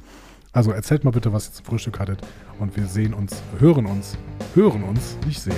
Also 0.53 0.71
erzählt 0.71 1.03
mal 1.03 1.11
bitte, 1.11 1.33
was 1.33 1.49
ihr 1.49 1.53
zum 1.53 1.65
Frühstück 1.65 1.99
hattet 1.99 2.19
und 2.59 2.75
wir 2.75 2.87
sehen 2.87 3.13
uns, 3.13 3.43
hören 3.59 3.85
uns, 3.85 4.17
hören 4.55 4.83
uns, 4.83 5.17
nicht 5.25 5.39
sehen. 5.39 5.55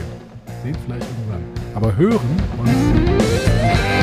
Sehen 0.63 0.76
vielleicht 0.85 1.07
irgendwann, 1.07 1.43
aber 1.73 1.95
hören 1.95 2.19
uns. 2.57 3.98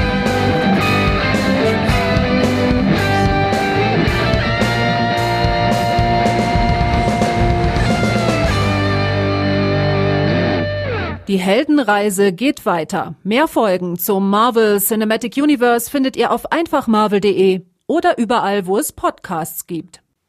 Die 11.28 11.39
Heldenreise 11.39 12.32
geht 12.32 12.66
weiter. 12.66 13.16
Mehr 13.24 13.48
Folgen 13.48 13.98
zum 13.98 14.31
Marvel 14.31 14.78
Cinematic 14.78 15.36
Universe 15.36 15.90
findet 15.90 16.16
ihr 16.16 16.31
auf 16.31 16.53
einfachmarvel.de 16.53 17.62
oder 17.89 18.16
überall, 18.16 18.69
wo 18.69 18.78
es 18.78 18.93
Podcasts 18.93 19.66
gibt. 19.66 20.03